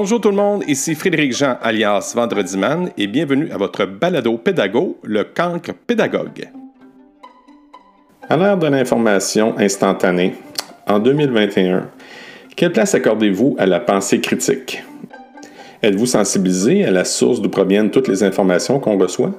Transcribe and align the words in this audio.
Bonjour 0.00 0.20
tout 0.20 0.30
le 0.30 0.36
monde, 0.36 0.62
ici 0.68 0.94
Frédéric 0.94 1.36
Jean 1.36 1.56
alias 1.60 2.12
Vendredi 2.14 2.56
Man 2.56 2.88
et 2.96 3.08
bienvenue 3.08 3.50
à 3.50 3.56
votre 3.56 3.84
balado 3.84 4.38
pédago, 4.38 4.96
le 5.02 5.24
cancre 5.24 5.72
pédagogue. 5.74 6.48
À 8.28 8.36
l'ère 8.36 8.56
de 8.56 8.68
l'information 8.68 9.58
instantanée, 9.58 10.34
en 10.86 11.00
2021, 11.00 11.90
quelle 12.54 12.70
place 12.70 12.94
accordez-vous 12.94 13.56
à 13.58 13.66
la 13.66 13.80
pensée 13.80 14.20
critique? 14.20 14.84
Êtes-vous 15.82 16.06
sensibilisé 16.06 16.84
à 16.84 16.92
la 16.92 17.04
source 17.04 17.42
d'où 17.42 17.48
proviennent 17.48 17.90
toutes 17.90 18.06
les 18.06 18.22
informations 18.22 18.78
qu'on 18.78 18.98
reçoit? 18.98 19.32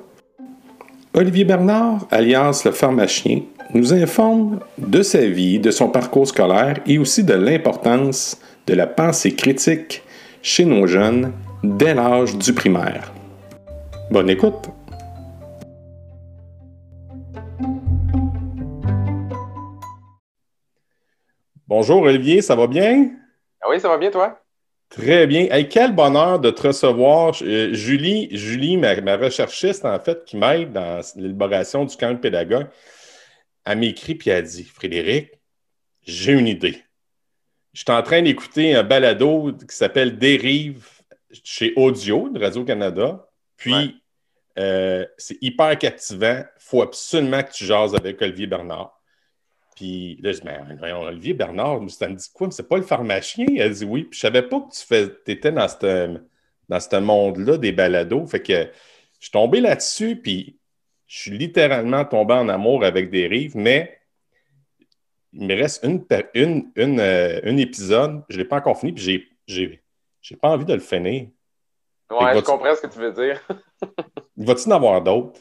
Olivier 1.13 1.45
Bernard, 1.45 2.05
alias 2.11 2.63
le 2.65 2.71
pharmacien, 2.71 3.43
nous 3.73 3.93
informe 3.93 4.59
de 4.77 5.03
sa 5.03 5.25
vie, 5.25 5.57
de 5.57 5.71
son 5.71 5.87
parcours 5.87 6.27
scolaire 6.27 6.81
et 6.85 6.97
aussi 6.97 7.23
de 7.23 7.33
l'importance 7.33 8.37
de 8.67 8.73
la 8.73 8.87
pensée 8.87 9.33
critique 9.35 10.03
chez 10.41 10.65
nos 10.65 10.87
jeunes 10.87 11.33
dès 11.63 11.93
l'âge 11.93 12.35
du 12.37 12.53
primaire. 12.53 13.11
Bonne 14.11 14.29
écoute! 14.29 14.69
Bonjour 21.67 22.01
Olivier, 22.01 22.41
ça 22.41 22.55
va 22.55 22.65
bien? 22.65 23.11
Ah 23.61 23.67
oui, 23.69 23.79
ça 23.79 23.89
va 23.89 23.97
bien 23.97 24.09
toi? 24.09 24.41
Très 24.89 25.27
bien. 25.27 25.47
quel 25.65 25.93
bonheur 25.93 26.39
de 26.39 26.49
te 26.49 26.67
recevoir. 26.67 27.35
Euh, 27.43 27.73
Julie, 27.73 28.27
Julie 28.35 28.75
ma, 28.77 28.95
recherchiste, 29.17 29.85
en 29.85 29.99
fait, 29.99 30.25
qui 30.25 30.35
m'aide 30.35 30.73
dans 30.73 31.01
l'élaboration 31.15 31.85
du 31.85 31.95
camp 31.95 32.11
de 32.11 32.17
pédagogue, 32.17 32.67
elle 33.65 33.77
m'écrit 33.77 34.17
et 34.25 34.29
elle 34.29 34.45
dit 34.45 34.63
Frédéric, 34.63 35.31
j'ai 36.01 36.31
une 36.31 36.47
idée. 36.47 36.83
Je 37.73 37.79
suis 37.81 37.91
en 37.91 38.01
train 38.01 38.21
d'écouter 38.21 38.75
un 38.75 38.83
balado 38.83 39.53
qui 39.53 39.75
s'appelle 39.75 40.17
Dérive 40.17 40.87
chez 41.43 41.73
Audio 41.75 42.29
de 42.29 42.39
Radio-Canada. 42.39 43.27
Puis, 43.57 44.01
euh, 44.57 45.05
c'est 45.17 45.37
hyper 45.41 45.77
captivant. 45.77 46.39
Il 46.39 46.61
faut 46.61 46.81
absolument 46.81 47.43
que 47.43 47.51
tu 47.51 47.65
jases 47.65 47.95
avec 47.95 48.21
Olivier 48.21 48.47
Bernard. 48.47 48.99
Puis 49.75 50.19
là, 50.21 50.33
je 50.33 50.39
dis, 50.39 50.47
mais 50.81 50.91
Olivier 50.91 51.33
Bernard, 51.33 51.81
ça 51.89 52.09
me 52.09 52.15
dit 52.15 52.27
quoi? 52.33 52.49
C'est 52.51 52.67
pas 52.67 52.77
le 52.77 52.83
pharmacien? 52.83 53.45
Elle 53.57 53.73
dit 53.73 53.85
oui. 53.85 54.03
Puis 54.03 54.17
je 54.17 54.21
savais 54.21 54.41
pas 54.41 54.59
que 54.59 54.73
tu 54.73 54.85
fais, 54.85 55.07
étais 55.27 55.51
dans 55.51 55.67
ce 55.67 56.19
dans 56.67 56.79
ce 56.79 56.95
monde-là 56.97 57.57
des 57.57 57.71
balados. 57.71 58.25
Fait 58.27 58.41
que 58.41 58.69
je 59.19 59.25
suis 59.25 59.31
tombé 59.31 59.59
là-dessus, 59.59 60.15
puis 60.17 60.59
je 61.07 61.19
suis 61.19 61.37
littéralement 61.37 62.05
tombé 62.05 62.35
en 62.35 62.47
amour 62.47 62.85
avec 62.85 63.09
des 63.09 63.27
rives, 63.27 63.57
mais 63.57 63.98
il 65.33 65.47
me 65.47 65.55
reste 65.55 65.83
une, 65.83 66.05
une, 66.33 66.71
une, 66.75 66.99
euh, 66.99 67.39
un 67.43 67.57
épisode. 67.57 68.23
Je 68.29 68.37
ne 68.37 68.43
l'ai 68.43 68.47
pas 68.47 68.57
encore 68.57 68.79
fini, 68.79 68.93
puis 68.93 69.29
j'ai, 69.47 69.81
j'ai, 70.21 70.35
pas 70.35 70.49
envie 70.49 70.65
de 70.65 70.73
le 70.73 70.79
finir. 70.79 71.27
Ouais, 72.11 72.35
je 72.35 72.41
comprends 72.41 72.75
ce 72.75 72.81
que 72.81 72.87
tu 72.87 72.99
veux 72.99 73.11
dire. 73.11 73.41
Va-t-il 74.37 74.71
en 74.73 74.75
avoir 74.75 75.01
d'autres? 75.01 75.39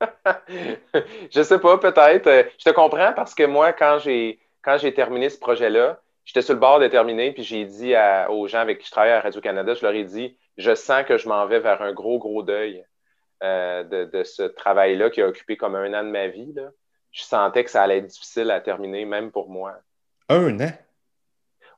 je 1.30 1.42
sais 1.42 1.58
pas, 1.58 1.78
peut-être. 1.78 2.26
Euh, 2.26 2.42
je 2.58 2.64
te 2.64 2.70
comprends 2.70 3.12
parce 3.14 3.34
que 3.34 3.44
moi, 3.44 3.72
quand 3.72 3.98
j'ai 3.98 4.38
quand 4.62 4.78
j'ai 4.78 4.92
terminé 4.92 5.30
ce 5.30 5.38
projet-là, 5.38 6.00
j'étais 6.24 6.42
sur 6.42 6.54
le 6.54 6.60
bord 6.60 6.80
de 6.80 6.88
terminer, 6.88 7.32
puis 7.32 7.44
j'ai 7.44 7.64
dit 7.64 7.94
aux 8.28 8.48
gens 8.48 8.58
avec 8.58 8.80
qui 8.80 8.86
je 8.86 8.90
travaille 8.90 9.12
à 9.12 9.20
Radio-Canada, 9.20 9.74
je 9.74 9.82
leur 9.82 9.94
ai 9.94 10.04
dit 10.04 10.36
je 10.56 10.74
sens 10.74 11.04
que 11.04 11.18
je 11.18 11.28
m'en 11.28 11.46
vais 11.46 11.60
vers 11.60 11.82
un 11.82 11.92
gros, 11.92 12.18
gros 12.18 12.42
deuil 12.42 12.84
euh, 13.42 13.84
de, 13.84 14.24
ce 14.24 14.42
travail-là 14.42 15.10
qui 15.10 15.20
a 15.20 15.28
occupé 15.28 15.56
comme 15.56 15.74
un 15.74 15.92
an 15.94 16.04
de 16.04 16.10
ma 16.10 16.28
vie. 16.28 16.54
Je 17.16 17.22
sentais 17.22 17.64
que 17.64 17.70
ça 17.70 17.82
allait 17.82 17.98
être 17.98 18.06
difficile 18.06 18.50
à 18.50 18.60
terminer, 18.60 19.06
même 19.06 19.30
pour 19.30 19.48
moi. 19.48 19.72
Un 20.28 20.60
an? 20.60 20.70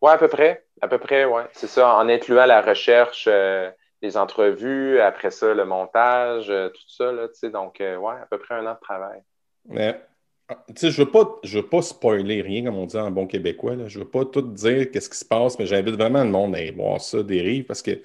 Oui, 0.02 0.10
à 0.10 0.18
peu 0.18 0.26
près. 0.26 0.64
À 0.80 0.88
peu 0.88 0.98
près, 0.98 1.24
oui. 1.24 1.42
C'est 1.52 1.68
ça, 1.68 1.94
en 1.94 2.08
incluant 2.08 2.44
la 2.44 2.60
recherche. 2.60 3.26
Euh, 3.30 3.70
les 4.02 4.16
entrevues, 4.16 5.00
après 5.00 5.30
ça, 5.30 5.54
le 5.54 5.64
montage, 5.64 6.50
euh, 6.50 6.70
tout 6.70 6.82
ça. 6.88 7.12
Là, 7.12 7.28
donc, 7.52 7.80
euh, 7.80 7.96
ouais, 7.96 8.14
à 8.20 8.26
peu 8.28 8.38
près 8.38 8.56
un 8.56 8.66
an 8.66 8.74
de 8.74 8.80
travail. 8.80 9.22
Mais, 9.66 10.00
ah, 10.48 10.56
je 10.76 10.86
ne 10.86 10.92
veux, 10.92 11.10
pas, 11.10 11.36
veux 11.44 11.66
pas 11.66 11.82
spoiler 11.82 12.42
rien, 12.42 12.64
comme 12.64 12.76
on 12.76 12.86
dit 12.86 12.98
en 12.98 13.10
bon 13.12 13.28
québécois. 13.28 13.74
Je 13.86 13.98
ne 14.00 14.04
veux 14.04 14.10
pas 14.10 14.24
tout 14.24 14.42
dire 14.42 14.90
qu'est-ce 14.90 15.08
qui 15.10 15.18
se 15.18 15.24
passe, 15.24 15.56
mais 15.58 15.66
j'invite 15.66 15.94
vraiment 15.94 16.24
le 16.24 16.30
monde 16.30 16.56
à 16.56 16.58
aller 16.58 16.72
voir 16.72 17.00
ça, 17.00 17.22
des 17.22 17.40
rives, 17.42 17.64
parce 17.64 17.82
que 17.82 18.00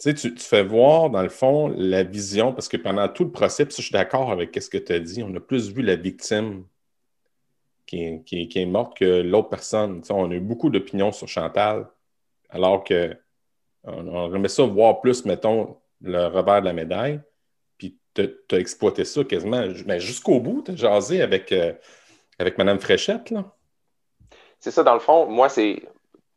tu, 0.00 0.32
fais 0.38 0.64
voir, 0.64 1.10
dans 1.10 1.22
le 1.22 1.28
fond, 1.28 1.68
la 1.76 2.02
vision, 2.02 2.52
parce 2.52 2.68
que 2.68 2.76
pendant 2.76 3.08
tout 3.08 3.24
le 3.24 3.30
procès, 3.30 3.66
je 3.68 3.82
suis 3.82 3.92
d'accord 3.92 4.30
avec 4.30 4.56
ce 4.60 4.70
que 4.70 4.78
tu 4.78 4.92
as 4.92 5.00
dit, 5.00 5.22
on 5.22 5.34
a 5.34 5.40
plus 5.40 5.70
vu 5.72 5.82
la 5.82 5.96
victime 5.96 6.64
qui 7.86 8.22
est, 8.54 8.66
morte 8.66 8.96
que 8.96 9.20
l'autre 9.22 9.48
personne. 9.48 10.02
on 10.10 10.30
a 10.30 10.34
eu 10.34 10.40
beaucoup 10.40 10.70
d'opinions 10.70 11.12
sur 11.12 11.28
Chantal, 11.28 11.88
alors 12.48 12.84
que 12.84 13.16
on, 13.84 14.06
on 14.06 14.48
ça 14.48 14.62
voir 14.64 15.00
plus, 15.00 15.24
mettons, 15.24 15.76
le 16.02 16.26
revers 16.26 16.60
de 16.60 16.66
la 16.66 16.72
médaille. 16.72 17.20
Puis 17.78 17.98
tu 18.14 18.22
as 18.52 18.58
exploité 18.58 19.04
ça 19.04 19.24
quasiment 19.24 19.66
mais 19.86 20.00
jusqu'au 20.00 20.40
bout. 20.40 20.62
Tu 20.64 20.72
as 20.72 20.76
jasé 20.76 21.22
avec, 21.22 21.52
euh, 21.52 21.72
avec 22.38 22.58
Mme 22.58 22.78
Fréchette. 22.78 23.30
Là. 23.30 23.44
C'est 24.58 24.70
ça, 24.70 24.82
dans 24.82 24.94
le 24.94 25.00
fond, 25.00 25.26
moi, 25.26 25.48
c'est. 25.48 25.82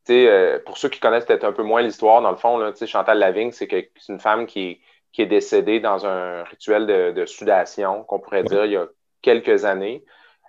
Euh, 0.10 0.60
pour 0.66 0.78
ceux 0.78 0.90
qui 0.90 1.00
connaissent 1.00 1.26
peut-être 1.26 1.46
un 1.46 1.54
peu 1.54 1.64
moins 1.64 1.82
l'histoire, 1.82 2.22
dans 2.22 2.32
le 2.32 2.38
fond, 2.38 2.58
là, 2.58 2.74
Chantal 2.86 3.20
Lavigne, 3.20 3.52
c'est 3.52 3.70
une 4.10 4.20
femme 4.20 4.46
qui 4.46 4.82
est, 5.18 5.26
décédée 5.26 5.80
dans 5.80 6.06
un 6.06 6.44
rituel 6.44 7.14
de, 7.14 7.26
sudation, 7.26 8.04
qu'on 8.04 8.20
pourrait 8.20 8.44
dire, 8.44 8.66
il 8.66 8.72
y 8.72 8.78
a 8.78 8.88
quelques 9.22 9.66
années. 9.66 10.04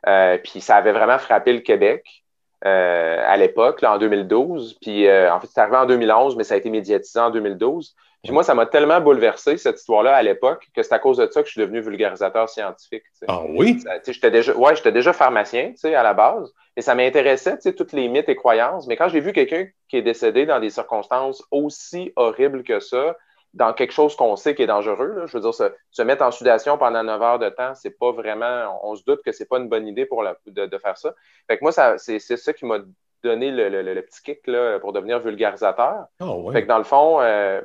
Euh, 0.06 0.38
puis 0.38 0.60
ça 0.60 0.76
avait 0.76 0.92
vraiment 0.92 1.18
frappé 1.18 1.52
le 1.52 1.60
Québec. 1.60 2.24
Euh, 2.64 3.22
à 3.26 3.36
l'époque, 3.36 3.82
en 3.82 3.98
2012. 3.98 4.78
Puis 4.80 5.06
en 5.10 5.38
fait, 5.38 5.48
c'est 5.48 5.60
arrivé 5.60 5.76
en 5.76 5.86
2011, 5.86 6.36
mais 6.36 6.44
ça 6.44 6.54
a 6.54 6.56
été 6.56 6.70
médiatisé 6.70 7.20
en 7.20 7.30
2012. 7.30 7.94
Puis 8.24 8.32
moi, 8.32 8.42
ça 8.42 8.54
m'a 8.54 8.64
tellement 8.64 9.00
bouleversé, 9.00 9.58
cette 9.58 9.78
histoire-là, 9.78 10.16
à 10.16 10.22
l'époque, 10.22 10.68
que 10.74 10.82
c'est 10.82 10.94
à 10.94 10.98
cause 10.98 11.18
de 11.18 11.28
ça 11.30 11.42
que 11.42 11.46
je 11.46 11.52
suis 11.52 11.60
devenu 11.60 11.80
vulgarisateur 11.80 12.48
scientifique. 12.48 13.04
Ah 13.28 13.42
oui? 13.46 13.78
J'étais 14.06 14.30
déjà, 14.30 14.54
ouais, 14.54 14.74
j'étais 14.74 14.92
déjà 14.92 15.12
pharmacien 15.12 15.74
à 15.84 16.02
la 16.02 16.14
base, 16.14 16.52
mais 16.74 16.82
ça 16.82 16.94
m'intéressait, 16.94 17.58
toutes 17.76 17.92
les 17.92 18.08
mythes 18.08 18.28
et 18.30 18.36
croyances. 18.36 18.86
Mais 18.86 18.96
quand 18.96 19.08
j'ai 19.08 19.20
vu 19.20 19.32
quelqu'un 19.32 19.66
qui 19.88 19.98
est 19.98 20.02
décédé 20.02 20.46
dans 20.46 20.58
des 20.58 20.70
circonstances 20.70 21.44
aussi 21.50 22.12
horribles 22.16 22.64
que 22.64 22.80
ça, 22.80 23.14
dans 23.54 23.72
quelque 23.72 23.92
chose 23.92 24.16
qu'on 24.16 24.36
sait 24.36 24.54
qui 24.54 24.62
est 24.62 24.66
dangereux. 24.66 25.22
Je 25.26 25.36
veux 25.36 25.40
dire, 25.40 25.54
se, 25.54 26.02
mettre 26.02 26.24
en 26.24 26.30
sudation 26.30 26.76
pendant 26.76 27.04
9 27.04 27.22
heures 27.22 27.38
de 27.38 27.48
temps, 27.48 27.74
c'est 27.74 27.96
pas 27.96 28.10
vraiment. 28.10 28.80
On 28.82 28.96
se 28.96 29.04
doute 29.04 29.22
que 29.24 29.32
c'est 29.32 29.48
pas 29.48 29.58
une 29.58 29.68
bonne 29.68 29.86
idée 29.86 30.06
pour 30.06 30.24
de, 30.46 30.78
faire 30.78 30.98
ça. 30.98 31.14
Fait 31.46 31.56
que 31.56 31.62
moi, 31.62 31.70
c'est 31.98 32.18
ça 32.18 32.52
qui 32.52 32.66
m'a 32.66 32.78
donné 33.22 33.50
le, 33.50 34.00
petit 34.02 34.22
kick 34.22 34.46
là, 34.46 34.78
pour 34.80 34.92
devenir 34.92 35.20
vulgarisateur. 35.20 36.06
Oh, 36.20 36.50
fait 36.52 36.62
que 36.62 36.68
dans 36.68 36.78
le 36.78 36.84
fond, 36.84 37.20
euh, 37.20 37.62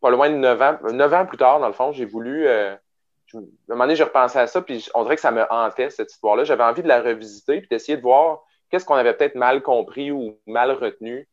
pas 0.00 0.10
loin 0.10 0.30
de 0.30 0.36
9 0.36 0.62
ans, 0.62 0.78
9 0.92 1.14
ans 1.14 1.26
plus 1.26 1.38
tard, 1.38 1.60
dans 1.60 1.66
le 1.66 1.72
fond, 1.72 1.92
j'ai 1.92 2.04
voulu. 2.04 2.46
Euh, 2.46 2.74
à 3.32 3.38
un 3.38 3.42
moment 3.68 3.84
donné, 3.84 3.94
j'ai 3.94 4.04
repensé 4.04 4.38
à 4.38 4.48
ça, 4.48 4.60
puis 4.60 4.88
on 4.94 5.04
dirait 5.04 5.14
que 5.14 5.20
ça 5.20 5.30
me 5.30 5.44
hantait, 5.52 5.90
cette 5.90 6.12
histoire-là. 6.12 6.42
J'avais 6.42 6.64
envie 6.64 6.82
de 6.82 6.88
la 6.88 7.00
revisiter, 7.00 7.60
puis 7.60 7.68
d'essayer 7.68 7.96
de 7.96 8.02
voir 8.02 8.42
qu'est-ce 8.70 8.84
qu'on 8.84 8.96
avait 8.96 9.14
peut-être 9.14 9.36
mal 9.36 9.62
compris 9.62 10.10
ou 10.10 10.36
mal 10.46 10.72
retenu 10.72 11.28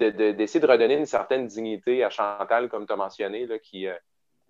d'essayer 0.00 0.60
de, 0.60 0.66
redonner 0.66 0.94
une 0.94 1.06
certaine 1.06 1.46
dignité 1.46 2.02
à 2.02 2.10
Chantal, 2.10 2.68
comme 2.68 2.86
tu 2.86 2.92
as 2.92 2.96
mentionné, 2.96 3.46
là, 3.46 3.58
qui 3.58 3.86
euh, 3.86 3.94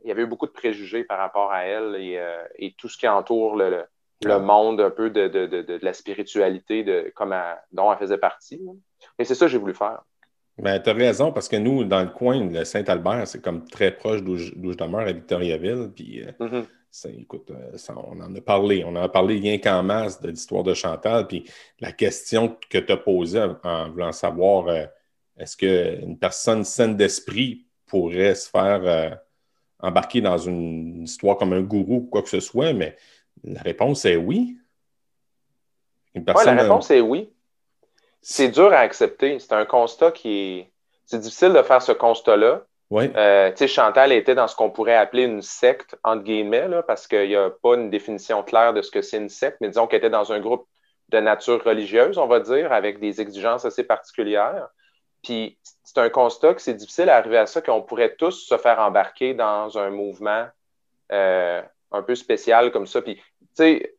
il 0.04 0.08
y 0.08 0.10
avait 0.10 0.22
eu 0.22 0.26
beaucoup 0.26 0.46
de 0.46 0.52
préjugés 0.52 1.04
par 1.04 1.18
rapport 1.18 1.52
à 1.52 1.64
elle 1.64 1.96
et, 1.96 2.18
euh, 2.18 2.70
tout 2.78 2.88
ce 2.88 2.96
qui 2.96 3.06
entoure 3.06 3.56
le, 3.56 3.86
monde 4.38 4.80
un 4.80 4.90
peu 4.90 5.10
de, 5.10 5.78
la 5.84 5.92
spiritualité 5.92 6.84
de, 6.84 7.12
comme 7.14 7.34
dont 7.72 7.92
elle 7.92 7.98
faisait 7.98 8.18
partie. 8.18 8.60
Et 9.18 9.24
c'est 9.24 9.34
ça 9.34 9.46
que 9.46 9.52
j'ai 9.52 9.58
voulu 9.58 9.74
faire. 9.74 10.02
Ben, 10.58 10.80
tu 10.80 10.90
as 10.90 10.92
raison, 10.92 11.32
parce 11.32 11.48
que 11.48 11.56
nous, 11.56 11.84
dans 11.84 12.02
le 12.02 12.10
coin 12.10 12.44
de 12.44 12.62
Saint-Albert, 12.64 13.26
c'est 13.26 13.40
comme 13.40 13.64
très 13.64 13.90
proche 13.90 14.22
d'où 14.22 14.36
je, 14.36 14.52
demeure 14.54 15.00
à 15.00 15.12
Victoriaville. 15.12 15.90
Puis, 15.94 16.22
euh, 16.22 16.32
mm-hmm. 16.38 17.20
écoute, 17.20 17.50
on 17.88 18.20
en 18.20 18.34
a 18.34 18.40
parlé. 18.40 18.84
On 18.84 18.90
en 18.90 19.02
a 19.02 19.08
parlé 19.08 19.38
rien 19.38 19.58
qu'en 19.58 19.82
masse 19.82 20.20
de 20.20 20.28
l'histoire 20.28 20.62
de 20.62 20.74
Chantal. 20.74 21.26
Puis 21.26 21.50
la 21.80 21.92
question 21.92 22.56
que 22.68 22.78
tu 22.78 22.92
as 22.92 22.96
posée 22.98 23.42
en, 23.64 23.90
voulant 23.90 24.12
savoir 24.12 24.68
est-ce 25.38 25.56
qu'une 25.56 26.18
personne 26.18 26.64
saine 26.64 26.96
d'esprit 26.96 27.66
pourrait 27.86 28.34
se 28.34 28.48
faire 28.48 28.82
euh, 28.84 29.10
embarquer 29.80 30.20
dans 30.20 30.38
une 30.38 31.02
histoire 31.02 31.36
comme 31.36 31.52
un 31.52 31.62
gourou 31.62 31.96
ou 31.96 32.06
quoi 32.06 32.22
que 32.22 32.28
ce 32.28 32.40
soit? 32.40 32.72
Mais 32.72 32.96
la 33.42 33.60
réponse 33.62 34.04
est 34.04 34.16
oui. 34.16 34.58
Oui, 36.14 36.22
la 36.44 36.54
réponse 36.54 36.90
est 36.90 37.00
oui. 37.00 37.32
C'est 38.22 38.48
dur 38.48 38.72
à 38.72 38.78
accepter. 38.78 39.38
C'est 39.38 39.52
un 39.52 39.64
constat 39.64 40.12
qui 40.12 40.30
est. 40.30 40.72
C'est 41.06 41.18
difficile 41.18 41.52
de 41.52 41.62
faire 41.62 41.82
ce 41.82 41.92
constat-là. 41.92 42.62
Oui. 42.90 43.10
Euh, 43.16 43.52
Chantal 43.66 44.12
était 44.12 44.34
dans 44.34 44.46
ce 44.46 44.54
qu'on 44.54 44.70
pourrait 44.70 44.96
appeler 44.96 45.24
une 45.24 45.42
secte, 45.42 45.96
entre 46.04 46.22
guillemets, 46.22 46.68
parce 46.86 47.06
qu'il 47.06 47.28
n'y 47.28 47.36
a 47.36 47.50
pas 47.50 47.74
une 47.74 47.90
définition 47.90 48.42
claire 48.42 48.74
de 48.74 48.82
ce 48.82 48.90
que 48.90 49.02
c'est 49.02 49.16
une 49.16 49.28
secte, 49.28 49.58
mais 49.60 49.68
disons 49.68 49.86
qu'elle 49.86 49.98
était 49.98 50.10
dans 50.10 50.32
un 50.32 50.40
groupe 50.40 50.66
de 51.08 51.18
nature 51.18 51.62
religieuse, 51.64 52.18
on 52.18 52.26
va 52.26 52.40
dire, 52.40 52.72
avec 52.72 53.00
des 53.00 53.20
exigences 53.20 53.64
assez 53.64 53.84
particulières. 53.84 54.68
Puis 55.22 55.58
c'est 55.84 55.98
un 55.98 56.10
constat 56.10 56.54
que 56.54 56.60
c'est 56.60 56.74
difficile 56.74 57.08
à 57.08 57.16
arriver 57.16 57.38
à 57.38 57.46
ça, 57.46 57.60
qu'on 57.62 57.82
pourrait 57.82 58.14
tous 58.14 58.46
se 58.46 58.58
faire 58.58 58.78
embarquer 58.78 59.34
dans 59.34 59.78
un 59.78 59.90
mouvement 59.90 60.46
euh, 61.12 61.62
un 61.92 62.02
peu 62.02 62.14
spécial 62.14 62.72
comme 62.72 62.86
ça. 62.86 63.02
Puis, 63.02 63.16
tu 63.16 63.22
sais, 63.54 63.94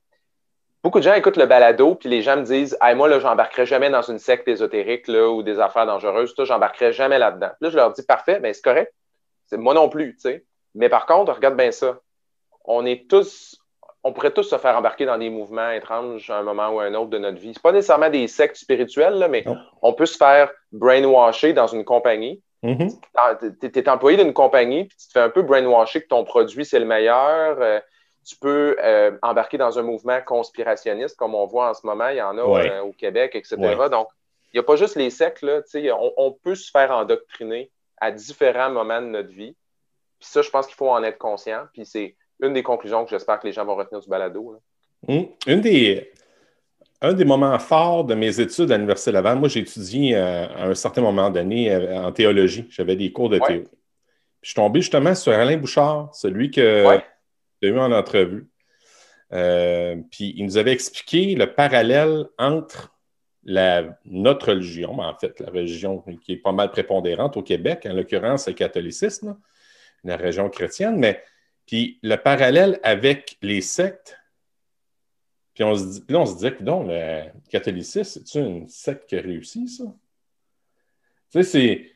beaucoup 0.84 1.00
de 1.00 1.04
gens 1.04 1.14
écoutent 1.14 1.38
le 1.38 1.46
balado, 1.46 1.96
puis 1.96 2.10
les 2.10 2.22
gens 2.22 2.38
me 2.38 2.44
disent 2.44 2.78
hey, 2.82 2.96
Moi, 2.96 3.08
là, 3.08 3.20
j'embarquerai 3.20 3.66
jamais 3.66 3.90
dans 3.90 4.02
une 4.02 4.20
secte 4.20 4.48
ésotérique 4.48 5.08
là, 5.08 5.30
ou 5.30 5.42
des 5.42 5.60
affaires 5.60 5.86
dangereuses. 5.86 6.36
J'embarquerai 6.38 6.92
jamais 6.92 7.18
là-dedans. 7.18 7.52
Là, 7.62 7.70
je 7.70 7.76
leur 7.76 7.92
dis 7.92 8.04
Parfait, 8.04 8.40
mais 8.40 8.54
c'est 8.54 8.64
correct. 8.64 8.94
C'est 9.48 9.58
moi 9.58 9.74
non 9.74 9.90
plus. 9.90 10.16
tu 10.16 10.22
sais. 10.22 10.46
Mais 10.76 10.90
par 10.90 11.06
contre, 11.06 11.34
regarde 11.34 11.56
bien 11.56 11.72
ça. 11.72 12.00
On 12.66 12.86
est 12.86 13.08
tous, 13.10 13.60
on 14.04 14.14
pourrait 14.14 14.32
tous 14.32 14.44
se 14.44 14.58
faire 14.58 14.78
embarquer 14.78 15.06
dans 15.06 15.18
des 15.18 15.30
mouvements 15.30 15.70
étranges 15.72 16.30
à 16.30 16.38
un 16.38 16.44
moment 16.44 16.70
ou 16.70 16.80
à 16.80 16.86
un 16.86 16.94
autre 16.94 17.10
de 17.10 17.18
notre 17.18 17.40
vie. 17.40 17.54
Ce 17.54 17.60
pas 17.60 17.72
nécessairement 17.72 18.10
des 18.10 18.28
sectes 18.28 18.56
spirituelles, 18.56 19.16
là, 19.16 19.28
mais 19.28 19.44
on 19.82 19.94
peut 19.94 20.06
se 20.06 20.18
faire 20.18 20.52
brainwasher 20.72 21.54
dans 21.54 21.68
une 21.68 21.84
compagnie. 21.84 22.42
Mm-hmm. 22.64 23.60
Tu 23.60 23.80
es, 23.80 23.90
employé 23.90 24.18
d'une 24.18 24.34
compagnie, 24.34 24.86
puis 24.86 24.98
tu 24.98 25.08
te 25.08 25.12
fais 25.12 25.20
un 25.20 25.30
peu 25.30 25.42
brainwasher 25.42 26.02
que 26.02 26.08
ton 26.08 26.24
produit, 26.24 26.66
c'est 26.66 26.80
le 26.80 26.86
meilleur. 26.86 27.58
Euh, 27.62 27.80
tu 28.24 28.36
peux 28.38 28.78
euh, 28.82 29.12
embarquer 29.22 29.58
dans 29.58 29.78
un 29.78 29.82
mouvement 29.82 30.20
conspirationniste, 30.22 31.16
comme 31.18 31.36
on 31.36 31.46
voit 31.46 31.70
en 31.70 31.74
ce 31.74 31.86
moment, 31.86 32.10
il 32.10 32.18
y 32.18 32.22
en 32.22 32.38
a 32.38 32.42
euh, 32.42 32.82
au 32.82 32.94
Québec, 32.94 33.32
etc. 33.36 33.58
Donc, 33.92 34.08
il 34.52 34.58
n'y 34.58 34.60
a 34.60 34.64
pas 34.64 34.76
juste 34.76 34.96
les 34.96 35.10
sectes, 35.10 35.42
là, 35.42 35.62
on, 35.76 36.14
on 36.18 36.32
peut 36.32 36.56
se 36.56 36.72
faire 36.72 36.92
endoctriner 36.92 37.72
à 38.00 38.12
différents 38.12 38.70
moments 38.70 39.02
de 39.02 39.08
notre 39.08 39.32
vie. 39.32 39.56
Puis 40.20 40.30
ça, 40.30 40.42
je 40.42 40.50
pense 40.50 40.68
qu'il 40.68 40.76
faut 40.76 40.90
en 40.90 41.04
être 41.04 41.18
conscient. 41.18 41.64
Puis 41.74 41.86
c'est 41.86 42.16
une 42.42 42.54
des 42.54 42.64
conclusions 42.64 43.04
que 43.04 43.10
j'espère 43.10 43.40
que 43.40 43.48
les 43.48 43.54
gens 43.54 43.66
vont 43.66 43.76
retenir 43.76 44.02
du 44.02 44.10
balado. 44.10 44.58
Hum. 45.08 45.28
Une 45.48 45.62
des, 45.62 46.12
un 47.02 47.14
des 47.14 47.26
moments 47.26 47.58
forts 47.60 48.06
de 48.06 48.14
mes 48.14 48.40
études 48.40 48.72
à 48.72 48.76
l'Université 48.76 49.12
Laval, 49.12 49.40
moi, 49.40 49.50
j'ai 49.50 49.62
étudié 49.62 50.16
euh, 50.16 50.48
à 50.48 50.68
un 50.68 50.76
certain 50.76 51.02
moment 51.02 51.30
donné 51.30 51.76
en 51.96 52.12
théologie. 52.12 52.68
J'avais 52.70 52.96
des 52.96 53.12
cours 53.12 53.30
de 53.30 53.40
théo. 53.40 53.64
je 54.42 54.50
suis 54.50 54.56
tombé 54.56 54.82
justement 54.82 55.16
sur 55.16 55.34
Alain 55.34 55.58
Bouchard, 55.58 56.10
celui 56.14 56.52
que 56.52 57.02
eu 57.70 57.80
en 57.80 57.92
entrevue. 57.92 58.48
Euh, 59.32 59.96
puis 60.12 60.34
il 60.38 60.46
nous 60.46 60.58
avait 60.58 60.74
expliqué 60.74 61.36
le 61.36 61.54
parallèle 61.54 62.28
entre 62.38 62.94
la, 63.44 63.98
notre 64.06 64.50
religion, 64.50 65.00
en 65.00 65.18
fait, 65.18 65.40
la 65.40 65.50
religion 65.50 66.04
qui 66.22 66.34
est 66.34 66.38
pas 66.38 66.52
mal 66.52 66.72
prépondérante 66.72 67.36
au 67.36 67.44
Québec, 67.44 67.86
en 67.90 67.94
l'occurrence 67.94 68.48
le 68.48 68.54
catholicisme, 68.54 69.38
la 70.04 70.18
religion 70.18 70.50
chrétienne, 70.50 70.98
mais 70.98 71.24
puis 71.66 72.00
le 72.04 72.16
parallèle 72.16 72.80
avec 72.84 73.38
les 73.42 73.62
sectes. 73.62 74.18
Puis 75.54 75.64
on 75.64 75.76
se, 75.76 75.84
dit, 75.84 76.04
là, 76.10 76.20
on 76.20 76.26
se 76.26 76.48
que 76.48 76.64
non, 76.64 76.84
le 76.88 77.26
catholicisme, 77.50 78.22
c'est 78.26 78.40
une 78.40 78.68
secte 78.68 79.08
qui 79.08 79.18
a 79.18 79.22
réussi, 79.22 79.68
ça? 79.68 79.84
Tu 81.32 81.44
sais, 81.44 81.44
c'est. 81.44 81.92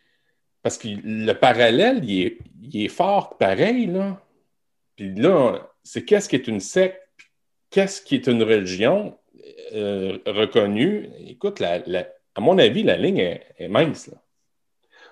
Parce 0.61 0.77
que 0.77 0.87
le 0.87 1.33
parallèle, 1.33 2.03
il 2.03 2.25
est, 2.25 2.37
il 2.61 2.85
est 2.85 2.89
fort 2.89 3.37
pareil, 3.37 3.87
là. 3.87 4.21
Puis 4.97 5.13
là, 5.13 5.59
c'est 5.83 6.03
qu'est-ce 6.03 6.27
qui 6.27 6.35
est 6.35 6.47
une 6.47 6.59
secte, 6.59 7.01
qu'est-ce 7.69 8.01
qui 8.01 8.15
est 8.15 8.27
une 8.27 8.41
religion 8.43 9.17
euh, 9.73 10.17
reconnue? 10.25 11.09
Écoute, 11.27 11.61
à 11.61 12.41
mon 12.41 12.57
avis, 12.57 12.83
la 12.83 12.97
ligne 12.97 13.39
est, 13.57 13.67
mince. 13.69 14.09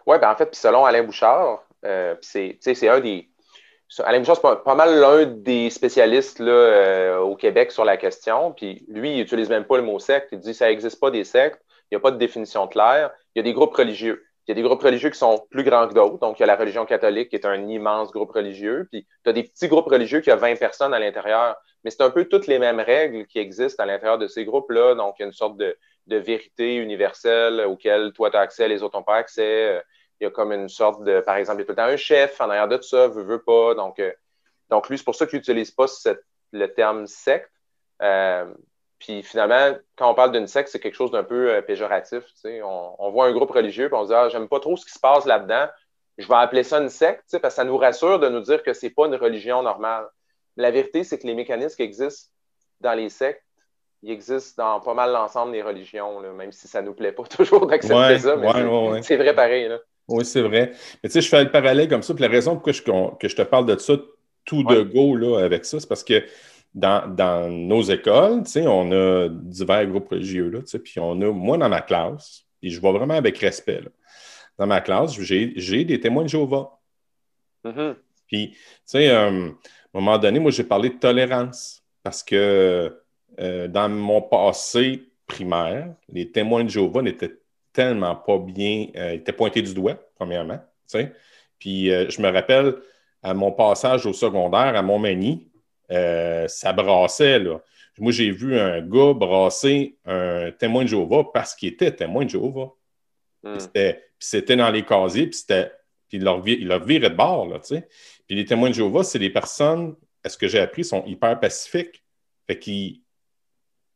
Oui, 0.07 0.17
ben 0.19 0.31
en 0.31 0.35
fait, 0.35 0.47
puis 0.47 0.59
selon 0.59 0.85
Alain 0.85 1.03
Bouchard, 1.03 1.63
euh, 1.85 2.15
c'est 2.21 2.57
un 2.89 2.99
des. 2.99 3.29
Alain 3.99 4.19
Bouchard, 4.19 4.37
c'est 4.37 4.63
pas, 4.63 4.75
mal 4.75 4.99
l'un 4.99 5.25
des 5.27 5.69
spécialistes 5.69 6.39
là, 6.39 6.51
euh, 6.51 7.19
au 7.19 7.35
Québec 7.35 7.71
sur 7.71 7.85
la 7.85 7.97
question. 7.97 8.53
Puis 8.53 8.83
lui, 8.87 9.11
il 9.11 9.17
n'utilise 9.17 9.49
même 9.49 9.65
pas 9.65 9.77
le 9.77 9.83
mot 9.83 9.99
secte. 9.99 10.29
Il 10.31 10.39
dit 10.39 10.55
ça 10.55 10.65
n'existe 10.65 10.99
pas 10.99 11.11
des 11.11 11.23
sectes, 11.23 11.61
il 11.91 11.95
n'y 11.95 11.97
a 11.97 11.99
pas 11.99 12.11
de 12.11 12.17
définition 12.17 12.67
claire. 12.67 13.11
Il 13.35 13.39
y 13.39 13.41
a 13.41 13.43
des 13.43 13.53
groupes 13.53 13.75
religieux. 13.75 14.24
Il 14.47 14.51
y 14.51 14.53
a 14.53 14.55
des 14.55 14.61
groupes 14.61 14.81
religieux 14.81 15.09
qui 15.09 15.17
sont 15.17 15.45
plus 15.49 15.63
grands 15.63 15.87
que 15.87 15.93
d'autres. 15.93 16.19
Donc, 16.19 16.39
il 16.39 16.41
y 16.41 16.43
a 16.43 16.45
la 16.45 16.55
religion 16.55 16.85
catholique 16.85 17.29
qui 17.29 17.35
est 17.35 17.45
un 17.45 17.67
immense 17.67 18.11
groupe 18.11 18.31
religieux. 18.31 18.87
Puis, 18.91 19.07
tu 19.23 19.29
as 19.29 19.33
des 19.33 19.43
petits 19.43 19.67
groupes 19.67 19.87
religieux 19.87 20.21
qui 20.21 20.31
ont 20.31 20.37
20 20.37 20.59
personnes 20.59 20.93
à 20.93 20.99
l'intérieur. 20.99 21.55
Mais 21.83 21.89
c'est 21.89 22.03
un 22.03 22.11
peu 22.11 22.25
toutes 22.25 22.47
les 22.47 22.59
mêmes 22.59 22.79
règles 22.79 23.25
qui 23.25 23.39
existent 23.39 23.81
à 23.81 23.85
l'intérieur 23.85 24.17
de 24.17 24.27
ces 24.27 24.45
groupes-là. 24.45 24.95
Donc, 24.95 25.15
il 25.17 25.23
y 25.23 25.25
a 25.25 25.27
une 25.27 25.33
sorte 25.33 25.57
de, 25.57 25.75
vérité 26.07 26.75
universelle 26.75 27.61
auquel 27.61 28.13
toi, 28.13 28.29
tu 28.29 28.37
as 28.37 28.41
accès, 28.41 28.67
les 28.67 28.83
autres 28.83 28.97
n'ont 28.97 29.03
pas 29.03 29.15
accès. 29.15 29.81
Il 30.19 30.23
y 30.23 30.27
a 30.27 30.29
comme 30.31 30.51
une 30.51 30.69
sorte 30.69 31.03
de, 31.03 31.19
par 31.21 31.35
exemple, 31.35 31.59
il 31.59 31.61
y 31.61 31.63
a 31.63 31.65
tout 31.65 31.71
le 31.71 31.75
temps 31.75 31.91
un 31.91 31.97
chef 31.97 32.39
en 32.39 32.49
arrière 32.49 32.67
de 32.67 32.77
tout 32.77 32.83
ça, 32.83 33.07
veut, 33.07 33.23
veut 33.23 33.41
pas. 33.41 33.73
Donc, 33.73 33.99
euh, 33.99 34.11
donc 34.69 34.89
lui, 34.89 34.97
c'est 34.97 35.03
pour 35.03 35.15
ça 35.15 35.25
qu'il 35.25 35.37
n'utilise 35.39 35.71
pas 35.71 35.85
le 36.51 36.67
terme 36.67 37.07
secte. 37.07 37.51
Euh, 38.01 38.45
puis 38.99 39.23
finalement, 39.23 39.75
quand 39.95 40.09
on 40.09 40.13
parle 40.13 40.31
d'une 40.31 40.47
secte, 40.47 40.69
c'est 40.69 40.79
quelque 40.79 40.95
chose 40.95 41.11
d'un 41.11 41.23
peu 41.23 41.51
euh, 41.51 41.61
péjoratif. 41.61 42.23
On, 42.63 43.09
voit 43.11 43.27
un 43.27 43.33
groupe 43.33 43.51
religieux, 43.51 43.89
puis 43.89 43.97
on 43.97 44.03
se 44.03 44.09
dit 44.09 44.13
Ah, 44.13 44.29
j'aime 44.29 44.47
pas 44.47 44.59
trop 44.59 44.77
ce 44.77 44.85
qui 44.85 44.91
se 44.91 44.99
passe 44.99 45.25
là-dedans. 45.25 45.67
Je 46.17 46.27
vais 46.27 46.35
appeler 46.35 46.63
ça 46.63 46.79
une 46.79 46.89
secte, 46.89 47.37
parce 47.41 47.53
que 47.53 47.61
ça 47.61 47.63
nous 47.65 47.77
rassure 47.77 48.19
de 48.19 48.29
nous 48.29 48.39
dire 48.39 48.63
que 48.63 48.73
c'est 48.73 48.89
pas 48.89 49.07
une 49.07 49.15
religion 49.15 49.61
normale. 49.61 50.05
Mais 50.55 50.63
la 50.63 50.71
vérité, 50.71 51.03
c'est 51.03 51.19
que 51.19 51.27
les 51.27 51.33
mécanismes 51.33 51.75
qui 51.75 51.83
existent 51.83 52.31
dans 52.79 52.93
les 52.93 53.09
sectes, 53.09 53.43
ils 54.01 54.11
existent 54.11 54.63
dans 54.63 54.79
pas 54.79 54.93
mal 54.93 55.11
l'ensemble 55.11 55.51
des 55.51 55.61
religions, 55.61 56.21
même 56.33 56.51
si 56.51 56.67
ça 56.67 56.81
ne 56.81 56.87
nous 56.87 56.93
plaît 56.93 57.11
pas 57.11 57.23
toujours 57.29 57.67
d'accepter 57.67 58.19
ça. 58.19 58.37
Mais 58.37 59.01
c'est 59.01 59.17
vrai 59.17 59.35
pareil. 59.35 59.69
Oui, 60.07 60.23
c'est 60.23 60.41
vrai. 60.41 60.71
Mais 61.03 61.09
tu 61.09 61.13
sais, 61.13 61.21
je 61.21 61.29
fais 61.29 61.43
le 61.43 61.51
parallèle 61.51 61.89
comme 61.89 62.03
ça. 62.03 62.13
Puis 62.13 62.21
la 62.21 62.29
raison 62.29 62.53
pourquoi 62.53 62.73
je, 62.73 62.81
que 62.83 63.27
je 63.27 63.35
te 63.35 63.41
parle 63.41 63.65
de 63.65 63.77
ça 63.77 63.93
tout 64.45 64.63
de 64.63 64.83
go 64.83 65.15
là, 65.15 65.39
avec 65.43 65.65
ça, 65.65 65.79
c'est 65.79 65.87
parce 65.89 66.03
que 66.03 66.23
dans, 66.75 67.49
nos 67.49 67.81
écoles, 67.83 68.43
on 68.57 68.91
a 68.91 69.29
divers 69.29 69.87
groupes 69.87 70.09
religieux, 70.09 70.49
là, 70.49 70.59
puis 70.83 70.99
on 70.99 71.21
a, 71.21 71.31
moi, 71.31 71.57
dans 71.57 71.69
ma 71.69 71.81
classe, 71.81 72.45
et 72.61 72.69
je 72.69 72.79
vois 72.79 72.91
vraiment 72.91 73.13
avec 73.13 73.37
respect, 73.37 73.81
dans 74.57 74.67
ma 74.67 74.81
classe, 74.81 75.13
j'ai 75.19 75.85
des 75.85 75.99
témoins 75.99 76.23
de 76.23 76.29
Jéhovah. 76.29 76.79
Mm-hmm. 77.63 77.95
Puis, 78.27 78.51
tu 78.51 78.57
sais, 78.85 79.09
euh, 79.09 79.19
à 79.19 79.27
un 79.27 79.55
moment 79.93 80.17
donné, 80.17 80.39
moi, 80.39 80.51
j'ai 80.51 80.63
parlé 80.63 80.89
de 80.89 80.95
tolérance 80.95 81.83
parce 82.03 82.23
que 82.23 83.01
euh, 83.39 83.67
dans 83.67 83.89
mon 83.89 84.21
passé 84.21 85.03
primaire, 85.27 85.93
les 86.09 86.31
témoins 86.31 86.63
de 86.63 86.69
Jéhovah 86.69 87.01
n'étaient 87.01 87.37
tellement 87.73 88.15
pas 88.15 88.37
bien, 88.37 88.87
euh, 88.95 89.13
étaient 89.13 89.33
pointés 89.33 89.61
du 89.61 89.73
doigt, 89.73 89.97
premièrement, 90.15 90.57
tu 90.57 90.99
sais. 90.99 91.13
Puis, 91.57 91.87
je 91.87 92.21
me 92.21 92.29
rappelle, 92.29 92.75
à 93.23 93.33
mon 93.33 93.51
passage 93.51 94.05
au 94.05 94.13
secondaire 94.13 94.75
à 94.75 94.81
Montmagny, 94.83 95.47
euh, 95.91 96.47
ça 96.47 96.73
brassait. 96.73 97.39
Là. 97.39 97.61
Moi, 97.99 98.11
j'ai 98.11 98.31
vu 98.31 98.59
un 98.59 98.81
gars 98.81 99.13
brasser 99.13 99.97
un 100.05 100.51
témoin 100.51 100.83
de 100.83 100.89
Jéhovah 100.89 101.25
parce 101.33 101.55
qu'il 101.55 101.69
était 101.69 101.91
témoin 101.91 102.25
de 102.25 102.29
Jéhovah. 102.29 102.73
Puis 103.43 103.97
c'était 104.19 104.55
dans 104.55 104.71
les 104.71 104.83
casiers, 104.83 105.27
puis 105.27 105.37
c'était. 105.37 105.71
Puis 106.07 106.17
il 106.17 106.23
leur, 106.23 106.41
virait 106.41 107.09
de 107.09 107.15
bord, 107.15 107.47
là, 107.47 107.59
tu 107.59 107.75
sais. 107.75 107.87
Puis 108.27 108.35
les 108.35 108.45
témoins 108.45 108.69
de 108.69 108.75
Jéhovah, 108.75 109.03
c'est 109.03 109.19
des 109.19 109.29
personnes, 109.29 109.95
à 110.23 110.29
ce 110.29 110.37
que 110.37 110.47
j'ai 110.47 110.59
appris, 110.59 110.83
sont 110.83 111.03
hyper 111.05 111.39
pacifiques. 111.39 112.03
Fait 112.47 112.59
qu'ils. 112.59 113.01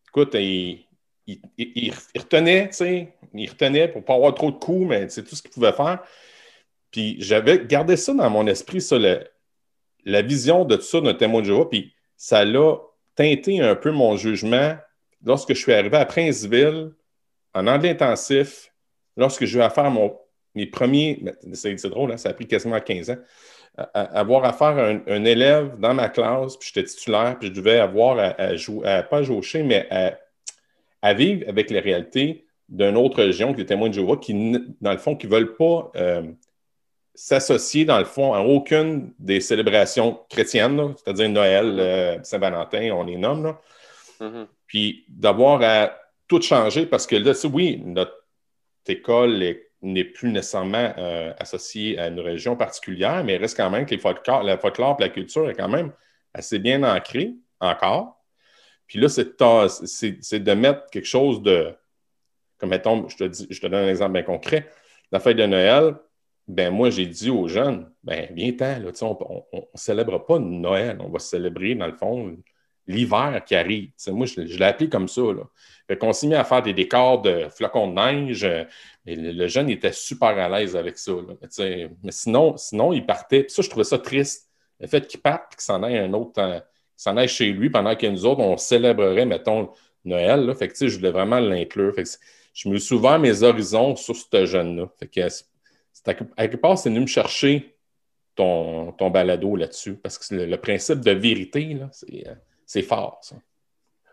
Écoute, 0.07 0.33
ils, 0.33 0.87
ils, 1.27 1.93
retenaient, 2.15 2.69
tu 2.69 2.77
sais. 2.77 3.13
Ils 3.33 3.49
retenaient 3.49 3.87
pour 3.87 4.03
pas 4.03 4.15
avoir 4.15 4.33
trop 4.33 4.51
de 4.51 4.57
coups, 4.57 4.87
mais 4.87 5.09
c'est 5.09 5.23
tout 5.23 5.35
ce 5.35 5.41
qu'ils 5.41 5.51
pouvaient 5.51 5.73
faire. 5.73 6.03
Puis 6.91 7.17
j'avais 7.19 7.65
gardé 7.65 7.95
ça 7.95 8.13
dans 8.13 8.29
mon 8.29 8.47
esprit, 8.47 8.81
ça, 8.81 8.97
le, 8.97 9.23
la 10.05 10.21
vision 10.21 10.65
de 10.65 10.75
tout 10.75 10.81
ça 10.83 11.01
d'un 11.01 11.13
témoin 11.13 11.41
de 11.41 11.47
Jéhovah, 11.47 11.65
puis 11.65 11.93
ça 12.17 12.45
l'a 12.45 12.75
teinté 13.15 13.59
un 13.61 13.75
peu 13.75 13.91
mon 13.91 14.17
jugement 14.17 14.75
lorsque 15.25 15.53
je 15.53 15.59
suis 15.59 15.73
arrivé 15.73 15.97
à 15.97 16.05
Princeville, 16.05 16.91
en 17.53 17.67
anglais 17.67 17.89
intensif, 17.89 18.71
lorsque 19.17 19.45
je 19.45 19.59
vais 19.59 19.69
faire 19.69 19.91
mon, 19.91 20.17
mes 20.55 20.65
premiers, 20.65 21.23
c'est 21.53 21.85
drôle, 21.87 22.11
hein, 22.11 22.17
ça 22.17 22.29
a 22.29 22.33
pris 22.33 22.47
quasiment 22.47 22.79
15 22.79 23.11
ans, 23.11 23.17
avoir 23.93 24.45
à 24.45 24.53
faire 24.53 25.01
un, 25.07 25.25
élève 25.25 25.77
dans 25.79 25.93
ma 25.93 26.09
classe, 26.09 26.57
puis 26.57 26.71
j'étais 26.73 26.87
titulaire, 26.87 27.37
puis 27.39 27.49
je 27.49 27.53
devais 27.53 27.79
avoir 27.79 28.17
à, 28.37 28.55
jouer, 28.55 28.87
à, 28.87 29.03
pas 29.03 29.23
jouer, 29.23 29.41
mais 29.63 29.87
à, 31.01 31.13
vivre 31.13 31.45
avec 31.47 31.69
les 31.69 31.79
réalités 31.79 32.45
d'une 32.67 32.97
autre 32.97 33.17
région, 33.17 33.53
que 33.53 33.59
les 33.59 33.65
témoins 33.65 33.89
de 33.89 33.93
Jéhovah, 33.93 34.17
qui, 34.17 34.33
dans 34.81 34.91
le 34.91 34.97
fond, 34.97 35.15
qui 35.15 35.27
ne 35.27 35.31
veulent 35.31 35.55
pas 35.55 35.91
euh, 35.95 36.23
s'associer, 37.19 37.83
dans 37.83 37.99
le 37.99 38.05
fond, 38.05 38.33
à 38.33 38.39
aucune 38.39 39.13
des 39.19 39.41
célébrations 39.41 40.21
chrétiennes, 40.29 40.93
c'est-à-dire 40.95 41.27
Noël, 41.27 41.65
mm-hmm. 41.65 41.79
euh, 41.79 42.23
Saint-Valentin, 42.23 42.91
on 42.91 43.03
les 43.03 43.17
nomme. 43.17 43.55
Mm-hmm. 44.21 44.47
Puis 44.67 45.03
d'avoir 45.09 45.61
à 45.61 45.91
tout 46.29 46.41
changer 46.41 46.85
parce 46.85 47.05
que 47.05 47.17
là, 47.17 47.33
oui, 47.51 47.81
notre 47.83 48.13
école 48.87 49.57
n'est 49.81 50.05
plus 50.05 50.29
nécessairement 50.29 50.93
euh, 50.97 51.33
associée 51.39 51.99
à 51.99 52.07
une 52.07 52.21
région 52.21 52.55
particulière, 52.55 53.21
mais 53.25 53.35
il 53.35 53.37
reste 53.37 53.57
quand 53.57 53.69
même 53.69 53.85
que 53.85 53.91
les 53.91 53.99
folklore, 53.99 54.43
la 54.43 54.57
folklore 54.57 54.95
et 54.99 55.03
la 55.03 55.09
culture 55.09 55.49
est 55.49 55.55
quand 55.55 55.67
même 55.67 55.91
assez 56.33 56.57
bien 56.57 56.83
ancrée 56.83 57.33
encore. 57.59 58.23
Puis 58.87 58.97
là, 58.97 59.09
c'est 59.09 60.39
de 60.39 60.53
mettre 60.53 60.89
quelque 60.89 61.05
chose 61.05 61.41
de. 61.41 61.75
Comme 62.59 62.69
mettons, 62.69 63.09
je 63.09 63.17
te, 63.17 63.23
dis, 63.25 63.47
je 63.49 63.59
te 63.59 63.67
donne 63.67 63.83
un 63.83 63.89
exemple 63.89 64.13
bien 64.13 64.23
concret. 64.23 64.69
La 65.11 65.19
fête 65.19 65.37
de 65.37 65.45
Noël, 65.45 65.95
ben 66.49 66.71
moi, 66.73 66.89
j'ai 66.89 67.05
dit 67.05 67.29
aux 67.29 67.47
jeunes, 67.47 67.91
ben 68.03 68.27
viens-t'en, 68.33 68.81
on 69.01 69.45
ne 69.53 69.61
célèbre 69.75 70.25
pas 70.25 70.39
Noël, 70.39 70.97
on 70.99 71.09
va 71.09 71.19
célébrer, 71.19 71.75
dans 71.75 71.85
le 71.85 71.93
fond, 71.93 72.35
l'hiver 72.87 73.43
qui 73.45 73.55
arrive. 73.55 73.91
moi, 74.07 74.25
je, 74.25 74.41
l'ai 74.41 74.65
appelé 74.65 74.89
comme 74.89 75.07
ça. 75.07 75.21
Là. 75.21 75.43
Fait 75.87 75.95
qu'on 75.97 76.11
s'est 76.11 76.25
mis 76.25 76.33
à 76.33 76.43
faire 76.43 76.63
des 76.63 76.73
décors 76.73 77.21
de 77.21 77.47
flocons 77.49 77.89
de 77.89 77.93
neige. 77.93 78.43
Euh, 78.43 78.63
et 79.05 79.15
le, 79.15 79.47
jeune 79.47 79.69
était 79.69 79.91
super 79.91 80.29
à 80.29 80.49
l'aise 80.49 80.75
avec 80.75 80.97
ça. 80.97 81.11
Mais, 81.41 82.11
sinon, 82.11 82.57
sinon, 82.57 82.93
il 82.93 83.05
partait. 83.05 83.45
ça, 83.47 83.61
je 83.61 83.69
trouvais 83.69 83.83
ça 83.83 83.99
triste. 83.99 84.49
Le 84.79 84.87
fait 84.87 85.05
qu'il 85.07 85.21
parte 85.21 85.53
et 85.53 85.55
qu'il 85.57 85.63
s'en 85.63 85.83
aille 85.83 85.99
un 85.99 86.13
autre, 86.13 86.63
s'en 86.95 87.15
aille 87.15 87.27
chez 87.27 87.51
lui 87.51 87.69
pendant 87.69 87.95
que 87.95 88.07
nous 88.07 88.25
autres, 88.25 88.41
on 88.41 88.57
célébrerait, 88.57 89.25
mettons, 89.25 89.69
Noël. 90.03 90.47
Là. 90.47 90.55
Fait 90.55 90.67
que, 90.67 90.87
je 90.87 90.97
voulais 90.97 91.11
vraiment 91.11 91.39
l'inclure. 91.39 91.93
Je 92.53 92.69
me 92.69 92.77
suis 92.77 92.95
ouvert 92.95 93.19
mes 93.19 93.43
horizons 93.43 93.95
sur 93.95 94.15
ce 94.15 94.45
jeune-là. 94.47 94.89
Fait 94.99 95.07
que, 95.07 95.27
à 96.07 96.13
quelque 96.13 96.57
part, 96.57 96.77
c'est 96.77 96.89
venu 96.89 97.01
me 97.01 97.07
chercher 97.07 97.77
ton, 98.35 98.91
ton 98.93 99.09
balado 99.09 99.55
là-dessus. 99.55 99.95
Parce 99.95 100.17
que 100.17 100.35
le, 100.35 100.57
principe 100.57 101.01
de 101.01 101.11
vérité, 101.11 101.77
euh, 101.81 102.35
c'est 102.65 102.81
fort, 102.81 103.19
ça. 103.21 103.35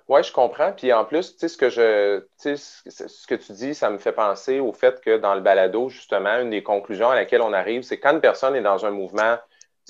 Oui, 0.08 0.22
je 0.22 0.32
comprends. 0.32 0.72
Puis 0.72 0.92
en 0.92 1.04
plus, 1.04 1.32
tu 1.32 1.40
sais, 1.40 1.48
ce 1.48 1.56
que 1.56 1.68
je 1.68 2.22
ce 2.38 3.26
que 3.26 3.34
tu 3.34 3.52
dis, 3.52 3.74
ça 3.74 3.90
me 3.90 3.98
fait 3.98 4.12
penser 4.12 4.60
au 4.60 4.72
fait 4.72 5.00
que 5.00 5.16
dans 5.16 5.34
le 5.34 5.40
balado, 5.40 5.88
justement, 5.88 6.38
une 6.40 6.50
des 6.50 6.62
conclusions 6.62 7.10
à 7.10 7.16
laquelle 7.16 7.42
on 7.42 7.52
arrive, 7.52 7.82
c'est 7.82 7.98
quand 7.98 8.12
une 8.12 8.20
personne 8.20 8.54
est 8.54 8.62
dans 8.62 8.86
un 8.86 8.90
mouvement 8.90 9.36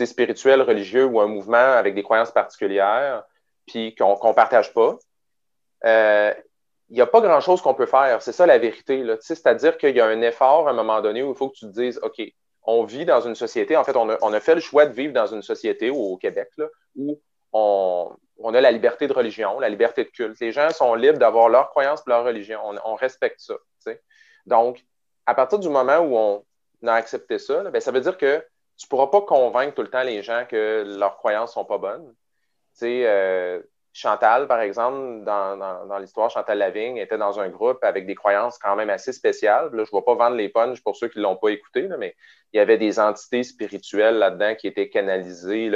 spirituel, 0.04 0.62
religieux 0.62 1.04
ou 1.04 1.20
un 1.20 1.26
mouvement 1.26 1.56
avec 1.56 1.94
des 1.94 2.02
croyances 2.02 2.30
particulières, 2.30 3.24
puis 3.66 3.94
qu'on 3.94 4.12
ne 4.12 4.32
partage 4.32 4.72
pas, 4.72 4.98
euh, 5.84 6.34
il 6.88 6.94
n'y 6.94 7.00
a 7.00 7.06
pas 7.06 7.20
grand-chose 7.20 7.60
qu'on 7.60 7.74
peut 7.74 7.86
faire. 7.86 8.22
C'est 8.22 8.32
ça 8.32 8.46
la 8.46 8.58
vérité. 8.58 9.04
C'est-à-dire 9.20 9.76
qu'il 9.76 9.96
y 9.96 10.00
a 10.00 10.06
un 10.06 10.20
effort 10.22 10.68
à 10.68 10.70
un 10.70 10.74
moment 10.74 11.00
donné 11.00 11.22
où 11.22 11.30
il 11.32 11.36
faut 11.36 11.48
que 11.48 11.56
tu 11.56 11.66
te 11.66 11.72
dises, 11.72 11.98
OK, 12.02 12.22
on 12.62 12.84
vit 12.84 13.04
dans 13.04 13.20
une 13.20 13.34
société, 13.34 13.76
en 13.76 13.84
fait, 13.84 13.96
on 13.96 14.08
a, 14.08 14.40
fait 14.40 14.54
le 14.54 14.60
choix 14.60 14.86
de 14.86 14.92
vivre 14.92 15.12
dans 15.12 15.26
une 15.26 15.42
société 15.42 15.90
au 15.90 16.16
Québec 16.16 16.50
où 16.96 17.20
on, 17.52 18.16
a 18.52 18.60
la 18.60 18.72
liberté 18.72 19.06
de 19.06 19.12
religion, 19.12 19.60
la 19.60 19.68
liberté 19.68 20.04
de 20.04 20.10
culte. 20.10 20.38
Les 20.40 20.52
gens 20.52 20.70
sont 20.70 20.94
libres 20.94 21.18
d'avoir 21.18 21.48
leur 21.48 21.70
croyance 21.70 22.02
leur 22.06 22.24
religion. 22.24 22.60
On, 22.84 22.94
respecte 22.94 23.40
ça. 23.40 23.54
Donc, 24.46 24.84
à 25.26 25.34
partir 25.34 25.58
du 25.58 25.68
moment 25.68 25.98
où 25.98 26.16
on 26.16 26.44
a 26.86 26.94
accepté 26.94 27.38
ça, 27.38 27.62
ben, 27.70 27.80
ça 27.80 27.92
veut 27.92 28.00
dire 28.00 28.16
que 28.16 28.44
tu 28.76 28.86
ne 28.86 28.88
pourras 28.88 29.06
pas 29.08 29.22
convaincre 29.22 29.74
tout 29.74 29.82
le 29.82 29.88
temps 29.88 30.02
les 30.02 30.22
gens 30.22 30.44
que 30.48 30.84
leurs 30.98 31.16
croyances 31.16 31.50
ne 31.50 31.54
sont 31.54 31.64
pas 31.64 31.78
bonnes. 31.78 32.14
Euh, 32.82 33.62
Chantal, 33.96 34.46
par 34.46 34.60
exemple, 34.60 35.24
dans, 35.24 35.98
l'histoire, 35.98 36.28
Chantal 36.28 36.58
Lavigne 36.58 36.98
était 36.98 37.16
dans 37.16 37.40
un 37.40 37.48
groupe 37.48 37.82
avec 37.82 38.04
des 38.04 38.14
croyances 38.14 38.58
quand 38.58 38.76
même 38.76 38.90
assez 38.90 39.10
spéciales. 39.10 39.70
Là, 39.72 39.84
je 39.84 39.90
ne 39.90 39.98
vais 39.98 40.04
pas 40.04 40.14
vendre 40.14 40.36
les 40.36 40.50
punches 40.50 40.82
pour 40.82 40.96
ceux 40.96 41.08
qui 41.08 41.16
ne 41.16 41.22
l'ont 41.22 41.36
pas 41.36 41.48
écouté, 41.48 41.88
mais 41.98 42.14
il 42.52 42.58
y 42.58 42.60
avait 42.60 42.76
des 42.76 43.00
entités 43.00 43.42
spirituelles 43.42 44.18
là-dedans 44.18 44.54
qui 44.54 44.66
étaient 44.66 44.90
canalisées, 44.90 45.70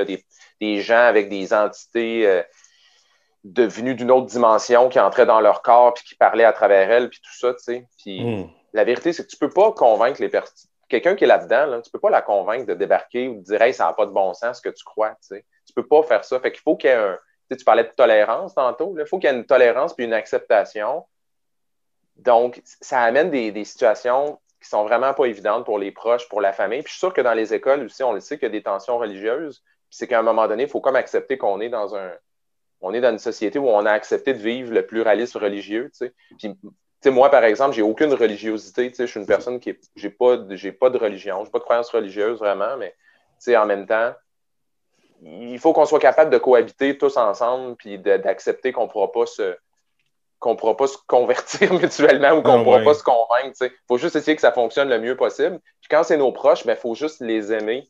des, 0.60 0.80
gens 0.82 0.98
avec 0.98 1.30
des 1.30 1.54
entités 1.54 2.26
euh, 2.26 2.42
devenues 3.44 3.94
d'une 3.94 4.10
autre 4.10 4.26
dimension 4.26 4.90
qui 4.90 5.00
entraient 5.00 5.24
dans 5.24 5.40
leur 5.40 5.62
corps 5.62 5.94
puis 5.94 6.04
qui 6.04 6.14
parlaient 6.14 6.44
à 6.44 6.52
travers 6.52 6.90
elles, 6.90 7.08
puis 7.08 7.20
tout 7.22 7.38
ça, 7.38 7.54
tu 7.54 7.62
sais. 7.62 7.86
Puis 7.96 8.22
hmm. 8.22 8.50
la 8.74 8.84
vérité, 8.84 9.14
c'est 9.14 9.24
que 9.24 9.30
tu 9.30 9.38
ne 9.40 9.48
peux 9.48 9.54
pas 9.54 9.72
convaincre 9.72 10.20
les 10.20 10.28
personnes. 10.28 10.68
Quelqu'un 10.90 11.14
qui 11.14 11.24
est 11.24 11.28
là-dedans, 11.28 11.80
tu 11.80 11.88
ne 11.88 11.90
peux 11.90 12.00
pas 12.00 12.10
la 12.10 12.20
convaincre 12.20 12.66
de 12.66 12.74
débarquer 12.74 13.28
ou 13.28 13.36
de 13.36 13.44
dire 13.44 13.62
Hey, 13.62 13.72
ça 13.72 13.86
n'a 13.86 13.94
pas 13.94 14.04
de 14.04 14.12
bon 14.12 14.34
sens 14.34 14.58
ce 14.58 14.62
que 14.62 14.74
tu 14.74 14.84
crois. 14.84 15.16
Tu 15.26 15.36
ne 15.36 15.74
peux 15.74 15.86
pas 15.86 16.02
faire 16.02 16.22
ça. 16.22 16.38
Fait 16.38 16.52
qu'il 16.52 16.60
faut 16.60 16.76
qu'il 16.76 16.90
y 16.90 16.92
ait 16.92 16.96
un 16.96 17.18
tu, 17.50 17.64
parlais 17.64 17.84
de 17.84 17.90
tolérance 17.96 18.54
tantôt. 18.54 18.94
Il 18.98 19.06
faut 19.06 19.18
qu'il 19.18 19.30
y 19.30 19.32
ait 19.32 19.36
une 19.36 19.44
tolérance 19.44 19.94
puis 19.94 20.04
une 20.04 20.12
acceptation. 20.12 21.04
Donc, 22.16 22.60
ça 22.64 23.00
amène 23.02 23.30
des, 23.30 23.64
situations 23.64 24.38
qui 24.60 24.68
sont 24.68 24.84
vraiment 24.84 25.14
pas 25.14 25.24
évidentes 25.24 25.64
pour 25.64 25.78
les 25.78 25.90
proches, 25.90 26.28
pour 26.28 26.40
la 26.40 26.52
famille. 26.52 26.82
Puis 26.82 26.90
je 26.90 26.98
suis 26.98 27.00
sûr 27.00 27.14
que 27.14 27.22
dans 27.22 27.32
les 27.32 27.54
écoles 27.54 27.82
aussi, 27.82 28.02
on 28.02 28.12
le 28.12 28.20
sait 28.20 28.36
qu'il 28.36 28.46
y 28.46 28.50
a 28.50 28.52
des 28.52 28.62
tensions 28.62 28.98
religieuses. 28.98 29.62
c'est 29.88 30.06
qu'à 30.06 30.18
un 30.18 30.22
moment 30.22 30.46
donné, 30.46 30.64
il 30.64 30.68
faut 30.68 30.80
comme 30.80 30.96
accepter 30.96 31.38
qu'on 31.38 31.60
est 31.60 31.70
dans 31.70 31.96
un. 31.96 32.12
On 32.82 32.94
est 32.94 33.00
dans 33.00 33.10
une 33.10 33.18
société 33.18 33.58
où 33.58 33.68
on 33.68 33.84
a 33.84 33.92
accepté 33.92 34.32
de 34.32 34.38
vivre 34.38 34.72
le 34.72 34.86
pluralisme 34.86 35.38
religieux. 35.38 35.90
Puis, 36.38 36.56
moi, 37.06 37.30
par 37.30 37.44
exemple, 37.44 37.74
j'ai 37.74 37.82
aucune 37.82 38.14
religiosité. 38.14 38.92
Je 38.96 39.04
suis 39.04 39.20
une 39.20 39.26
personne 39.26 39.60
qui 39.60 39.78
j'ai 39.96 40.10
pas, 40.10 40.38
j'ai 40.50 40.72
pas 40.72 40.88
de 40.88 40.98
religion, 40.98 41.44
j'ai 41.44 41.50
pas 41.50 41.58
de 41.58 41.64
croyance 41.64 41.90
religieuse 41.90 42.38
vraiment, 42.38 42.76
mais 42.78 42.94
en 43.56 43.66
même 43.66 43.86
temps, 43.86 44.14
il 45.22 45.58
faut 45.58 45.72
qu'on 45.72 45.86
soit 45.86 45.98
capable 45.98 46.30
de 46.30 46.38
cohabiter 46.38 46.96
tous 46.96 47.16
ensemble 47.16 47.76
puis 47.76 47.98
d'accepter 47.98 48.72
qu'on 48.72 48.84
ne 48.84 48.90
pourra 48.90 49.12
pas 49.12 49.26
se 49.26 49.56
qu'on 50.38 50.56
pourra 50.56 50.74
pas 50.74 50.86
se 50.86 50.96
convertir 51.06 51.72
mutuellement 51.80 52.32
ou 52.32 52.42
qu'on 52.42 52.54
ne 52.54 52.60
ah 52.60 52.64
pourra 52.64 52.80
pas 52.80 52.94
se 52.94 53.02
convaincre. 53.02 53.56
Il 53.60 53.70
faut 53.86 53.98
juste 53.98 54.16
essayer 54.16 54.34
que 54.34 54.40
ça 54.40 54.52
fonctionne 54.52 54.88
le 54.88 54.98
mieux 54.98 55.14
possible. 55.14 55.60
Puis 55.80 55.88
quand 55.90 56.02
c'est 56.02 56.16
nos 56.16 56.32
proches, 56.32 56.62
il 56.64 56.68
ben, 56.68 56.76
faut 56.76 56.94
juste 56.94 57.20
les 57.20 57.52
aimer, 57.52 57.86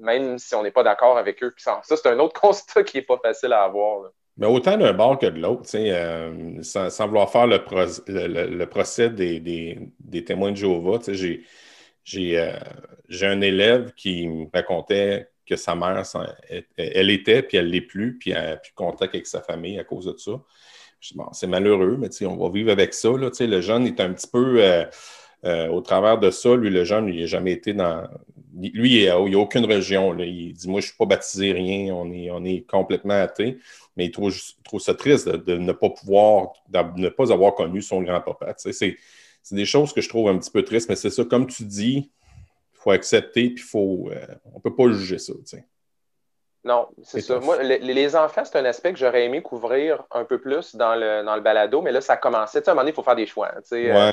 même 0.00 0.38
si 0.38 0.54
on 0.54 0.62
n'est 0.62 0.70
pas 0.70 0.82
d'accord 0.82 1.18
avec 1.18 1.42
eux. 1.42 1.52
Ça, 1.58 1.82
c'est 1.82 2.06
un 2.06 2.18
autre 2.18 2.40
constat 2.40 2.82
qui 2.82 2.96
n'est 2.96 3.02
pas 3.02 3.18
facile 3.22 3.52
à 3.52 3.64
avoir. 3.64 4.10
Mais 4.38 4.46
autant 4.46 4.78
d'un 4.78 4.94
bord 4.94 5.18
que 5.18 5.26
de 5.26 5.38
l'autre, 5.38 5.68
euh, 5.74 6.62
sans, 6.62 7.06
vouloir 7.06 7.30
faire 7.30 7.46
le, 7.46 7.58
le, 8.06 8.66
procès 8.66 9.10
des, 9.10 9.40
des, 9.40 10.24
témoins 10.24 10.52
de 10.52 10.56
Jéhovah, 10.56 10.98
j'ai 11.08 12.38
euh, 12.38 12.52
j'ai 13.08 13.26
un 13.26 13.40
élève 13.40 13.92
qui 13.94 14.28
me 14.28 14.46
racontait 14.52 15.28
que 15.46 15.56
sa 15.56 15.74
mère, 15.74 16.02
elle, 16.76 17.10
était, 17.10 17.42
puis 17.42 17.56
elle 17.56 17.66
ne 17.66 17.70
l'est 17.70 17.80
plus, 17.80 18.18
puis 18.18 18.32
elle 18.32 18.50
n'a 18.50 18.56
plus 18.56 18.72
contact 18.74 19.14
avec 19.14 19.26
sa 19.26 19.40
famille 19.40 19.78
à 19.78 19.84
cause 19.84 20.06
de 20.06 20.16
ça. 20.18 20.42
Bon, 21.14 21.26
c'est 21.32 21.46
malheureux, 21.46 21.96
mais 21.98 22.08
on 22.26 22.36
va 22.36 22.50
vivre 22.50 22.70
avec 22.70 22.94
ça. 22.94 23.10
Là, 23.10 23.30
le 23.38 23.60
jeune 23.60 23.86
est 23.86 24.00
un 24.00 24.12
petit 24.12 24.26
peu 24.26 24.62
euh, 24.62 24.84
euh, 25.44 25.68
au 25.68 25.80
travers 25.80 26.18
de 26.18 26.30
ça. 26.30 26.56
Lui, 26.56 26.70
le 26.70 26.84
jeune, 26.84 27.08
il 27.08 27.20
n'a 27.20 27.26
jamais 27.26 27.52
été 27.52 27.74
dans. 27.74 28.08
Lui, 28.58 28.96
il 28.96 29.02
n'y 29.02 29.08
a, 29.08 29.18
aucune 29.38 29.64
religion. 29.66 30.16
Il 30.18 30.52
dit 30.52 30.68
Moi, 30.68 30.80
je 30.80 30.86
ne 30.86 30.88
suis 30.88 30.96
pas 30.96 31.06
baptisé, 31.06 31.52
rien, 31.52 31.94
on 31.94 32.10
est, 32.12 32.30
on 32.30 32.44
est 32.44 32.66
complètement 32.66 33.14
athée. 33.14 33.58
Mais 33.96 34.06
il 34.06 34.10
trouve, 34.10 34.32
ça 34.80 34.94
triste 34.94 35.28
de, 35.28 35.56
ne 35.56 35.72
pas 35.72 35.90
pouvoir, 35.90 36.54
de 36.68 37.00
ne 37.00 37.08
pas 37.08 37.32
avoir 37.32 37.54
connu 37.54 37.82
son 37.82 38.02
grand-papa. 38.02 38.54
C'est 38.56 38.96
des 39.52 39.64
choses 39.64 39.92
que 39.92 40.00
je 40.00 40.08
trouve 40.08 40.28
un 40.28 40.38
petit 40.38 40.50
peu 40.50 40.62
tristes, 40.62 40.88
mais 40.88 40.96
c'est 40.96 41.10
ça, 41.10 41.24
comme 41.24 41.46
tu 41.46 41.64
dis, 41.64 42.10
faut 42.86 42.92
accepter, 42.92 43.50
puis 43.50 43.64
faut, 43.64 44.08
euh, 44.12 44.26
on 44.52 44.58
ne 44.58 44.62
peut 44.62 44.74
pas 44.74 44.88
juger 44.92 45.18
ça. 45.18 45.32
Non, 46.62 46.86
c'est 47.02 47.20
ça. 47.20 47.40
Moi, 47.40 47.60
les, 47.62 48.16
enfants, 48.16 48.44
c'est 48.44 48.58
un 48.58 48.64
aspect 48.64 48.92
que 48.92 48.98
j'aurais 48.98 49.24
aimé 49.24 49.42
couvrir 49.42 50.04
un 50.12 50.24
peu 50.24 50.40
plus 50.40 50.76
dans 50.76 50.94
le, 50.94 51.24
dans 51.24 51.34
le 51.34 51.42
balado, 51.42 51.82
mais 51.82 51.90
là, 51.90 52.00
ça 52.00 52.16
commençait. 52.16 52.60
Tu 52.60 52.64
sais, 52.64 52.70
à 52.70 52.72
un 52.72 52.74
moment 52.74 52.82
donné, 52.82 52.92
il 52.92 52.94
faut 52.94 53.02
faire 53.02 53.16
des 53.16 53.26
choix. 53.26 53.50
Tu 53.56 53.60
sais, 53.64 53.90
euh, 53.90 54.12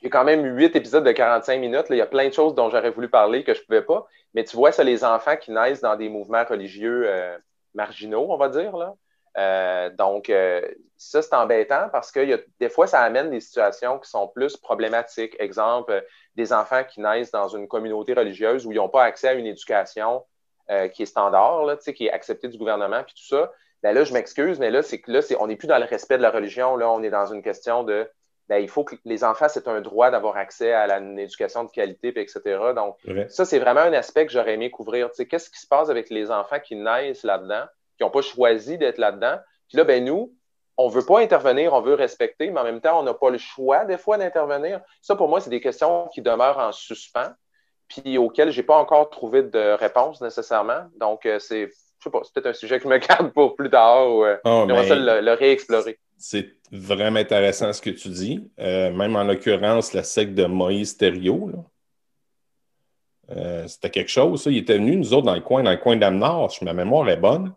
il 0.00 0.04
y 0.04 0.06
a 0.06 0.10
quand 0.10 0.24
même 0.24 0.56
huit 0.56 0.74
épisodes 0.74 1.04
de 1.04 1.12
45 1.12 1.60
minutes. 1.60 1.86
il 1.90 1.96
y 1.96 2.00
a 2.00 2.06
plein 2.06 2.28
de 2.28 2.32
choses 2.32 2.54
dont 2.54 2.70
j'aurais 2.70 2.90
voulu 2.90 3.08
parler 3.08 3.44
que 3.44 3.52
je 3.52 3.60
ne 3.60 3.64
pouvais 3.64 3.82
pas. 3.82 4.06
Mais 4.32 4.44
tu 4.44 4.56
vois, 4.56 4.72
ça, 4.72 4.84
les 4.84 5.04
enfants 5.04 5.36
qui 5.36 5.50
naissent 5.50 5.82
dans 5.82 5.96
des 5.96 6.08
mouvements 6.08 6.44
religieux 6.48 7.04
euh, 7.06 7.36
marginaux, 7.74 8.26
on 8.30 8.36
va 8.38 8.48
dire. 8.48 8.74
Là. 8.74 8.94
Donc, 9.36 10.30
ça, 10.96 11.22
c'est 11.22 11.34
embêtant 11.34 11.88
parce 11.90 12.12
que 12.12 12.20
y 12.20 12.32
a, 12.32 12.38
des 12.60 12.68
fois, 12.68 12.86
ça 12.86 13.00
amène 13.00 13.30
des 13.30 13.40
situations 13.40 13.98
qui 13.98 14.08
sont 14.08 14.28
plus 14.28 14.56
problématiques. 14.56 15.36
Exemple, 15.38 16.04
des 16.36 16.52
enfants 16.52 16.84
qui 16.84 17.00
naissent 17.00 17.30
dans 17.30 17.48
une 17.48 17.68
communauté 17.68 18.14
religieuse 18.14 18.66
où 18.66 18.72
ils 18.72 18.76
n'ont 18.76 18.88
pas 18.88 19.04
accès 19.04 19.28
à 19.28 19.34
une 19.34 19.46
éducation 19.46 20.24
euh, 20.70 20.88
qui 20.88 21.02
est 21.02 21.06
standard, 21.06 21.64
là, 21.64 21.76
qui 21.76 22.06
est 22.06 22.10
acceptée 22.10 22.48
du 22.48 22.58
gouvernement, 22.58 23.02
puis 23.04 23.14
tout 23.14 23.36
ça, 23.36 23.52
ben 23.82 23.94
là, 23.94 24.04
je 24.04 24.14
m'excuse, 24.14 24.58
mais 24.58 24.70
là, 24.70 24.82
c'est 24.82 24.98
que 24.98 25.12
là, 25.12 25.20
on 25.38 25.46
n'est 25.46 25.56
plus 25.56 25.66
dans 25.66 25.78
le 25.78 25.84
respect 25.84 26.16
de 26.16 26.22
la 26.22 26.30
religion, 26.30 26.76
là, 26.76 26.90
on 26.90 27.02
est 27.02 27.10
dans 27.10 27.26
une 27.26 27.42
question 27.42 27.84
de 27.84 28.10
ben, 28.48 28.56
il 28.58 28.68
faut 28.68 28.84
que 28.84 28.96
les 29.04 29.24
enfants, 29.24 29.48
c'est 29.48 29.68
un 29.68 29.80
droit 29.80 30.10
d'avoir 30.10 30.36
accès 30.36 30.72
à 30.72 30.98
une 30.98 31.18
éducation 31.18 31.64
de 31.64 31.70
qualité, 31.70 32.08
etc. 32.18 32.40
Donc, 32.74 32.96
ça, 33.28 33.44
c'est 33.44 33.58
vraiment 33.58 33.80
un 33.80 33.92
aspect 33.94 34.26
que 34.26 34.32
j'aurais 34.32 34.54
aimé 34.54 34.70
couvrir. 34.70 35.10
Qu'est-ce 35.12 35.50
qui 35.50 35.60
se 35.60 35.66
passe 35.66 35.88
avec 35.88 36.10
les 36.10 36.30
enfants 36.30 36.60
qui 36.60 36.76
naissent 36.76 37.24
là-dedans, 37.24 37.64
qui 37.96 38.04
n'ont 38.04 38.10
pas 38.10 38.22
choisi 38.22 38.78
d'être 38.78 38.98
là-dedans? 38.98 39.36
Puis 39.68 39.78
là, 39.78 39.84
ben 39.84 40.04
nous, 40.04 40.34
on 40.76 40.88
ne 40.88 40.92
veut 40.94 41.04
pas 41.04 41.20
intervenir, 41.20 41.72
on 41.72 41.80
veut 41.80 41.94
respecter, 41.94 42.50
mais 42.50 42.60
en 42.60 42.64
même 42.64 42.80
temps, 42.80 42.98
on 42.98 43.02
n'a 43.02 43.14
pas 43.14 43.30
le 43.30 43.38
choix 43.38 43.84
des 43.84 43.98
fois 43.98 44.18
d'intervenir. 44.18 44.80
Ça, 45.00 45.14
pour 45.14 45.28
moi, 45.28 45.40
c'est 45.40 45.50
des 45.50 45.60
questions 45.60 46.08
qui 46.12 46.20
demeurent 46.20 46.58
en 46.58 46.72
suspens, 46.72 47.32
puis 47.88 48.18
auxquelles 48.18 48.50
je 48.50 48.60
n'ai 48.60 48.66
pas 48.66 48.76
encore 48.76 49.10
trouvé 49.10 49.42
de 49.42 49.74
réponse 49.74 50.20
nécessairement. 50.20 50.86
Donc, 50.98 51.26
euh, 51.26 51.38
c'est, 51.38 51.66
je 51.66 52.04
sais 52.04 52.10
pas, 52.10 52.20
c'est 52.24 52.34
peut-être 52.34 52.54
un 52.54 52.58
sujet 52.58 52.78
que 52.78 52.84
je 52.84 52.88
me 52.88 52.98
garde 52.98 53.32
pour 53.32 53.54
plus 53.54 53.70
tard 53.70 54.10
ou 54.10 54.24
euh, 54.24 54.36
oh, 54.44 54.66
on 54.68 54.74
va 54.74 55.20
le, 55.20 55.32
réexplorer. 55.32 55.98
C'est 56.16 56.54
vraiment 56.72 57.20
intéressant 57.20 57.72
ce 57.72 57.82
que 57.82 57.90
tu 57.90 58.08
dis. 58.08 58.50
Euh, 58.58 58.90
même 58.92 59.14
en 59.16 59.24
l'occurrence, 59.24 59.92
la 59.92 60.02
secte 60.02 60.34
de 60.34 60.46
Moïse 60.46 60.96
Thériault, 60.96 61.50
c'était 63.66 63.90
quelque 63.90 64.10
chose, 64.10 64.42
ça. 64.42 64.50
Il 64.50 64.58
était 64.58 64.76
venu, 64.76 64.96
nous 64.96 65.14
autres, 65.14 65.24
dans 65.24 65.34
le 65.34 65.40
coin, 65.40 65.62
dans 65.62 65.70
le 65.70 65.78
coin 65.78 65.96
d'Amnord, 65.96 66.52
si 66.52 66.62
ma 66.64 66.74
mémoire 66.74 67.08
est 67.08 67.16
bonne. 67.16 67.54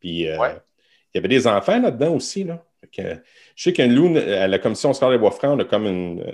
Puis 0.00 0.20
il 0.20 1.14
y 1.14 1.18
avait 1.18 1.28
des 1.28 1.46
enfants 1.46 1.80
là-dedans 1.80 2.14
aussi. 2.14 2.44
Là. 2.44 2.64
je 2.96 3.14
sais 3.56 3.72
qu'un 3.72 3.86
loup, 3.86 4.16
à 4.16 4.46
la 4.46 4.58
commission 4.58 4.92
scolaire 4.92 5.18
des 5.18 5.20
Bois-Francs, 5.20 5.56
on 5.56 5.60
a 5.60 5.64
comme 5.64 5.86
une. 5.86 6.20
Euh, 6.20 6.32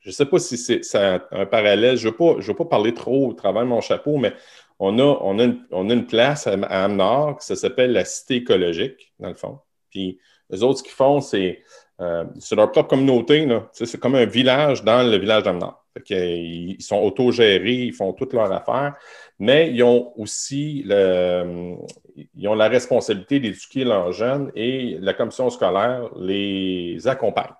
je 0.00 0.08
ne 0.08 0.12
sais 0.12 0.26
pas 0.26 0.38
si 0.40 0.58
c'est 0.58 0.80
un 0.96 1.46
parallèle. 1.46 1.96
Je 1.96 2.08
ne 2.08 2.42
veux, 2.42 2.54
pas 2.54 2.64
parler 2.64 2.92
trop 2.92 3.28
au 3.28 3.32
travers 3.34 3.62
de 3.62 3.68
mon 3.68 3.80
chapeau, 3.80 4.16
mais 4.16 4.32
on 4.80 4.98
a, 4.98 5.18
on 5.20 5.38
a, 5.38 5.44
une, 5.44 5.64
on 5.70 5.88
a 5.90 5.92
une 5.92 6.06
place 6.06 6.48
à, 6.48 6.54
à 6.54 6.84
Amnord 6.84 7.38
qui 7.38 7.54
s'appelle 7.54 7.92
la 7.92 8.04
Cité 8.04 8.36
écologique, 8.36 9.12
dans 9.20 9.28
le 9.28 9.36
fond. 9.36 9.60
Puis 9.90 10.18
les 10.50 10.62
autres, 10.64 10.78
ce 10.78 10.82
qu'ils 10.82 10.92
font, 10.92 11.20
c'est 11.20 11.62
euh, 12.00 12.24
leur 12.56 12.72
propre 12.72 12.88
communauté. 12.88 13.46
C'est 13.72 13.98
comme 14.00 14.16
un 14.16 14.26
village 14.26 14.82
dans 14.82 15.08
le 15.08 15.16
village 15.18 15.44
d'Amnord. 15.44 15.84
Ils 16.10 16.80
sont 16.80 16.98
autogérés, 16.98 17.74
ils 17.74 17.92
font 17.92 18.12
toutes 18.12 18.32
leurs 18.32 18.50
affaires, 18.50 18.96
mais 19.38 19.70
ils 19.70 19.82
ont 19.82 20.12
aussi 20.16 20.82
le, 20.86 21.76
ils 22.34 22.48
ont 22.48 22.54
la 22.54 22.68
responsabilité 22.68 23.40
d'éduquer 23.40 23.84
leurs 23.84 24.12
jeunes 24.12 24.50
et 24.54 24.96
la 25.00 25.14
commission 25.14 25.48
scolaire 25.50 26.10
les 26.16 27.06
accompagne 27.06 27.54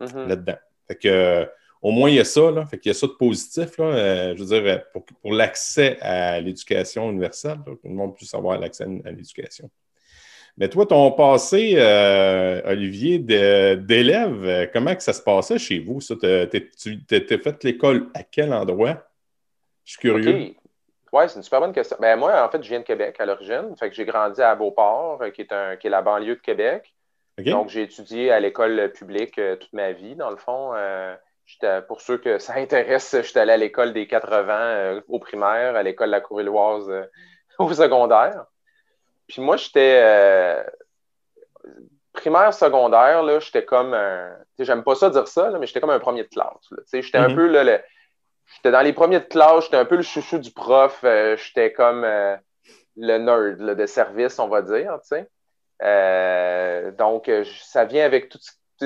mm-hmm. 0.00 0.26
là-dedans. 0.26 0.58
Fait 0.88 0.96
que, 0.96 1.48
au 1.82 1.90
moins, 1.90 2.10
il 2.10 2.16
y 2.16 2.20
a 2.20 2.24
ça, 2.24 2.50
là. 2.50 2.66
Fait 2.66 2.78
qu'il 2.78 2.90
y 2.90 2.94
a 2.94 2.98
ça 2.98 3.06
de 3.06 3.12
positif, 3.12 3.78
là, 3.78 3.84
euh, 3.84 4.36
je 4.36 4.42
veux 4.42 4.60
dire, 4.60 4.82
pour, 4.92 5.32
l'accès 5.32 5.98
à 6.00 6.40
l'éducation 6.40 7.10
universelle, 7.10 7.58
tout 7.64 7.78
le 7.84 7.94
monde 7.94 8.16
puisse 8.16 8.34
avoir 8.34 8.58
l'accès 8.58 8.84
à 9.04 9.10
l'éducation. 9.10 9.70
Mais 10.56 10.68
toi, 10.68 10.86
ton 10.86 11.12
passé, 11.12 11.74
euh, 11.76 12.60
Olivier, 12.64 13.20
d'élève, 13.20 14.44
euh, 14.44 14.66
comment 14.72 14.94
que 14.94 15.02
ça 15.02 15.12
se 15.12 15.22
passait 15.22 15.58
chez 15.58 15.78
vous? 15.78 16.00
Ça? 16.00 16.16
tu 16.16 17.04
t'es 17.04 17.38
fait 17.38 17.64
l'école 17.64 18.08
à 18.12 18.24
quel 18.24 18.52
endroit? 18.52 19.06
Je 19.84 19.92
suis 19.92 20.00
curieux. 20.00 20.54
Oui, 21.12 21.24
c'est 21.28 21.36
une 21.36 21.42
super 21.42 21.60
bonne 21.60 21.72
question. 21.72 21.96
Ben, 22.00 22.18
moi, 22.18 22.44
en 22.44 22.48
fait, 22.50 22.62
je 22.62 22.68
viens 22.68 22.80
de 22.80 22.84
Québec 22.84 23.16
à 23.18 23.26
l'origine. 23.26 23.74
Fait 23.78 23.88
que 23.88 23.94
j'ai 23.94 24.04
grandi 24.04 24.42
à 24.42 24.54
Beauport, 24.54 25.22
qui 25.34 25.42
est, 25.42 25.52
un, 25.52 25.76
qui 25.76 25.86
est 25.86 25.90
la 25.90 26.02
banlieue 26.02 26.36
de 26.36 26.40
Québec. 26.40 26.94
Donc, 27.38 27.68
j'ai 27.68 27.82
étudié 27.82 28.32
à 28.32 28.40
l'école 28.40 28.90
publique 28.92 29.40
toute 29.60 29.72
ma 29.72 29.92
vie, 29.92 30.16
dans 30.16 30.30
le 30.30 30.36
fond 30.36 30.74
pour 31.86 32.00
ceux 32.00 32.18
que 32.18 32.38
ça 32.38 32.54
intéresse, 32.54 33.16
j'étais 33.22 33.40
allé 33.40 33.52
à 33.52 33.56
l'école 33.56 33.92
des 33.92 34.06
80 34.06 34.54
euh, 34.54 35.00
au 35.08 35.18
primaire, 35.18 35.76
à 35.76 35.82
l'école 35.82 36.08
de 36.08 36.12
la 36.12 36.20
Cour-Éloise 36.20 36.88
euh, 36.88 37.04
au 37.58 37.72
secondaire. 37.72 38.44
Puis 39.26 39.42
moi, 39.42 39.56
j'étais 39.56 40.00
euh, 40.02 40.62
primaire, 42.12 42.54
secondaire, 42.54 43.22
là, 43.22 43.40
j'étais 43.40 43.64
comme 43.64 43.94
un. 43.94 44.36
J'aime 44.58 44.82
pas 44.82 44.94
ça 44.94 45.10
dire 45.10 45.28
ça, 45.28 45.50
mais 45.58 45.66
j'étais 45.66 45.80
comme 45.80 45.90
un 45.90 46.00
premier 46.00 46.24
de 46.24 46.28
classe. 46.28 46.72
J'étais 46.92 47.18
un 47.18 47.28
mhm. 47.28 47.36
peu 47.36 47.46
le, 47.46 47.78
J'étais 48.56 48.70
dans 48.70 48.80
les 48.80 48.92
premiers 48.92 49.20
de 49.20 49.24
classe, 49.24 49.64
j'étais 49.64 49.76
un 49.76 49.84
peu 49.84 49.96
le 49.96 50.02
chouchou 50.02 50.38
du 50.38 50.50
prof, 50.50 51.04
j'étais 51.36 51.72
comme 51.72 52.02
le 52.02 53.18
nerd 53.18 53.76
de 53.76 53.86
service, 53.86 54.38
on 54.38 54.48
va 54.48 54.62
dire. 54.62 54.98
donc, 56.98 57.30
ça 57.44 57.84
vient 57.84 58.04
avec 58.04 58.28
tout 58.28 58.38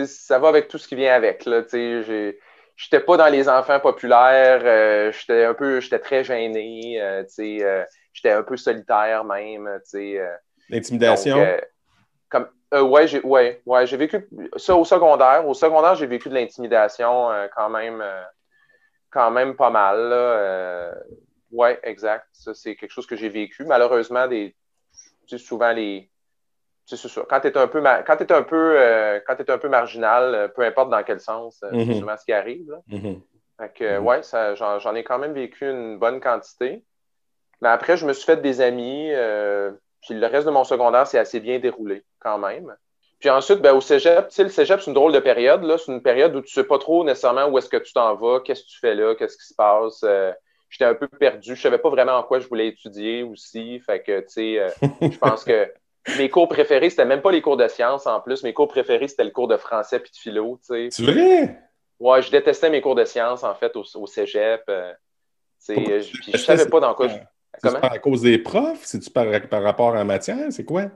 ça 0.07 0.38
va 0.38 0.49
avec 0.49 0.69
tout 0.69 0.78
ce 0.78 0.88
qui 0.88 0.97
vient 0.97 1.14
avec. 1.14 1.45
Là, 1.45 1.62
j'ai, 1.71 2.38
j'étais 2.76 3.00
pas 3.00 3.16
dans 3.16 3.28
les 3.28 3.49
enfants 3.49 3.81
populaires, 3.81 4.62
euh, 4.64 5.12
j'étais 5.12 5.45
un 5.45 5.54
peu, 5.54 5.81
j'étais 5.81 5.99
très 5.99 6.25
gêné, 6.25 7.00
euh, 7.00 7.25
euh, 7.38 7.85
j'étais 8.12 8.31
un 8.31 8.42
peu 8.42 8.57
solitaire 8.57 9.25
même, 9.25 9.69
L'intimidation? 10.69 11.47
comme, 12.31 12.49
ouais, 12.73 13.07
j'ai 13.07 13.21
ouais, 13.21 13.61
ouais, 13.66 13.85
vécu 13.85 14.26
ça 14.57 14.75
au 14.75 14.87
secondaire. 14.87 15.47
Au 15.47 15.52
secondaire, 15.52 15.95
j'ai 15.97 16.07
vécu 16.07 16.31
de 16.31 16.35
l'intimidation 16.35 17.28
quand 17.54 17.69
même 17.69 18.02
quand 19.12 19.31
même 19.31 19.54
pas 19.54 19.71
mal. 19.71 20.95
Oui, 21.52 21.69
exact. 21.83 22.26
Ça, 22.33 22.54
c'est 22.54 22.75
quelque 22.76 22.90
chose 22.90 23.07
que 23.07 23.16
j'ai 23.16 23.28
vécu. 23.28 23.64
Malheureusement, 23.64 24.26
des, 24.26 24.57
souvent 25.38 25.73
les, 25.73 26.11
c'est. 26.87 27.26
Quand 27.28 27.40
tu 27.40 27.49
es 27.49 27.57
un 27.57 27.69
peu, 27.69 27.83
quand 28.07 28.21
es 28.21 28.33
un 28.33 28.42
peu, 28.42 28.75
euh, 28.78 29.21
quand 29.26 29.38
es 29.38 29.50
un 29.50 29.59
peu 29.59 29.69
marginal, 29.69 30.35
euh, 30.35 30.49
peu 30.49 30.62
importe 30.62 30.90
dans 30.90 31.02
quel 31.02 31.21
sens, 31.21 31.62
euh, 31.62 31.69
c'est 31.73 31.78
mm-hmm. 31.78 31.99
souvent 32.00 32.16
ce 32.16 32.25
qui 32.25 32.33
arrive. 32.33 32.76
Mm-hmm. 32.88 33.21
Fait 33.61 33.73
que, 33.73 33.85
mm-hmm. 33.85 33.99
ouais, 34.00 34.81
j'en 34.81 34.95
ai 34.95 35.04
quand 35.04 35.19
même 35.19 35.33
vécu 35.33 35.69
une 35.69 35.99
bonne 35.99 36.21
quantité. 36.21 36.85
Mais 37.61 37.69
après, 37.69 37.97
je 37.97 38.07
me 38.07 38.12
suis 38.12 38.25
fait 38.25 38.42
des 38.42 38.61
amis. 38.61 39.12
puis 40.02 40.14
le 40.14 40.26
reste 40.26 40.47
de 40.47 40.50
mon 40.50 40.64
secondaire 40.64 41.07
s'est 41.07 41.19
assez 41.19 41.38
bien 41.38 41.61
déroulé 41.61 42.04
quand 42.19 42.38
même. 42.38 42.75
Puis 43.23 43.31
ensuite, 43.31 43.61
ben, 43.61 43.73
au 43.73 43.81
cégep, 43.81 44.31
tu 44.31 44.35
sais, 44.35 44.43
le 44.43 44.49
cégep, 44.49 44.81
c'est 44.81 44.88
une 44.88 44.95
drôle 44.95 45.12
de 45.12 45.21
période. 45.21 45.64
C'est 45.79 45.93
une 45.93 46.02
période 46.02 46.35
où 46.35 46.41
tu 46.41 46.59
ne 46.59 46.62
sais 46.62 46.67
pas 46.67 46.79
trop 46.79 47.05
nécessairement 47.05 47.47
où 47.47 47.57
est-ce 47.57 47.69
que 47.69 47.76
tu 47.76 47.93
t'en 47.93 48.17
vas, 48.17 48.41
qu'est-ce 48.41 48.64
que 48.64 48.69
tu 48.69 48.81
fais 48.81 48.97
là, 48.97 49.14
qu'est-ce 49.14 49.37
qui 49.37 49.47
se 49.47 49.55
passe. 49.55 50.05
J'étais 50.69 50.87
un 50.87 50.95
peu 50.95 51.07
perdu. 51.07 51.50
Je 51.50 51.52
ne 51.52 51.57
savais 51.57 51.79
pas 51.79 51.88
vraiment 51.88 52.14
en 52.17 52.25
quoi 52.25 52.41
je 52.41 52.49
voulais 52.49 52.67
étudier 52.67 53.23
aussi. 53.23 53.79
Fait 53.79 54.02
que, 54.02 54.23
tu 54.23 54.29
sais, 54.29 54.67
je 55.00 55.19
pense 55.19 55.45
que 55.45 55.73
mes 56.19 56.31
cours 56.31 56.49
préférés, 56.49 56.91
c'était 56.91 57.05
même 57.05 57.23
pas 57.23 57.31
les 57.31 57.43
cours 57.43 57.57
de 57.57 57.69
sciences 57.69 58.09
en 58.09 58.21
plus. 58.21 58.43
Mes 58.43 58.52
cours 58.52 58.67
préférés, 58.67 59.07
c'était 59.07 59.23
le 59.23 59.31
cours 59.31 59.47
de 59.47 59.57
français 59.57 60.00
puis 60.00 60.11
de 60.11 60.17
philo. 60.17 60.59
C'est 60.62 60.91
vrai? 60.99 61.61
Ouais, 62.00 62.23
je 62.23 62.31
détestais 62.33 62.71
mes 62.71 62.81
cours 62.81 62.97
de 62.97 63.05
sciences 63.05 63.45
en 63.45 63.55
fait 63.55 63.76
au, 63.76 64.07
cégep. 64.09 64.64
Euh, 64.69 64.93
je, 65.69 66.33
je 66.33 66.37
savais 66.38 66.69
pas 66.69 66.81
dans 66.81 66.95
quoi. 66.95 67.07
Je... 67.07 67.14
Comment? 67.62 67.79
à 67.79 67.99
cause 68.00 68.23
des 68.23 68.38
profs? 68.38 68.83
C'est-tu 68.83 69.11
par, 69.11 69.26
par, 69.49 69.62
rapport 69.62 69.91
à 69.91 69.99
la 69.99 70.05
matière? 70.05 70.50
C'est 70.50 70.64
quoi? 70.64 70.87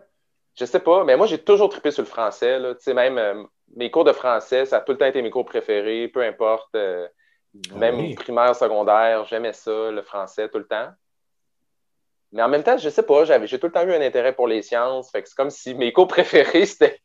Je 0.58 0.64
sais 0.64 0.80
pas, 0.80 1.04
mais 1.04 1.16
moi 1.16 1.26
j'ai 1.26 1.38
toujours 1.38 1.68
trippé 1.68 1.90
sur 1.90 2.02
le 2.02 2.08
français. 2.08 2.58
Là. 2.58 2.74
Même 2.94 3.18
euh, 3.18 3.42
mes 3.76 3.90
cours 3.90 4.04
de 4.04 4.12
français, 4.12 4.64
ça 4.64 4.78
a 4.78 4.80
tout 4.80 4.92
le 4.92 4.98
temps 4.98 5.06
été 5.06 5.20
mes 5.22 5.30
cours 5.30 5.44
préférés, 5.44 6.08
peu 6.08 6.22
importe. 6.22 6.74
Euh, 6.74 7.06
ah 7.72 7.78
même 7.78 8.14
primaire, 8.14 8.54
secondaire, 8.54 9.24
j'aimais 9.26 9.52
ça, 9.52 9.90
le 9.90 10.02
français, 10.02 10.48
tout 10.48 10.58
le 10.58 10.66
temps. 10.66 10.88
Mais 12.32 12.42
en 12.42 12.48
même 12.48 12.62
temps, 12.62 12.76
je 12.76 12.88
sais 12.88 13.02
pas, 13.02 13.24
j'ai 13.24 13.58
tout 13.58 13.66
le 13.66 13.72
temps 13.72 13.86
eu 13.86 13.92
un 13.92 14.00
intérêt 14.00 14.34
pour 14.34 14.48
les 14.48 14.62
sciences. 14.62 15.10
Fait 15.10 15.22
que 15.22 15.28
c'est 15.28 15.36
comme 15.36 15.50
si 15.50 15.74
mes 15.74 15.92
cours 15.92 16.08
préférés, 16.08 16.66
c'était 16.66 16.98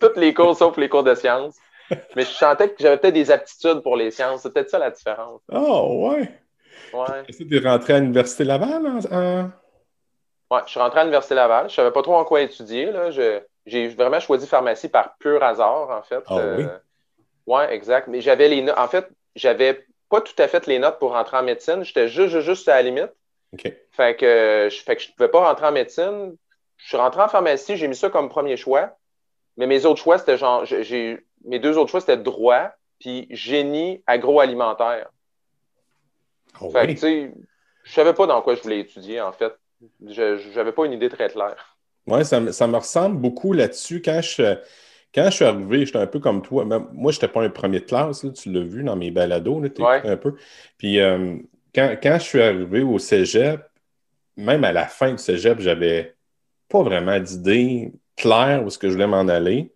toutes 0.00 0.16
les 0.16 0.32
cours 0.32 0.56
sauf 0.56 0.76
les 0.76 0.88
cours 0.88 1.04
de 1.04 1.14
sciences. 1.14 1.56
Mais 2.16 2.22
je 2.22 2.30
sentais 2.30 2.70
que 2.70 2.76
j'avais 2.80 2.98
peut-être 2.98 3.14
des 3.14 3.30
aptitudes 3.30 3.80
pour 3.80 3.96
les 3.96 4.10
sciences. 4.10 4.42
C'est 4.42 4.52
peut-être 4.52 4.70
ça 4.70 4.78
la 4.78 4.90
différence. 4.90 5.40
Oh, 5.52 6.08
ouais. 6.08 6.30
Ouais. 6.92 7.24
Tu 7.26 7.56
es 7.56 7.68
rentré 7.68 7.94
à 7.94 8.00
l'Université 8.00 8.44
Laval? 8.44 9.00
En... 9.10 9.50
Ouais, 10.50 10.60
je 10.64 10.70
suis 10.70 10.80
rentré 10.80 11.00
à 11.00 11.02
l'Université 11.02 11.34
Laval. 11.34 11.68
Je 11.68 11.74
savais 11.74 11.90
pas 11.90 12.02
trop 12.02 12.14
en 12.14 12.24
quoi 12.24 12.40
étudier. 12.40 12.92
J'ai 13.66 13.88
vraiment 13.88 14.20
choisi 14.20 14.46
pharmacie 14.46 14.88
par 14.88 15.16
pur 15.18 15.42
hasard, 15.42 15.90
en 15.90 16.02
fait. 16.02 16.22
Ah, 16.26 16.36
oui? 16.56 16.66
Euh, 17.48 17.68
exact. 17.68 18.08
Mais 18.08 18.20
j'avais 18.20 18.48
les 18.48 18.62
notes. 18.62 18.78
En 18.78 18.88
fait, 18.88 19.08
j'avais 19.34 19.84
pas 20.08 20.20
tout 20.20 20.34
à 20.38 20.46
fait 20.46 20.66
les 20.66 20.78
notes 20.78 20.98
pour 20.98 21.12
rentrer 21.12 21.36
en 21.36 21.42
médecine. 21.42 21.84
J'étais 21.84 22.08
juste, 22.08 22.68
à 22.68 22.76
la 22.76 22.82
limite. 22.82 23.12
Fait 23.90 24.16
que, 24.16 24.68
je, 24.70 24.82
fait 24.82 24.96
que 24.96 25.02
je 25.02 25.08
ne 25.08 25.14
pouvais 25.14 25.28
pas 25.28 25.40
rentrer 25.40 25.66
en 25.66 25.72
médecine. 25.72 26.36
Je 26.76 26.88
suis 26.88 26.96
rentré 26.96 27.22
en 27.22 27.28
pharmacie, 27.28 27.76
j'ai 27.76 27.88
mis 27.88 27.96
ça 27.96 28.10
comme 28.10 28.28
premier 28.28 28.56
choix. 28.56 28.96
Mais 29.56 29.66
mes 29.66 29.86
autres 29.86 30.02
choix, 30.02 30.18
c'était 30.18 30.36
genre, 30.36 30.64
j'ai, 30.64 31.24
mes 31.44 31.58
deux 31.58 31.78
autres 31.78 31.90
choix, 31.90 32.00
c'était 32.00 32.18
droit 32.18 32.70
puis 32.98 33.26
génie 33.30 34.02
agroalimentaire. 34.06 35.08
Oh 36.60 36.70
fait 36.70 36.86
que, 36.86 36.92
tu 36.92 36.98
sais, 36.98 37.32
je 37.82 37.92
savais 37.92 38.14
pas 38.14 38.26
dans 38.26 38.40
quoi 38.42 38.54
je 38.54 38.62
voulais 38.62 38.80
étudier, 38.80 39.20
en 39.20 39.32
fait. 39.32 39.54
Je 40.06 40.54
n'avais 40.54 40.72
pas 40.72 40.86
une 40.86 40.92
idée 40.92 41.08
très 41.08 41.28
claire. 41.28 41.76
Oui, 42.06 42.24
ça, 42.24 42.52
ça, 42.52 42.66
me 42.66 42.76
ressemble 42.76 43.18
beaucoup 43.18 43.52
là-dessus. 43.52 44.00
Quand 44.00 44.20
je, 44.22 44.56
quand 45.16 45.24
je 45.24 45.30
suis 45.30 45.44
arrivé, 45.44 45.86
j'étais 45.86 45.98
un 45.98 46.06
peu 46.06 46.20
comme 46.20 46.42
toi. 46.42 46.64
Moi, 46.64 47.10
je 47.10 47.16
n'étais 47.16 47.28
pas 47.28 47.42
un 47.42 47.48
premier 47.48 47.80
de 47.80 47.86
classe, 47.86 48.26
tu 48.34 48.52
l'as 48.52 48.62
vu 48.62 48.84
dans 48.84 48.96
mes 48.96 49.10
balados, 49.10 49.66
tu 49.68 49.82
un 49.82 50.16
peu. 50.16 50.34
Puis 50.78 51.00
euh, 51.00 51.36
quand, 51.74 51.96
je 52.02 52.22
suis 52.22 52.42
arrivé 52.42 52.82
au 52.82 52.98
cégep, 52.98 53.62
même 54.36 54.62
à 54.64 54.72
la 54.72 54.86
fin 54.86 55.12
du 55.12 55.18
cégep, 55.18 55.58
j'avais 55.60 56.14
pas 56.68 56.82
vraiment 56.82 57.18
d'idée 57.18 57.92
claire 58.16 58.62
où 58.64 58.70
ce 58.70 58.78
que 58.78 58.88
je 58.88 58.92
voulais 58.92 59.06
m'en 59.06 59.26
aller. 59.28 59.72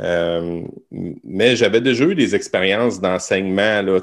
Euh, 0.00 0.62
mais 0.90 1.54
j'avais 1.54 1.80
déjà 1.80 2.04
eu 2.04 2.16
des 2.16 2.34
expériences 2.34 3.00
d'enseignement. 3.00 3.80
Là, 3.80 4.00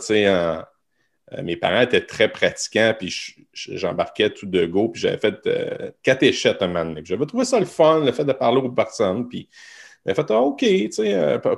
euh, 1.33 1.43
mes 1.43 1.55
parents 1.55 1.81
étaient 1.81 2.05
très 2.05 2.29
pratiquants, 2.31 2.93
puis 2.97 3.13
j'embarquais 3.53 4.29
tout 4.29 4.45
de 4.45 4.65
go, 4.65 4.89
puis 4.89 5.01
j'avais 5.01 5.17
fait 5.17 5.35
euh, 5.47 5.91
catéchète 6.03 6.61
un 6.61 6.67
moment. 6.67 6.95
J'avais 7.03 7.25
trouvé 7.25 7.45
ça 7.45 7.59
le 7.59 7.65
fun, 7.65 8.03
le 8.03 8.11
fait 8.11 8.25
de 8.25 8.33
parler 8.33 8.61
aux 8.61 8.71
personnes, 8.71 9.27
puis 9.27 9.49
j'avais 10.05 10.15
fait 10.15 10.31
ah, 10.31 10.41
OK, 10.41 10.65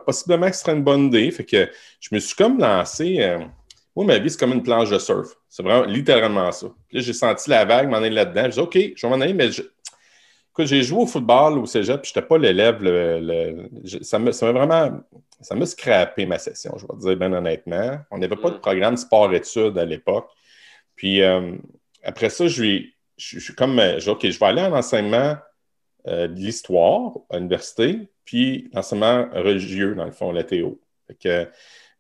possiblement 0.06 0.48
que 0.48 0.56
ce 0.56 0.62
serait 0.62 0.74
une 0.74 0.84
bonne 0.84 1.06
idée. 1.06 1.32
Fait 1.32 1.46
que 1.46 1.70
je 2.00 2.10
me 2.12 2.20
suis 2.20 2.36
comme 2.36 2.60
lancé 2.60 3.38
moi, 3.96 4.06
ma 4.06 4.18
vie, 4.18 4.30
c'est 4.30 4.40
comme 4.40 4.54
une 4.54 4.64
planche 4.64 4.90
de 4.90 4.98
surf. 4.98 5.36
C'est 5.50 5.62
vraiment 5.62 5.86
littéralement 5.86 6.52
ça. 6.52 6.68
Là, 6.92 7.02
j'ai 7.02 7.14
senti 7.14 7.50
la 7.50 7.64
vague 7.64 7.90
m'en 7.90 7.98
aller 7.98 8.10
là-dedans. 8.10 8.46
Je 8.46 8.50
dis, 8.50 8.60
OK, 8.60 8.78
je 8.96 9.08
vais 9.08 9.10
m'en 9.10 9.22
aller, 9.22 9.34
mais 9.34 9.50
Écoute, 9.50 9.73
j'ai 10.60 10.84
joué 10.84 11.02
au 11.02 11.08
football 11.08 11.58
au 11.58 11.66
cégep, 11.66 12.02
puis 12.02 12.12
je 12.14 12.20
n'étais 12.20 12.28
pas 12.28 12.38
l'élève. 12.38 12.78
Le, 12.82 13.70
Ça 14.02 14.20
m'a 14.20 14.32
vraiment. 14.32 15.02
Ça 15.42 15.56
m'a 15.56 15.66
scrappé 15.66 16.26
ma 16.26 16.40
session, 16.40 16.76
je 16.78 16.88
vais 16.88 16.94
te 16.94 17.00
dire 17.00 17.18
bien 17.18 17.34
honnêtement. 17.34 17.98
On 18.12 18.18
n'avait 18.18 18.38
pas 18.38 18.50
de 18.50 18.56
mm. 18.56 18.62
programme 18.62 18.98
sport-études 18.98 19.78
à 19.78 19.84
l'époque. 19.84 20.30
Puis 20.96 21.22
euh, 21.22 21.56
après 22.04 22.30
ça, 22.30 22.48
je 22.48 22.86
suis 23.18 23.56
comme. 23.56 23.80
Je 23.98 24.10
OK, 24.10 24.30
je 24.30 24.40
vais 24.40 24.46
aller 24.46 24.62
en 24.62 24.74
enseignement 24.74 25.36
euh, 26.08 26.28
de 26.28 26.36
l'histoire 26.36 27.14
à 27.30 27.38
l'université, 27.38 28.10
puis 28.26 28.70
l'enseignement 28.74 29.28
religieux, 29.34 29.96
dans 29.96 30.06
le 30.06 30.12
fond, 30.12 30.34
la 30.34 30.44
théo. 30.44 30.82
Fait 31.08 31.16
que, 31.16 31.50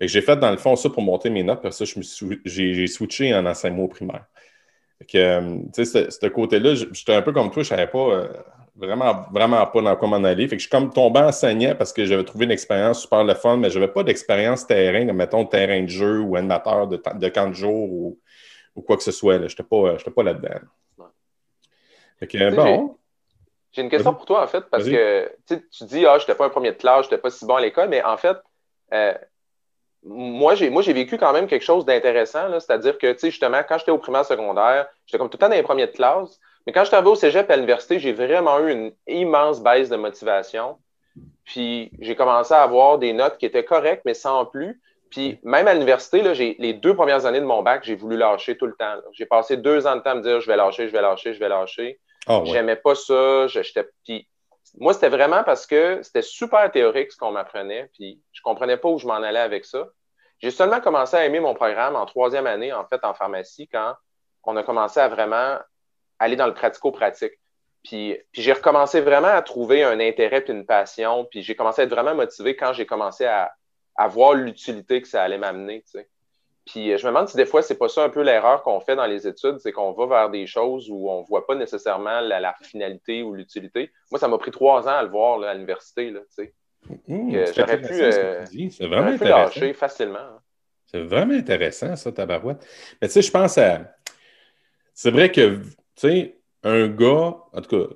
j'ai 0.02 0.22
fait, 0.22 0.36
dans 0.36 0.52
le 0.52 0.58
fond, 0.58 0.76
ça 0.76 0.90
pour 0.90 1.04
monter 1.04 1.30
mes 1.30 1.42
notes, 1.42 1.62
parce 1.62 1.80
que 1.80 2.02
j'ai 2.44 2.88
switché 2.88 3.34
en 3.34 3.46
enseignement 3.46 3.88
primaire. 3.88 4.26
Que, 5.04 5.18
euh, 5.18 5.58
tu 5.74 5.86
sais, 5.86 6.10
ce 6.10 6.28
côté-là, 6.28 6.76
j'étais 6.76 7.14
un 7.14 7.22
peu 7.22 7.32
comme 7.32 7.52
toi, 7.52 7.64
je 7.64 7.70
savais 7.70 7.88
pas 7.88 7.98
euh, 7.98 8.28
vraiment, 8.76 9.26
vraiment 9.32 9.66
pas 9.66 9.82
dans 9.82 9.96
quoi 9.96 10.08
m'en 10.08 10.24
aller. 10.24 10.48
Fait 10.48 10.56
que 10.56 10.62
je 10.62 10.68
suis 10.68 10.72
comme 10.72 10.92
tombé 10.92 11.20
enseignant 11.20 11.76
parce 11.76 11.94
que 11.94 12.06
j'avais 12.06 12.24
trouvé 12.24 12.46
une 12.46 12.52
expérience 12.52 13.02
super 13.02 13.24
le 13.24 13.34
fun, 13.34 13.58
mais 13.58 13.70
je 13.70 13.80
n'avais 13.80 13.92
pas 13.92 14.04
d'expérience 14.04 14.68
terrain, 14.68 15.06
comme 15.06 15.18
mettons 15.18 15.46
terrain 15.46 15.82
de 15.82 15.88
jeu 15.88 16.20
ou 16.20 16.36
animateur 16.36 16.88
de, 16.88 17.02
de 17.16 17.30
camp 17.30 17.48
de 17.48 17.54
jour 17.54 17.92
ou, 17.92 18.82
quoi 18.82 18.98
que 18.98 19.04
ce 19.04 19.12
soit. 19.12 19.38
Je 19.38 19.44
n'étais 19.44 19.64
pas, 19.64 19.98
pas 20.16 20.24
là-dedans. 20.24 20.60
Fait 22.20 22.28
que, 22.28 22.56
bon. 22.56 22.98
J'ai 23.72 23.82
une 23.82 23.90
question 23.90 24.14
pour 24.14 24.26
toi, 24.26 24.44
en 24.44 24.48
fait, 24.48 24.64
parce 24.70 24.84
que 24.84 25.32
tu 25.48 25.84
dis, 25.86 26.06
ah, 26.06 26.18
je 26.20 26.24
n'étais 26.24 26.36
pas 26.36 26.46
un 26.46 26.50
premier 26.50 26.72
de 26.72 26.78
classe, 26.78 27.06
je 27.06 27.12
n'étais 27.12 27.22
pas 27.22 27.32
si 27.32 27.44
bon 27.46 27.56
à 27.56 27.62
l'école, 27.62 27.90
mais 27.90 28.04
en 28.04 28.18
fait, 28.18 28.38
euh, 28.94 29.16
moi, 30.06 30.56
j'ai, 30.56 30.70
moi, 30.70 30.82
j'ai 30.82 30.94
vécu 30.94 31.18
quand 31.18 31.34
même 31.34 31.48
quelque 31.48 31.64
chose 31.64 31.86
d'intéressant, 31.86 32.60
c'est-à-dire 32.60 32.98
que, 32.98 33.12
tu 33.14 33.20
sais, 33.20 33.32
justement, 33.32 33.62
quand 33.68 33.78
j'étais 33.78 33.92
au 33.92 33.98
primaire 33.98 34.26
secondaire, 34.26 34.88
j'étais 35.06 35.18
comme 35.18 35.30
tout 35.30 35.38
le 35.38 35.40
temps 35.40 35.50
dans 35.50 35.56
les 35.56 35.64
premiers 35.64 35.88
de 35.88 35.92
classe, 35.92 36.40
mais 36.66 36.74
quand 36.74 36.84
j'étais 36.84 36.96
arrivé 36.96 37.12
au 37.12 37.16
cégep 37.16 37.50
à 37.50 37.56
l'université, 37.56 38.00
j'ai 38.00 38.14
vraiment 38.14 38.60
eu 38.60 38.72
une 38.72 38.92
immense 39.08 39.62
baisse 39.62 39.90
de 39.90 39.96
motivation. 39.96 40.78
Puis, 41.46 41.92
j'ai 42.00 42.16
commencé 42.16 42.54
à 42.54 42.64
avoir 42.64 42.98
des 42.98 43.14
notes 43.14 43.38
qui 43.38 43.46
étaient 43.46 43.66
correctes, 43.66 44.04
mais 44.06 44.14
sans 44.14 44.46
plus. 44.46 44.82
Puis, 45.10 45.40
même 45.44 45.68
à 45.68 45.74
l'université, 45.74 46.22
là, 46.22 46.34
j'ai, 46.34 46.56
les 46.58 46.74
deux 46.74 46.96
premières 46.96 47.26
années 47.26 47.42
de 47.42 47.46
mon 47.46 47.62
bac, 47.62 47.84
j'ai 47.84 47.96
voulu 47.96 48.18
lâcher 48.18 48.58
tout 48.58 48.66
le 48.66 48.74
temps. 48.74 48.96
J'ai 49.12 49.26
passé 49.26 49.58
deux 49.58 49.86
ans 49.86 49.96
de 49.96 50.02
temps 50.02 50.12
à 50.12 50.16
me 50.16 50.22
dire, 50.22 50.40
je 50.42 50.48
vais 50.48 50.56
lâcher, 50.56 50.88
je 50.88 50.94
vais 50.94 51.02
lâcher, 51.02 51.34
je 51.34 51.40
vais 51.40 51.50
lâcher. 51.50 52.00
Oh, 52.28 52.44
J'aimais 52.46 52.78
pas 52.78 52.96
ça. 52.96 53.48
J'étais, 53.48 53.86
puis, 54.06 54.28
moi, 54.80 54.94
c'était 54.94 55.10
vraiment 55.10 55.44
parce 55.44 55.68
que 55.68 56.02
c'était 56.02 56.22
super 56.22 56.72
théorique 56.72 57.12
ce 57.12 57.18
qu'on 57.18 57.32
m'apprenait, 57.32 57.90
puis 57.94 58.22
je 58.32 58.42
comprenais 58.42 58.78
pas 58.78 58.90
où 58.90 58.98
je 58.98 59.06
m'en 59.06 59.16
allais 59.16 59.40
avec 59.40 59.66
ça. 59.66 59.88
J'ai 60.40 60.52
seulement 60.52 60.82
commencé 60.82 61.16
à 61.16 61.26
aimer 61.26 61.40
mon 61.40 61.54
programme 61.54 61.96
en 61.96 62.06
troisième 62.06 62.48
année, 62.48 62.74
en 62.74 62.86
fait, 62.86 63.04
en 63.04 63.14
pharmacie, 63.14 63.68
quand 63.68 63.96
on 64.44 64.58
a 64.58 64.64
commencé 64.64 65.00
à 65.00 65.08
vraiment 65.08 65.58
aller 66.20 66.36
dans 66.36 66.48
le 66.48 66.54
pratico-pratique. 66.54 67.34
Puis, 67.84 68.18
puis 68.32 68.42
j'ai 68.42 68.54
recommencé 68.54 69.02
vraiment 69.02 69.28
à 69.28 69.42
trouver 69.42 69.84
un 69.84 70.00
intérêt 70.00 70.42
puis 70.42 70.54
une 70.54 70.66
passion. 70.66 71.26
Puis 71.26 71.44
j'ai 71.44 71.56
commencé 71.56 71.82
à 71.82 71.86
être 71.86 71.92
vraiment 71.92 72.16
motivé 72.16 72.56
quand 72.56 72.74
j'ai 72.74 72.86
commencé 72.86 73.26
à, 73.26 73.54
à 73.96 74.08
voir 74.08 74.34
l'utilité 74.34 75.02
que 75.02 75.08
ça 75.08 75.24
allait 75.24 75.38
m'amener. 75.38 75.82
Tu 75.84 76.00
sais. 76.00 76.10
Puis 76.66 76.98
je 76.98 77.06
me 77.06 77.12
demande 77.12 77.28
si 77.28 77.36
des 77.36 77.46
fois, 77.46 77.62
c'est 77.62 77.78
pas 77.78 77.90
ça 77.90 78.04
un 78.04 78.10
peu 78.10 78.22
l'erreur 78.22 78.64
qu'on 78.64 78.80
fait 78.80 78.96
dans 78.96 79.06
les 79.06 79.28
études, 79.28 79.60
c'est 79.60 79.74
qu'on 79.74 79.92
va 79.92 80.06
vers 80.06 80.30
des 80.30 80.48
choses 80.48 80.90
où 80.90 81.10
on 81.10 81.22
voit 81.24 81.46
pas 81.46 81.56
nécessairement 81.56 82.22
la, 82.22 82.56
finalité 82.62 83.22
ou 83.22 83.34
l'utilité. 83.34 83.92
Moi, 84.12 84.20
ça 84.20 84.28
m'a 84.28 84.38
pris 84.38 84.52
trois 84.52 84.84
ans 84.88 84.96
à 84.96 85.04
le 85.04 85.10
voir 85.10 85.40
là, 85.40 85.50
à 85.50 85.54
l'université. 85.54 86.10
Là, 86.10 86.22
tu 86.22 86.46
sais. 86.46 86.54
Mmh, 87.08 87.46
j'aurais 87.56 87.82
pu, 87.82 87.94
euh, 87.94 88.44
vraiment 88.82 89.12
intéressant. 89.12 89.74
facilement. 89.74 90.20
Hein. 90.20 90.40
C'est 90.86 91.02
vraiment 91.02 91.34
intéressant, 91.34 91.96
ça, 91.96 92.12
tabarouette. 92.12 92.66
Mais 93.02 93.08
tu 93.08 93.14
sais, 93.14 93.22
je 93.22 93.32
pense 93.32 93.58
à. 93.58 93.96
C'est 94.94 95.12
vrai 95.12 95.32
que, 95.32 95.58
tu 95.58 95.68
sais, 95.96 96.38
un 96.64 96.88
gars, 96.88 97.36
en 97.52 97.62
tout 97.62 97.78
cas, 97.80 97.94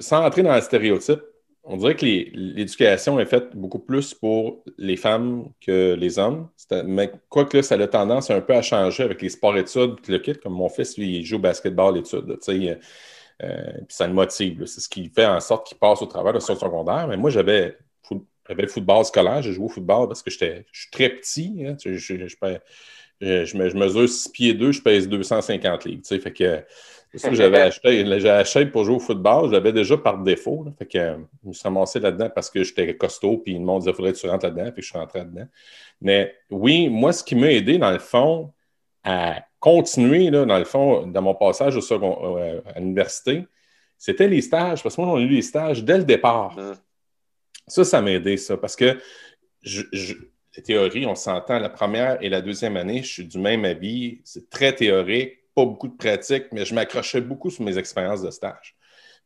sans 0.00 0.24
entrer 0.24 0.42
dans 0.42 0.54
le 0.54 0.60
stéréotype, 0.60 1.20
on 1.64 1.76
dirait 1.76 1.94
que 1.94 2.04
l'éducation 2.04 3.20
est 3.20 3.26
faite 3.26 3.54
beaucoup 3.54 3.78
plus 3.78 4.14
pour 4.14 4.64
les 4.78 4.96
femmes 4.96 5.48
que 5.60 5.94
les 5.94 6.18
hommes. 6.18 6.48
Mais 6.84 7.12
quoique 7.28 7.56
là, 7.56 7.62
ça 7.62 7.76
a 7.76 7.86
tendance 7.86 8.30
un 8.30 8.40
peu 8.40 8.54
à 8.54 8.62
changer 8.62 9.04
avec 9.04 9.22
les 9.22 9.28
sports-études, 9.28 9.96
le 10.08 10.18
kit, 10.18 10.34
comme 10.34 10.54
mon 10.54 10.68
fils, 10.68 10.98
lui, 10.98 11.18
il 11.18 11.24
joue 11.24 11.36
au 11.36 11.38
basketball 11.38 11.96
études. 11.96 12.36
Euh, 13.42 13.72
puis 13.72 13.86
ça 13.88 14.06
le 14.06 14.12
motive. 14.12 14.66
C'est 14.66 14.80
ce 14.80 14.88
qui 14.88 15.08
fait 15.08 15.26
en 15.26 15.40
sorte 15.40 15.66
qu'il 15.66 15.78
passe 15.78 16.02
au 16.02 16.06
travers 16.06 16.32
de 16.32 16.40
son 16.40 16.56
secondaire. 16.56 17.06
Mais 17.08 17.16
moi, 17.16 17.30
j'avais 17.30 17.76
le 18.48 18.66
football 18.66 19.04
scolaire. 19.04 19.42
J'ai 19.42 19.52
joué 19.52 19.66
au 19.66 19.68
football 19.68 20.08
parce 20.08 20.22
que 20.22 20.30
je 20.30 20.62
suis 20.72 20.90
très 20.90 21.10
petit. 21.10 21.64
Hein. 21.66 21.76
je, 21.84 21.96
je, 21.96 23.56
mesure 23.56 24.08
6 24.08 24.28
pieds 24.30 24.54
2, 24.54 24.72
je 24.72 24.82
pèse 24.82 25.08
250 25.08 25.84
livres. 25.84 26.02
Fait 26.04 26.32
que 26.32 26.64
c'est 27.12 27.18
ça 27.18 27.28
que 27.28 27.34
j'avais 27.34 27.60
acheté. 27.60 28.20
J'ai 28.20 28.30
acheté 28.30 28.64
pour 28.66 28.84
jouer 28.84 28.96
au 28.96 29.00
football. 29.00 29.48
Je 29.48 29.52
l'avais 29.52 29.72
déjà 29.72 29.98
par 29.98 30.16
défaut. 30.16 30.64
Fait 30.78 30.86
que, 30.86 30.98
je 31.42 31.48
me 31.48 31.52
suis 31.52 31.62
ramassé 31.62 32.00
là-dedans 32.00 32.30
parce 32.34 32.48
que 32.48 32.64
j'étais 32.64 32.96
costaud. 32.96 33.36
Puis 33.36 33.52
le 33.52 33.60
monde 33.60 33.80
disait, 33.80 33.90
il 33.90 33.94
faudrait 33.94 34.12
que 34.14 34.18
tu 34.18 34.26
rentres 34.26 34.46
là-dedans. 34.46 34.70
Puis 34.72 34.82
je 34.82 34.88
suis 34.88 34.98
rentré 34.98 35.18
là-dedans. 35.18 35.46
Mais 36.00 36.34
oui, 36.50 36.88
moi, 36.88 37.12
ce 37.12 37.22
qui 37.22 37.34
m'a 37.34 37.52
aidé, 37.52 37.76
dans 37.76 37.90
le 37.90 37.98
fond, 37.98 38.50
à 39.04 39.44
continuer, 39.60 40.30
là, 40.30 40.46
dans 40.46 40.58
le 40.58 40.64
fond, 40.64 41.06
dans 41.06 41.20
mon 41.20 41.34
passage 41.34 41.76
au 41.76 41.82
second, 41.82 42.38
euh, 42.38 42.60
à 42.74 42.80
l'université, 42.80 43.44
c'était 43.98 44.28
les 44.28 44.40
stages. 44.40 44.82
Parce 44.82 44.96
que 44.96 45.00
moi, 45.02 45.10
on 45.10 45.16
a 45.16 45.20
eu 45.20 45.28
les 45.28 45.42
stages 45.42 45.84
dès 45.84 45.98
le 45.98 46.04
départ. 46.04 46.56
Mmh. 46.56 46.76
Ça, 47.66 47.84
ça 47.84 48.00
m'a 48.00 48.12
aidé, 48.12 48.38
ça. 48.38 48.56
Parce 48.56 48.74
que 48.74 48.98
je, 49.60 49.82
les 50.56 50.62
théories, 50.62 51.04
on 51.04 51.14
s'entend, 51.14 51.58
la 51.58 51.68
première 51.68 52.22
et 52.22 52.30
la 52.30 52.40
deuxième 52.40 52.78
année, 52.78 53.02
je 53.02 53.12
suis 53.12 53.24
du 53.26 53.38
même 53.38 53.66
avis. 53.66 54.22
C'est 54.24 54.48
très 54.48 54.74
théorique 54.74 55.41
pas 55.54 55.64
beaucoup 55.64 55.88
de 55.88 55.96
pratique, 55.96 56.46
mais 56.52 56.64
je 56.64 56.74
m'accrochais 56.74 57.20
beaucoup 57.20 57.50
sur 57.50 57.64
mes 57.64 57.78
expériences 57.78 58.22
de 58.22 58.30
stage. 58.30 58.76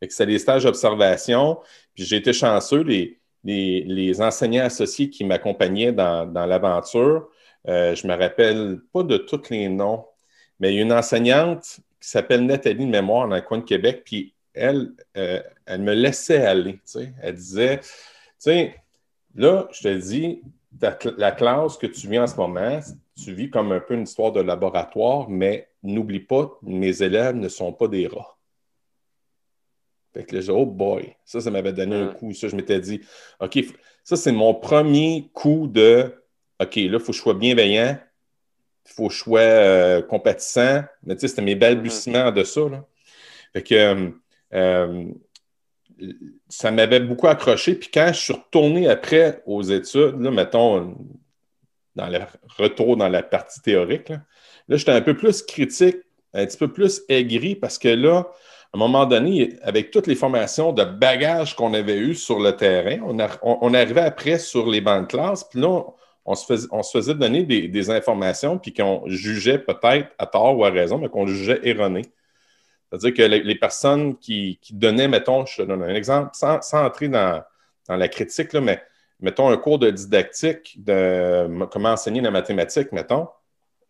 C'était 0.02 0.26
des 0.26 0.38
stages 0.38 0.64
d'observation, 0.64 1.58
puis 1.94 2.04
j'ai 2.04 2.16
été 2.16 2.32
chanceux, 2.32 2.82
les, 2.82 3.18
les, 3.44 4.20
enseignants 4.20 4.64
associés 4.64 5.08
qui 5.08 5.24
m'accompagnaient 5.24 5.92
dans, 5.92 6.46
l'aventure, 6.46 7.28
euh, 7.68 7.94
je 7.94 8.06
ne 8.06 8.12
me 8.12 8.18
rappelle 8.18 8.80
pas 8.92 9.02
de 9.02 9.16
tous 9.16 9.50
les 9.50 9.68
noms, 9.68 10.04
mais 10.60 10.74
une 10.74 10.92
enseignante 10.92 11.80
qui 12.00 12.08
s'appelle 12.08 12.44
Nathalie 12.44 12.86
Mémoire 12.86 13.28
dans 13.28 13.36
le 13.36 13.42
coin 13.42 13.58
de 13.58 13.64
Québec, 13.64 14.02
puis 14.04 14.34
elle, 14.54 14.92
euh, 15.16 15.42
elle 15.66 15.82
me 15.82 15.94
laissait 15.94 16.44
aller. 16.44 16.80
Elle 17.22 17.34
disait, 17.34 17.78
tu 17.78 17.86
sais, 18.38 18.74
là, 19.34 19.68
je 19.72 19.82
te 19.82 19.94
dis, 19.94 20.42
la 20.80 21.32
classe 21.32 21.76
que 21.76 21.86
tu 21.86 22.08
vis 22.08 22.18
en 22.18 22.26
ce 22.26 22.36
moment, 22.36 22.80
tu 23.16 23.32
vis 23.32 23.50
comme 23.50 23.72
un 23.72 23.80
peu 23.80 23.94
une 23.94 24.02
histoire 24.02 24.32
de 24.32 24.40
laboratoire, 24.40 25.28
mais 25.28 25.68
n'oublie 25.86 26.20
pas, 26.20 26.58
mes 26.62 27.02
élèves 27.02 27.36
ne 27.36 27.48
sont 27.48 27.72
pas 27.72 27.88
des 27.88 28.06
rats. 28.06 28.36
Fait 30.14 30.24
que 30.24 30.34
là, 30.34 30.40
j'ai 30.40 30.52
oh 30.52 30.64
boy, 30.64 31.14
ça, 31.24 31.40
ça 31.40 31.50
m'avait 31.50 31.72
donné 31.72 31.94
un 31.94 32.08
coup. 32.08 32.32
Ça, 32.32 32.48
je 32.48 32.56
m'étais 32.56 32.80
dit, 32.80 33.00
OK, 33.40 33.58
ça, 34.02 34.16
c'est 34.16 34.32
mon 34.32 34.54
premier 34.54 35.30
coup 35.34 35.66
de 35.66 36.14
OK, 36.58 36.76
là, 36.76 36.82
il 36.82 37.00
faut 37.00 37.12
que 37.12 37.12
je 37.12 37.20
sois 37.20 37.34
bienveillant, 37.34 37.98
il 38.86 38.92
faut 38.92 39.08
que 39.08 39.14
je 39.14 39.18
sois 39.18 39.40
euh, 39.40 40.02
compatissant. 40.02 40.84
Mais 41.02 41.14
tu 41.14 41.20
sais, 41.20 41.28
c'était 41.28 41.42
mes 41.42 41.54
balbutiements 41.54 42.32
de 42.32 42.44
ça. 42.44 42.68
Là. 42.68 42.84
Fait 43.52 43.62
que 43.62 43.74
euh, 43.74 44.10
euh, 44.54 45.04
ça 46.48 46.70
m'avait 46.70 47.00
beaucoup 47.00 47.26
accroché. 47.26 47.74
Puis 47.74 47.90
quand 47.92 48.08
je 48.08 48.20
suis 48.20 48.32
retourné 48.32 48.88
après 48.88 49.42
aux 49.44 49.62
études, 49.62 50.20
là, 50.20 50.30
mettons, 50.30 50.96
dans 51.94 52.08
le 52.08 52.20
retour 52.58 52.96
dans 52.96 53.08
la 53.08 53.22
partie 53.22 53.60
théorique, 53.60 54.08
là, 54.08 54.22
j'étais 54.68 54.92
un 54.92 55.00
peu 55.00 55.16
plus 55.16 55.42
critique, 55.42 55.96
un 56.34 56.46
petit 56.46 56.58
peu 56.58 56.72
plus 56.72 57.02
aigri 57.08 57.54
parce 57.54 57.78
que 57.78 57.88
là, 57.88 58.30
à 58.72 58.76
un 58.76 58.78
moment 58.78 59.06
donné, 59.06 59.56
avec 59.62 59.90
toutes 59.90 60.06
les 60.06 60.14
formations 60.14 60.72
de 60.72 60.84
bagages 60.84 61.54
qu'on 61.56 61.72
avait 61.72 61.96
eues 61.96 62.14
sur 62.14 62.40
le 62.40 62.56
terrain, 62.56 62.98
on, 63.42 63.74
arrivait 63.74 64.02
après 64.02 64.38
sur 64.38 64.68
les 64.68 64.80
bancs 64.80 65.02
de 65.02 65.06
classe, 65.06 65.44
puis 65.44 65.60
là, 65.60 65.82
on, 66.24 66.34
se, 66.34 66.44
faisait, 66.92 67.14
donner 67.14 67.44
des, 67.44 67.90
informations, 67.90 68.58
puis 68.58 68.74
qu'on 68.74 69.04
jugeait 69.06 69.58
peut-être 69.58 70.08
à 70.18 70.26
tort 70.26 70.58
ou 70.58 70.64
à 70.64 70.70
raison, 70.70 70.98
mais 70.98 71.08
qu'on 71.08 71.26
jugeait 71.26 71.60
erroné. 71.62 72.02
C'est-à-dire 72.90 73.14
que 73.14 73.22
les, 73.22 73.54
personnes 73.54 74.16
qui, 74.18 74.58
donnaient, 74.72 75.08
mettons, 75.08 75.46
je 75.46 75.62
te 75.62 75.62
donne 75.62 75.82
un 75.82 75.94
exemple, 75.94 76.30
sans, 76.34 76.60
entrer 76.74 77.08
dans, 77.08 77.42
dans 77.88 77.96
la 77.96 78.08
critique, 78.08 78.52
là, 78.52 78.60
mais 78.60 78.82
mettons, 79.20 79.48
un 79.48 79.56
cours 79.56 79.78
de 79.78 79.90
didactique 79.90 80.82
de 80.84 81.48
comment 81.70 81.90
enseigner 81.90 82.20
la 82.20 82.30
mathématique, 82.30 82.92
mettons, 82.92 83.28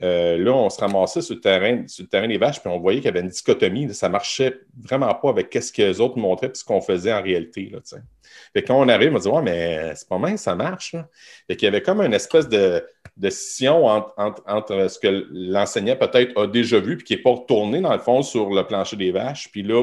euh, 0.02 0.36
là, 0.36 0.52
on 0.52 0.68
se 0.68 0.78
ramassait 0.78 1.22
sur 1.22 1.36
le 1.36 1.40
terrain, 1.40 1.86
sur 1.86 2.04
le 2.04 2.08
terrain 2.08 2.28
des 2.28 2.36
vaches, 2.36 2.60
puis 2.60 2.70
on 2.70 2.78
voyait 2.78 2.98
qu'il 2.98 3.06
y 3.06 3.08
avait 3.08 3.20
une 3.20 3.28
dichotomie. 3.28 3.92
ça 3.94 4.08
ne 4.08 4.12
marchait 4.12 4.60
vraiment 4.78 5.14
pas 5.14 5.30
avec 5.30 5.56
ce 5.58 5.72
que 5.72 5.82
les 5.82 6.00
autres 6.00 6.18
montraient 6.18 6.48
et 6.48 6.54
ce 6.54 6.64
qu'on 6.64 6.82
faisait 6.82 7.12
en 7.12 7.22
réalité. 7.22 7.70
Là, 7.72 7.80
quand 8.66 8.78
on 8.78 8.88
arrive, 8.88 9.14
on 9.14 9.18
dit 9.18 9.28
Ouais, 9.28 9.42
mais 9.42 9.94
c'est 9.94 10.08
pas 10.08 10.18
mal, 10.18 10.36
ça 10.36 10.54
marche. 10.54 10.92
Là. 10.92 11.08
Fait 11.46 11.56
qu'il 11.56 11.64
y 11.64 11.68
avait 11.68 11.80
comme 11.80 12.02
une 12.02 12.12
espèce 12.12 12.46
de, 12.48 12.84
de 13.16 13.30
scission 13.30 13.86
entre, 13.86 14.90
ce 14.90 14.98
que 14.98 15.26
l'enseignant 15.30 15.96
peut-être 15.96 16.38
a 16.38 16.46
déjà 16.46 16.78
vu 16.78 16.98
puis 16.98 17.06
qui 17.06 17.16
n'est 17.16 17.22
pas 17.22 17.32
retourné, 17.32 17.80
dans 17.80 17.92
le 17.92 17.98
fond, 17.98 18.22
sur 18.22 18.50
le 18.50 18.66
plancher 18.66 18.96
des 18.96 19.12
vaches. 19.12 19.50
Puis 19.50 19.62
là, 19.62 19.82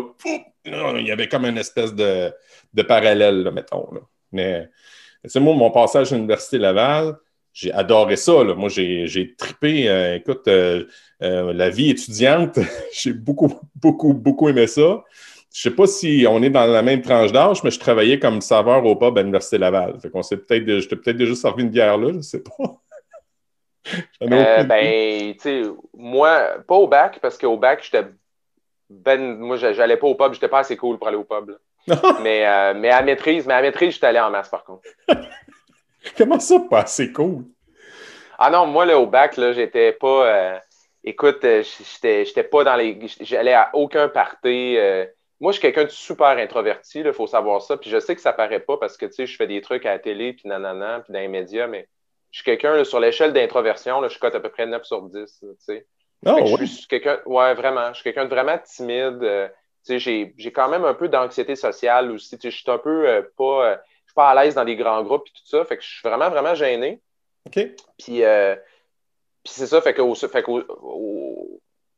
il 0.65 1.07
y 1.07 1.11
avait 1.11 1.27
comme 1.27 1.45
une 1.45 1.57
espèce 1.57 1.93
de, 1.93 2.31
de 2.73 2.81
parallèle, 2.83 3.49
mettons. 3.51 3.89
Mais 4.31 4.69
c'est 5.25 5.39
mon 5.39 5.71
passage 5.71 6.11
à 6.11 6.15
l'Université 6.15 6.59
Laval, 6.59 7.15
j'ai 7.53 7.71
adoré 7.71 8.15
ça. 8.15 8.43
Moi, 8.43 8.69
j'ai 8.69 9.35
tripé. 9.37 9.87
Euh, 9.87 10.15
écoute, 10.15 10.47
euh, 10.47 10.85
euh, 11.21 11.53
la 11.53 11.69
vie 11.69 11.91
étudiante, 11.91 12.59
j'ai 12.93 13.13
beaucoup, 13.13 13.53
beaucoup, 13.75 14.13
beaucoup 14.13 14.49
aimé 14.49 14.67
ça. 14.67 15.03
Je 15.53 15.69
ne 15.69 15.71
sais 15.71 15.75
pas 15.75 15.85
si 15.85 16.25
on 16.27 16.41
est 16.41 16.49
dans 16.49 16.65
la 16.65 16.81
même 16.81 17.03
tranche 17.03 17.31
d'âge, 17.31 17.63
mais 17.63 17.69
je 17.69 17.79
travaillais 17.79 18.17
comme 18.17 18.41
saveur 18.41 18.83
au 18.85 18.95
pub 18.95 19.15
à 19.19 19.21
l'Université 19.21 19.59
Laval. 19.59 19.99
Fait 20.01 20.09
qu'on 20.09 20.23
s'est 20.23 20.37
peut-être, 20.37 20.79
je 20.79 20.87
t'ai 20.87 20.95
peut-être 20.95 21.17
déjà 21.17 21.35
servi 21.35 21.61
une 21.61 21.69
bière 21.69 21.95
là, 21.95 22.09
je 22.09 22.17
ne 22.17 22.21
sais 22.23 22.41
pas. 22.41 22.81
ben, 24.21 25.33
tu 25.33 25.39
sais, 25.39 25.61
moi, 25.95 26.55
pas 26.67 26.75
au 26.75 26.87
bac, 26.87 27.19
parce 27.21 27.37
qu'au 27.37 27.57
bac, 27.57 27.83
j'étais. 27.83 28.07
Ben, 28.89 29.37
moi, 29.37 29.57
j'allais 29.57 29.97
pas 29.97 30.07
au 30.07 30.15
pub, 30.15 30.33
j'étais 30.33 30.47
pas 30.47 30.59
assez 30.59 30.75
cool 30.75 30.97
pour 30.97 31.07
aller 31.07 31.17
au 31.17 31.23
pub. 31.23 31.55
mais, 32.23 32.73
mais 32.73 32.89
à 32.89 33.03
maîtrise, 33.03 33.45
mais 33.45 33.53
à 33.53 33.61
maîtrise, 33.61 33.93
j'étais 33.93 34.07
allé 34.07 34.19
en 34.19 34.31
masse 34.31 34.49
par 34.49 34.63
contre. 34.63 34.81
Comment 36.17 36.39
ça, 36.39 36.59
pas 36.59 36.81
assez 36.81 37.11
cool? 37.11 37.45
Ah 38.37 38.49
non, 38.49 38.65
moi, 38.65 38.85
là, 38.85 38.99
au 38.99 39.07
bac, 39.07 39.37
là, 39.37 39.53
j'étais 39.53 39.93
pas. 39.93 40.27
Euh, 40.27 40.59
écoute, 41.03 41.43
euh, 41.43 41.63
j'étais 41.63 42.43
pas 42.43 42.63
dans 42.63 42.75
les. 42.75 42.99
J'allais 43.21 43.53
à 43.53 43.69
aucun 43.73 44.09
party. 44.09 44.75
Euh. 44.77 45.05
moi, 45.39 45.51
je 45.51 45.59
suis 45.59 45.61
quelqu'un 45.61 45.85
de 45.85 45.89
super 45.89 46.37
introverti, 46.37 46.99
il 46.99 47.13
faut 47.13 47.27
savoir 47.27 47.61
ça. 47.61 47.77
Puis 47.77 47.89
je 47.89 47.99
sais 47.99 48.15
que 48.15 48.21
ça 48.21 48.33
paraît 48.33 48.59
pas 48.59 48.77
parce 48.77 48.97
que, 48.97 49.05
tu 49.05 49.13
sais, 49.13 49.25
je 49.25 49.35
fais 49.35 49.47
des 49.47 49.61
trucs 49.61 49.85
à 49.85 49.91
la 49.91 49.99
télé, 49.99 50.33
puis 50.33 50.47
nanana, 50.47 51.01
puis 51.01 51.13
dans 51.13 51.19
les 51.19 51.27
médias, 51.27 51.67
mais 51.67 51.87
je 52.31 52.39
suis 52.39 52.45
quelqu'un, 52.45 52.83
sur 52.83 52.99
l'échelle 52.99 53.31
d'introversion, 53.31 54.07
je 54.07 54.19
cote 54.19 54.35
à 54.35 54.39
peu 54.39 54.49
près 54.49 54.65
9 54.65 54.83
sur 54.83 55.03
10, 55.03 55.39
tu 55.39 55.47
sais. 55.59 55.85
Oh, 56.25 56.31
ouais. 56.31 56.55
Je 56.59 56.65
suis 56.65 56.87
quelqu'un. 56.87 57.19
Ouais, 57.25 57.53
vraiment. 57.53 57.89
Je 57.89 57.95
suis 57.95 58.03
quelqu'un 58.03 58.25
de 58.25 58.29
vraiment 58.29 58.57
timide. 58.57 59.19
tu 59.85 59.99
sais, 59.99 60.33
j'ai 60.37 60.51
quand 60.51 60.69
même 60.69 60.85
un 60.85 60.93
peu 60.93 61.09
d'anxiété 61.09 61.55
sociale 61.55 62.11
aussi. 62.11 62.37
Tu 62.37 62.43
sais, 62.43 62.51
je 62.51 62.61
suis 62.61 62.71
un 62.71 62.77
peu 62.77 63.29
pas 63.37 63.77
pas 64.13 64.29
à 64.29 64.43
l'aise 64.43 64.55
dans 64.55 64.65
des 64.65 64.75
grands 64.75 65.03
groupes 65.03 65.27
et 65.27 65.31
tout 65.31 65.45
ça. 65.45 65.63
Fait 65.65 65.77
que 65.77 65.83
je 65.83 65.89
suis 65.89 66.07
vraiment, 66.07 66.29
vraiment 66.29 66.55
gêné. 66.55 67.01
OK. 67.45 67.59
Puis, 67.97 68.23
euh, 68.23 68.55
puis 69.43 69.53
c'est 69.53 69.67
ça, 69.67 69.81
fait 69.81 69.93
que, 69.93 70.01
fait 70.27 70.45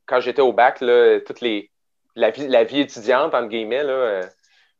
quand 0.05 0.19
j'étais 0.19 0.41
au 0.41 0.53
bac, 0.53 0.81
là, 0.81 1.19
toutes 1.19 1.41
les, 1.41 1.71
la, 2.15 2.31
vie, 2.31 2.47
la 2.47 2.63
vie 2.63 2.79
étudiante, 2.79 3.33
entre 3.33 3.47
guillemets, 3.47 3.83
là, 3.83 3.93
euh, 3.93 4.23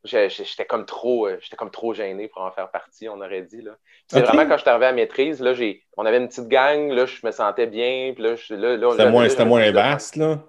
j'étais 0.04 0.66
comme 0.66 0.86
trop 0.86 1.28
euh, 1.28 1.38
j'étais 1.42 1.56
comme 1.56 1.72
trop 1.72 1.94
gêné 1.94 2.28
pour 2.28 2.44
en 2.44 2.52
faire 2.52 2.70
partie, 2.70 3.10
on 3.10 3.20
aurait 3.22 3.42
dit. 3.42 3.64
C'est 4.08 4.22
vraiment 4.22 4.46
quand 4.48 4.58
je 4.58 4.62
suis 4.62 4.70
arrivé 4.70 4.86
à 4.86 4.92
maîtrise, 4.92 5.42
là, 5.42 5.54
on 5.98 6.06
avait 6.06 6.18
une 6.18 6.28
petite 6.28 6.48
gang, 6.48 6.92
là, 6.92 7.06
je 7.06 7.26
me 7.26 7.32
sentais 7.32 7.68
bien. 7.68 8.14
C'était 8.16 9.10
moins, 9.10 9.28
moins 9.46 9.72
vaste, 9.72 10.16
là? 10.16 10.40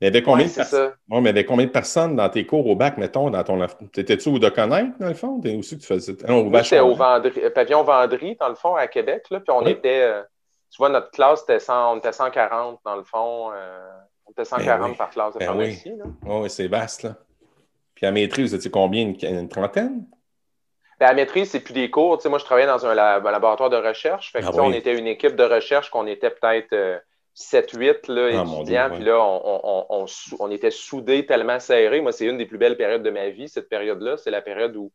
Mais 0.00 0.08
il 0.08 0.12
y 0.12 0.16
avait 0.16 0.22
combien, 0.22 0.44
de, 0.44 1.32
mais 1.32 1.44
combien 1.46 1.64
de 1.64 1.70
personnes 1.70 2.16
dans 2.16 2.28
tes 2.28 2.44
cours 2.44 2.66
au 2.66 2.76
bac, 2.76 2.98
mettons, 2.98 3.30
dans 3.30 3.42
ton. 3.42 3.66
T'étais-tu 3.92 4.28
au 4.28 4.38
de 4.38 4.50
connaître, 4.50 4.98
dans 4.98 5.08
le 5.08 5.14
fond? 5.14 5.40
T'es 5.40 5.56
aussi 5.56 5.78
tu 5.78 5.86
faisais. 5.86 6.14
Non, 6.28 6.40
au 6.40 6.50
au 6.50 6.94
Vendry, 6.94 7.40
euh, 7.42 7.50
pavillon 7.50 7.82
Vendry, 7.82 8.36
dans 8.38 8.50
le 8.50 8.56
fond, 8.56 8.74
à 8.74 8.88
Québec. 8.88 9.24
Là, 9.30 9.40
puis 9.40 9.50
on 9.50 9.64
était. 9.64 10.02
Euh, 10.02 10.22
tu 10.70 10.76
vois, 10.78 10.90
notre 10.90 11.10
classe, 11.12 11.44
était 11.48 11.64
on 11.70 11.96
était 11.96 12.12
140, 12.12 12.80
dans 12.84 12.96
le 12.96 13.04
fond. 13.04 13.52
Euh, 13.54 13.88
on 14.26 14.32
était 14.32 14.44
140 14.44 14.90
ben 14.90 14.96
par 14.96 15.08
classe 15.08 15.32
de 15.32 15.38
ben. 15.38 15.56
Oui, 15.56 15.78
oui 16.26 16.50
c'est 16.50 16.68
vaste, 16.68 17.04
là. 17.04 17.14
Puis 17.94 18.04
à 18.04 18.10
maîtrise, 18.10 18.50
vous 18.50 18.56
étiez 18.56 18.70
combien? 18.70 19.14
Une, 19.22 19.48
trentaine? 19.48 20.04
Ben, 21.00 21.06
à 21.06 21.14
maîtrise, 21.14 21.52
c'est 21.52 21.60
plus 21.60 21.72
des 21.72 21.90
cours. 21.90 22.18
Tu 22.18 22.24
sais, 22.24 22.28
moi, 22.28 22.38
je 22.38 22.44
travaillais 22.44 22.66
dans 22.66 22.84
un, 22.84 22.94
laboratoire 22.94 23.70
de 23.70 23.76
recherche. 23.76 24.30
Fait 24.32 24.40
que, 24.40 24.46
ah 24.46 24.50
On 24.56 24.72
était 24.72 24.98
une 24.98 25.06
équipe 25.06 25.36
de 25.36 25.44
recherche 25.44 25.88
qu'on 25.88 26.06
était 26.06 26.28
peut-être. 26.28 27.00
7-8 27.36 28.00
ah, 28.08 28.44
étudiants, 28.44 28.90
puis 28.90 29.04
là, 29.04 29.18
on, 29.20 30.50
était 30.50 30.70
soudés 30.70 31.26
tellement 31.26 31.60
serrés. 31.60 32.00
Moi, 32.00 32.12
c'est 32.12 32.24
une 32.24 32.38
des 32.38 32.46
plus 32.46 32.56
belles 32.56 32.78
périodes 32.78 33.02
de 33.02 33.10
ma 33.10 33.28
vie, 33.28 33.48
cette 33.48 33.68
période-là. 33.68 34.16
C'est 34.16 34.30
la 34.30 34.40
période 34.40 34.74
où 34.74 34.90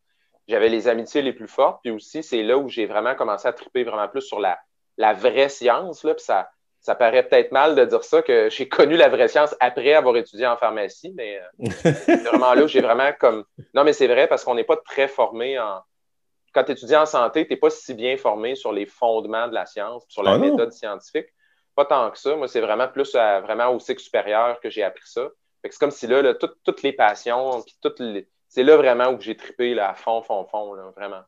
j'avais 0.48 0.68
les 0.68 0.88
amitiés 0.88 1.22
les 1.22 1.32
plus 1.32 1.46
fortes, 1.46 1.78
puis 1.82 1.92
aussi, 1.92 2.22
c'est 2.24 2.42
là 2.42 2.58
où 2.58 2.68
j'ai 2.68 2.86
vraiment 2.86 3.14
commencé 3.14 3.46
à 3.46 3.52
triper 3.52 3.84
vraiment 3.84 4.08
plus 4.08 4.22
sur 4.22 4.40
la, 4.40 4.58
la 4.96 5.12
vraie 5.12 5.48
science. 5.48 6.02
Là, 6.02 6.14
puis 6.14 6.24
ça, 6.24 6.50
ça 6.80 6.96
paraît 6.96 7.22
peut-être 7.22 7.52
mal 7.52 7.76
de 7.76 7.84
dire 7.84 8.02
ça, 8.02 8.22
que 8.22 8.50
j'ai 8.50 8.68
connu 8.68 8.96
la 8.96 9.08
vraie 9.08 9.28
science 9.28 9.54
après 9.60 9.94
avoir 9.94 10.16
étudié 10.16 10.48
en 10.48 10.56
pharmacie, 10.56 11.12
mais 11.16 11.38
euh, 11.38 11.70
c'est 11.94 12.24
vraiment 12.24 12.54
là 12.54 12.64
où 12.64 12.68
j'ai 12.68 12.80
vraiment 12.80 13.10
comme. 13.20 13.44
Non, 13.72 13.84
mais 13.84 13.92
c'est 13.92 14.08
vrai 14.08 14.26
parce 14.26 14.42
qu'on 14.42 14.56
n'est 14.56 14.64
pas 14.64 14.76
très 14.76 15.06
formé 15.06 15.60
en. 15.60 15.80
Quand 16.52 16.64
tu 16.64 16.72
étudies 16.72 16.96
en 16.96 17.06
santé, 17.06 17.46
tu 17.46 17.52
n'es 17.52 17.56
pas 17.56 17.70
si 17.70 17.94
bien 17.94 18.16
formé 18.16 18.56
sur 18.56 18.72
les 18.72 18.84
fondements 18.84 19.46
de 19.46 19.54
la 19.54 19.64
science, 19.64 20.04
sur 20.08 20.24
la 20.24 20.32
ah 20.32 20.38
méthode 20.38 20.72
scientifique. 20.72 21.28
Pas 21.74 21.84
tant 21.84 22.10
que 22.10 22.18
ça. 22.18 22.36
Moi, 22.36 22.48
c'est 22.48 22.60
vraiment 22.60 22.88
plus 22.88 23.14
vraiment 23.14 23.70
au 23.70 23.80
cycle 23.80 24.02
supérieur 24.02 24.60
que 24.60 24.70
j'ai 24.70 24.82
appris 24.82 25.06
ça. 25.06 25.28
C'est 25.64 25.78
comme 25.78 25.90
si 25.90 26.06
là, 26.06 26.34
toutes 26.34 26.82
les 26.82 26.92
passions, 26.92 27.64
c'est 28.48 28.62
là 28.62 28.76
vraiment 28.76 29.10
où 29.10 29.20
j'ai 29.20 29.36
trippé 29.36 29.74
là, 29.74 29.90
à 29.90 29.94
fond, 29.94 30.22
fond, 30.22 30.44
fond, 30.44 30.74
vraiment. 30.96 31.22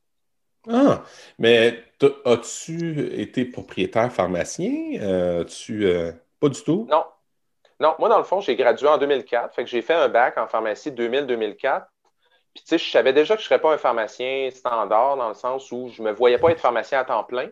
Ah, 0.70 1.02
mais 1.38 1.84
as-tu 2.24 3.20
été 3.20 3.44
propriétaire 3.44 4.12
pharmacien? 4.12 4.98
Euh, 5.00 5.44
tu, 5.44 5.86
euh, 5.86 6.12
pas 6.40 6.48
du 6.48 6.62
tout? 6.62 6.86
Non. 6.90 7.04
Non, 7.80 7.94
moi, 7.98 8.08
dans 8.08 8.18
le 8.18 8.24
fond, 8.24 8.40
j'ai 8.40 8.56
gradué 8.56 8.88
en 8.88 8.98
2004. 8.98 9.54
Fait 9.54 9.64
que 9.64 9.70
j'ai 9.70 9.82
fait 9.82 9.94
un 9.94 10.08
bac 10.08 10.38
en 10.38 10.46
pharmacie 10.46 10.90
2000-2004. 10.90 11.86
Puis, 12.54 12.62
tu 12.62 12.68
sais, 12.68 12.78
je 12.78 12.90
savais 12.90 13.12
déjà 13.12 13.34
que 13.34 13.40
je 13.40 13.46
ne 13.46 13.48
serais 13.48 13.60
pas 13.60 13.74
un 13.74 13.78
pharmacien 13.78 14.48
standard 14.50 15.16
dans 15.16 15.28
le 15.28 15.34
sens 15.34 15.70
où 15.72 15.88
je 15.88 16.00
ne 16.00 16.08
me 16.08 16.14
voyais 16.14 16.38
pas 16.38 16.50
être 16.50 16.60
pharmacien 16.60 17.00
à 17.00 17.04
temps 17.04 17.24
plein. 17.24 17.48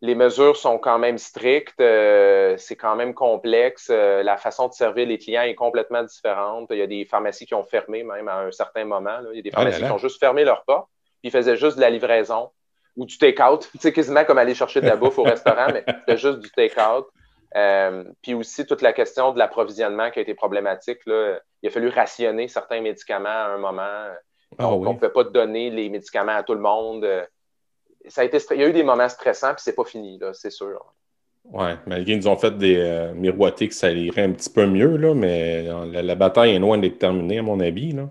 les 0.00 0.14
mesures 0.14 0.56
sont 0.56 0.78
quand 0.78 0.98
même 0.98 1.18
strictes, 1.18 1.78
c'est 1.78 2.76
quand 2.76 2.96
même 2.96 3.12
complexe. 3.12 3.90
la 3.90 4.38
façon 4.38 4.68
de 4.68 4.72
servir 4.72 5.06
les 5.06 5.18
clients 5.18 5.42
est 5.42 5.54
complètement 5.54 6.02
différente. 6.02 6.68
Il 6.70 6.78
y 6.78 6.82
a 6.82 6.86
des 6.86 7.04
pharmacies 7.04 7.44
qui 7.44 7.54
ont 7.54 7.64
fermé 7.64 8.02
même 8.04 8.26
à 8.28 8.38
un 8.40 8.50
certain 8.50 8.86
moment. 8.86 9.18
Il 9.32 9.36
y 9.36 9.40
a 9.40 9.42
des 9.42 9.50
ah 9.52 9.58
pharmacies 9.58 9.82
qui 9.82 9.90
ont 9.90 9.98
juste 9.98 10.18
fermé 10.18 10.44
leurs 10.44 10.64
portes 10.64 10.88
il 11.26 11.30
faisait 11.30 11.56
juste 11.56 11.76
de 11.76 11.80
la 11.80 11.90
livraison 11.90 12.50
ou 12.96 13.04
du 13.04 13.18
take-out. 13.18 13.68
Tu 13.72 13.78
sais, 13.78 13.92
quasiment 13.92 14.24
comme 14.24 14.38
aller 14.38 14.54
chercher 14.54 14.80
de 14.80 14.86
la 14.86 14.96
bouffe 14.96 15.18
au 15.18 15.22
restaurant, 15.34 15.66
mais 15.72 15.84
c'était 15.86 16.16
juste 16.16 16.38
du 16.40 16.50
take-out. 16.50 17.06
Euh, 17.54 18.04
puis 18.22 18.34
aussi 18.34 18.66
toute 18.66 18.82
la 18.82 18.92
question 18.92 19.32
de 19.32 19.38
l'approvisionnement 19.38 20.10
qui 20.10 20.18
a 20.18 20.22
été 20.22 20.34
problématique. 20.34 20.98
Là. 21.06 21.38
Il 21.62 21.68
a 21.68 21.70
fallu 21.70 21.88
rationner 21.88 22.48
certains 22.48 22.80
médicaments 22.80 23.28
à 23.28 23.54
un 23.54 23.58
moment. 23.58 24.06
Ah 24.58 24.72
on 24.72 24.92
ne 24.92 24.98
peut 24.98 25.12
pas 25.12 25.24
donner 25.24 25.70
les 25.70 25.88
médicaments 25.88 26.36
à 26.36 26.42
tout 26.42 26.54
le 26.54 26.60
monde. 26.60 27.06
Ça 28.08 28.20
a 28.22 28.24
été, 28.24 28.38
il 28.52 28.60
y 28.60 28.64
a 28.64 28.68
eu 28.68 28.72
des 28.72 28.84
moments 28.84 29.08
stressants, 29.08 29.54
puis 29.54 29.62
c'est 29.62 29.74
pas 29.74 29.84
fini, 29.84 30.20
c'est 30.32 30.50
sûr. 30.50 30.80
Oui, 31.52 31.70
malgré 31.86 32.04
qu'ils 32.04 32.18
nous 32.18 32.28
ont 32.28 32.36
fait 32.36 32.56
des 32.56 32.76
euh, 32.76 33.14
miroiter 33.14 33.68
que 33.68 33.74
ça 33.74 33.90
irait 33.90 34.22
un 34.22 34.32
petit 34.32 34.50
peu 34.50 34.66
mieux, 34.66 34.96
là, 34.96 35.14
mais 35.14 35.66
euh, 35.68 35.86
la, 35.86 36.02
la, 36.02 36.14
bataille 36.14 36.54
est 36.54 36.58
loin 36.58 36.78
d'être 36.78 36.98
terminée, 36.98 37.38
à 37.38 37.42
mon 37.42 37.60
avis. 37.60 37.92
Là. 37.92 38.08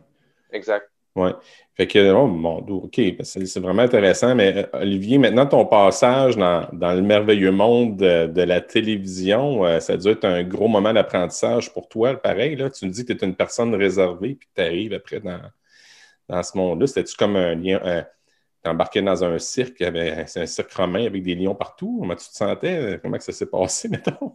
Exact. 0.51 0.89
Oui. 1.15 1.29
Fait 1.75 1.87
que, 1.87 2.11
oh, 2.11 2.27
bon, 2.27 2.59
OK, 2.59 3.01
c'est 3.23 3.59
vraiment 3.59 3.83
intéressant. 3.83 4.35
Mais 4.35 4.67
euh, 4.73 4.79
Olivier, 4.81 5.17
maintenant, 5.17 5.45
ton 5.45 5.65
passage 5.65 6.37
dans, 6.37 6.67
le 6.71 7.01
merveilleux 7.01 7.51
monde 7.51 7.97
de, 7.97 8.41
la 8.41 8.61
télévision, 8.61 9.65
euh, 9.65 9.79
ça 9.79 9.93
a 9.93 9.97
dû 9.97 10.09
être 10.09 10.25
un 10.25 10.43
gros 10.43 10.67
moment 10.67 10.93
d'apprentissage 10.93 11.73
pour 11.73 11.87
toi, 11.89 12.15
pareil. 12.15 12.55
Là, 12.55 12.69
tu 12.69 12.85
me 12.85 12.91
dis 12.91 13.05
que 13.05 13.13
tu 13.13 13.23
es 13.23 13.27
une 13.27 13.35
personne 13.35 13.73
réservée 13.75 14.35
puis 14.35 14.47
tu 14.55 14.61
arrives 14.61 14.93
après 14.93 15.19
dans, 15.19 15.41
dans 16.29 16.43
ce 16.43 16.57
monde-là. 16.57 16.87
C'était-tu 16.87 17.15
comme 17.15 17.35
un 17.35 17.55
lien. 17.55 18.05
tu 18.63 18.69
embarquais 18.69 19.01
dans 19.01 19.23
un 19.23 19.39
cirque, 19.39 19.83
c'est 20.27 20.41
un 20.41 20.45
cirque 20.45 20.73
romain 20.73 21.05
avec 21.05 21.23
des 21.23 21.35
lions 21.35 21.55
partout? 21.55 21.97
Comment 21.99 22.15
tu 22.15 22.27
te 22.27 22.35
sentais? 22.35 22.99
Comment 23.01 23.17
que 23.17 23.23
ça 23.23 23.31
s'est 23.31 23.49
passé, 23.49 23.87
mettons? 23.89 24.33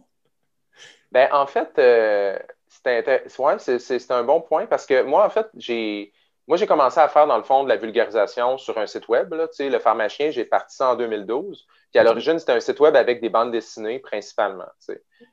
Ben, 1.11 1.27
en 1.31 1.45
fait, 1.45 1.77
euh, 1.77 2.37
c'est 2.67 4.11
un 4.11 4.23
bon 4.23 4.41
point 4.41 4.65
parce 4.65 4.85
que 4.85 5.03
moi, 5.03 5.25
en 5.25 5.29
fait, 5.29 5.47
j'ai 5.57 6.13
moi, 6.51 6.57
j'ai 6.57 6.67
commencé 6.67 6.99
à 6.99 7.07
faire, 7.07 7.27
dans 7.27 7.37
le 7.37 7.43
fond, 7.43 7.63
de 7.63 7.69
la 7.69 7.77
vulgarisation 7.77 8.57
sur 8.57 8.77
un 8.77 8.85
site 8.85 9.07
web. 9.07 9.33
Là, 9.33 9.47
le 9.57 9.79
pharmacien, 9.79 10.31
j'ai 10.31 10.43
parti 10.43 10.75
ça 10.75 10.89
en 10.89 10.95
2012. 10.97 11.65
Puis 11.89 11.97
à 11.97 12.03
l'origine, 12.03 12.39
c'était 12.39 12.51
un 12.51 12.59
site 12.59 12.77
web 12.81 12.93
avec 12.97 13.21
des 13.21 13.29
bandes 13.29 13.53
dessinées 13.53 13.99
principalement. 13.99 14.65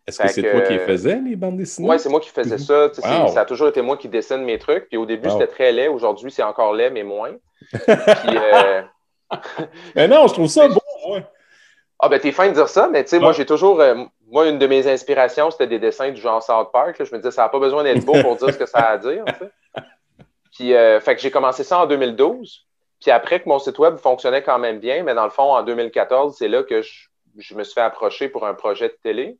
Est-ce 0.06 0.22
que 0.22 0.28
c'est 0.28 0.48
toi 0.48 0.60
qui 0.60 0.78
faisais, 0.78 1.16
les 1.16 1.34
bandes 1.34 1.56
dessinées? 1.56 1.88
Oui, 1.88 1.98
c'est 1.98 2.08
moi 2.08 2.20
qui 2.20 2.28
faisais 2.28 2.56
ça. 2.56 2.92
Ça 2.92 3.40
a 3.40 3.44
toujours 3.44 3.66
été 3.66 3.82
moi 3.82 3.96
qui 3.96 4.06
dessine 4.08 4.44
mes 4.44 4.60
trucs. 4.60 4.86
Puis 4.86 4.96
au 4.96 5.06
début, 5.06 5.28
c'était 5.28 5.48
très 5.48 5.72
laid. 5.72 5.88
Aujourd'hui, 5.88 6.30
c'est 6.30 6.44
encore 6.44 6.72
laid, 6.72 6.90
mais 6.90 7.02
moins. 7.02 7.32
Puis, 7.72 7.82
euh... 8.36 8.82
mais 9.96 10.06
non, 10.06 10.28
je 10.28 10.34
trouve 10.34 10.46
ça 10.46 10.68
beau, 10.68 10.80
moi. 11.04 11.18
Ah, 11.98 12.08
ben, 12.08 12.20
t'es 12.20 12.30
fin 12.30 12.46
de 12.46 12.54
dire 12.54 12.68
ça, 12.68 12.88
mais 12.88 13.02
tu 13.02 13.10
sais, 13.10 13.18
moi, 13.18 13.32
j'ai 13.32 13.44
toujours. 13.44 13.80
Euh, 13.80 14.04
moi, 14.30 14.46
une 14.46 14.60
de 14.60 14.66
mes 14.68 14.86
inspirations, 14.86 15.50
c'était 15.50 15.66
des 15.66 15.80
dessins 15.80 16.12
du 16.12 16.20
genre 16.20 16.40
South 16.40 16.70
Park. 16.72 16.94
Je 16.96 17.12
me 17.12 17.18
disais, 17.18 17.32
ça 17.32 17.42
n'a 17.42 17.48
pas 17.48 17.58
besoin 17.58 17.82
d'être 17.82 18.04
beau 18.04 18.14
pour 18.22 18.36
dire 18.36 18.52
ce 18.52 18.58
que 18.58 18.66
ça 18.66 18.78
a 18.78 18.92
à 18.92 18.98
dire. 18.98 19.24
Puis, 20.58 20.74
euh, 20.74 20.98
fait 20.98 21.14
que 21.14 21.22
j'ai 21.22 21.30
commencé 21.30 21.62
ça 21.62 21.78
en 21.78 21.86
2012. 21.86 22.66
Puis 23.00 23.12
après 23.12 23.40
que 23.40 23.48
mon 23.48 23.60
site 23.60 23.78
web 23.78 23.96
fonctionnait 23.96 24.42
quand 24.42 24.58
même 24.58 24.80
bien, 24.80 25.04
mais 25.04 25.14
dans 25.14 25.22
le 25.22 25.30
fond, 25.30 25.54
en 25.54 25.62
2014, 25.62 26.36
c'est 26.36 26.48
là 26.48 26.64
que 26.64 26.82
je, 26.82 27.54
me 27.54 27.62
suis 27.62 27.74
fait 27.74 27.80
approcher 27.80 28.28
pour 28.28 28.44
un 28.44 28.54
projet 28.54 28.88
de 28.88 28.98
télé. 29.00 29.38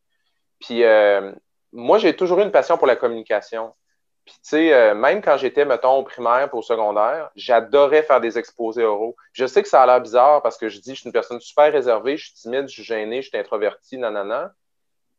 Puis 0.61 0.85
euh, 0.85 1.33
moi, 1.72 1.98
j'ai 1.98 2.14
toujours 2.14 2.38
eu 2.38 2.44
une 2.44 2.52
passion 2.52 2.78
pour 2.78 2.87
la 2.87 2.94
communication. 2.94 3.74
Puis, 4.26 4.35
tu 4.35 4.50
sais, 4.50 4.72
euh, 4.72 4.94
même 4.94 5.20
quand 5.20 5.37
j'étais, 5.38 5.64
mettons, 5.64 5.96
au 5.96 6.04
primaire 6.04 6.48
pour 6.50 6.61
au 6.61 6.62
secondaire, 6.62 7.31
j'adorais 7.35 8.04
faire 8.04 8.20
des 8.20 8.38
exposés 8.38 8.85
oraux. 8.85 9.16
Je 9.33 9.44
sais 9.44 9.64
que 9.64 9.68
ça 9.68 9.83
a 9.83 9.87
l'air 9.87 10.00
bizarre 10.00 10.40
parce 10.40 10.57
que 10.57 10.68
je 10.68 10.78
dis, 10.78 10.94
je 10.94 11.00
suis 11.00 11.09
une 11.09 11.12
personne 11.12 11.40
super 11.40 11.72
réservée, 11.72 12.16
je 12.16 12.26
suis 12.26 12.35
timide, 12.35 12.68
je 12.68 12.74
suis 12.74 12.85
gêné, 12.85 13.22
je 13.22 13.28
suis 13.28 13.38
introverti, 13.38 13.98
nanana. 13.98 14.52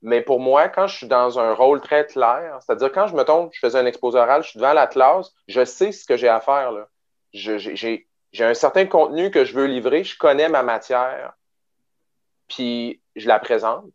Mais 0.01 0.21
pour 0.21 0.39
moi, 0.39 0.69
quand 0.69 0.87
je 0.87 0.97
suis 0.97 1.07
dans 1.07 1.39
un 1.39 1.53
rôle 1.53 1.81
très 1.81 2.05
clair, 2.05 2.59
c'est-à-dire 2.61 2.91
quand 2.91 3.07
je 3.07 3.15
me 3.15 3.23
tombe, 3.23 3.49
je 3.51 3.59
faisais 3.59 3.77
un 3.77 3.85
exposé 3.85 4.17
oral, 4.17 4.43
je 4.43 4.49
suis 4.49 4.59
devant 4.59 4.73
la 4.73 4.87
classe, 4.87 5.31
je 5.47 5.65
sais 5.65 5.91
ce 5.91 6.05
que 6.05 6.15
j'ai 6.15 6.29
à 6.29 6.39
faire. 6.39 6.71
Là. 6.71 6.87
J'ai 7.33 8.05
un 8.39 8.53
certain 8.53 8.85
contenu 8.85 9.29
que 9.29 9.43
je 9.43 9.53
veux 9.53 9.65
livrer, 9.65 10.03
je 10.03 10.17
connais 10.17 10.47
ma 10.47 10.63
matière, 10.63 11.33
puis 12.47 13.01
je 13.15 13.27
la 13.27 13.39
présente. 13.39 13.91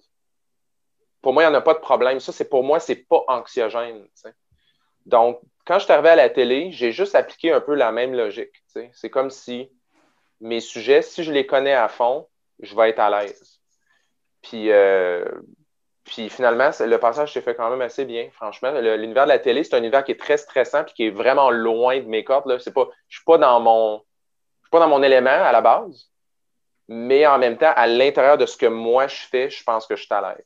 Pour 1.23 1.33
moi, 1.33 1.43
il 1.43 1.47
n'y 1.47 1.55
en 1.55 1.59
a 1.59 1.63
pas 1.63 1.73
de 1.73 1.79
problème. 1.79 2.21
Ça, 2.21 2.33
c'est 2.33 2.51
pour 2.51 2.63
moi, 2.65 2.81
c'est 2.81 2.97
pas 2.97 3.25
anxiogène. 3.29 4.07
Donc, 5.07 5.41
quand 5.65 5.79
je 5.79 5.85
suis 5.85 5.93
arrivé 5.93 6.11
à 6.11 6.17
la 6.17 6.29
télé, 6.29 6.71
j'ai 6.71 6.93
juste 6.93 7.15
appliqué 7.15 7.51
un 7.51 7.63
peu 7.63 7.75
la 7.75 7.93
même 7.93 8.15
logique. 8.15 8.63
C'est 8.93 9.09
comme 9.09 9.31
si 9.31 9.71
mes 10.41 10.61
sujets, 10.61 11.01
si 11.01 11.25
je 11.25 11.33
les 11.33 11.47
connais 11.47 11.73
à 11.73 11.89
fond, 11.89 12.29
je 12.61 12.77
vais 12.77 12.91
être 12.91 12.99
à 12.99 13.09
l'aise. 13.09 13.61
Puis, 14.43 14.71
euh, 14.71 15.25
puis 16.05 16.29
finalement, 16.29 16.71
le 16.81 16.97
passage 16.99 17.33
s'est 17.33 17.41
fait 17.41 17.55
quand 17.55 17.71
même 17.71 17.81
assez 17.81 18.05
bien, 18.05 18.29
franchement. 18.33 18.71
L'univers 18.79 19.25
de 19.25 19.31
la 19.31 19.39
télé, 19.39 19.65
c'est 19.65 19.75
un 19.75 19.79
univers 19.79 20.05
qui 20.05 20.13
est 20.13 20.21
très 20.21 20.37
stressant 20.37 20.83
et 20.83 20.93
qui 20.93 21.07
est 21.07 21.11
vraiment 21.11 21.51
loin 21.51 21.99
de 21.99 22.07
mes 22.07 22.25
cordes. 22.25 22.47
Là. 22.47 22.59
Pas, 22.75 22.89
je 23.09 23.17
suis 23.17 23.25
pas 23.25 23.39
dans 23.39 23.59
mon. 23.61 24.03
suis 24.63 24.71
pas 24.71 24.81
dans 24.81 24.89
mon 24.89 25.03
élément 25.03 25.31
à 25.31 25.51
la 25.51 25.63
base, 25.63 26.11
mais 26.89 27.27
en 27.27 27.39
même 27.39 27.57
temps, 27.57 27.73
à 27.75 27.87
l'intérieur 27.87 28.37
de 28.37 28.45
ce 28.45 28.57
que 28.57 28.67
moi 28.67 29.07
je 29.07 29.17
fais, 29.31 29.49
je 29.49 29.65
pense 29.65 29.87
que 29.87 29.97
je 29.97 30.03
suis 30.03 30.15
à 30.15 30.21
l'aise. 30.21 30.45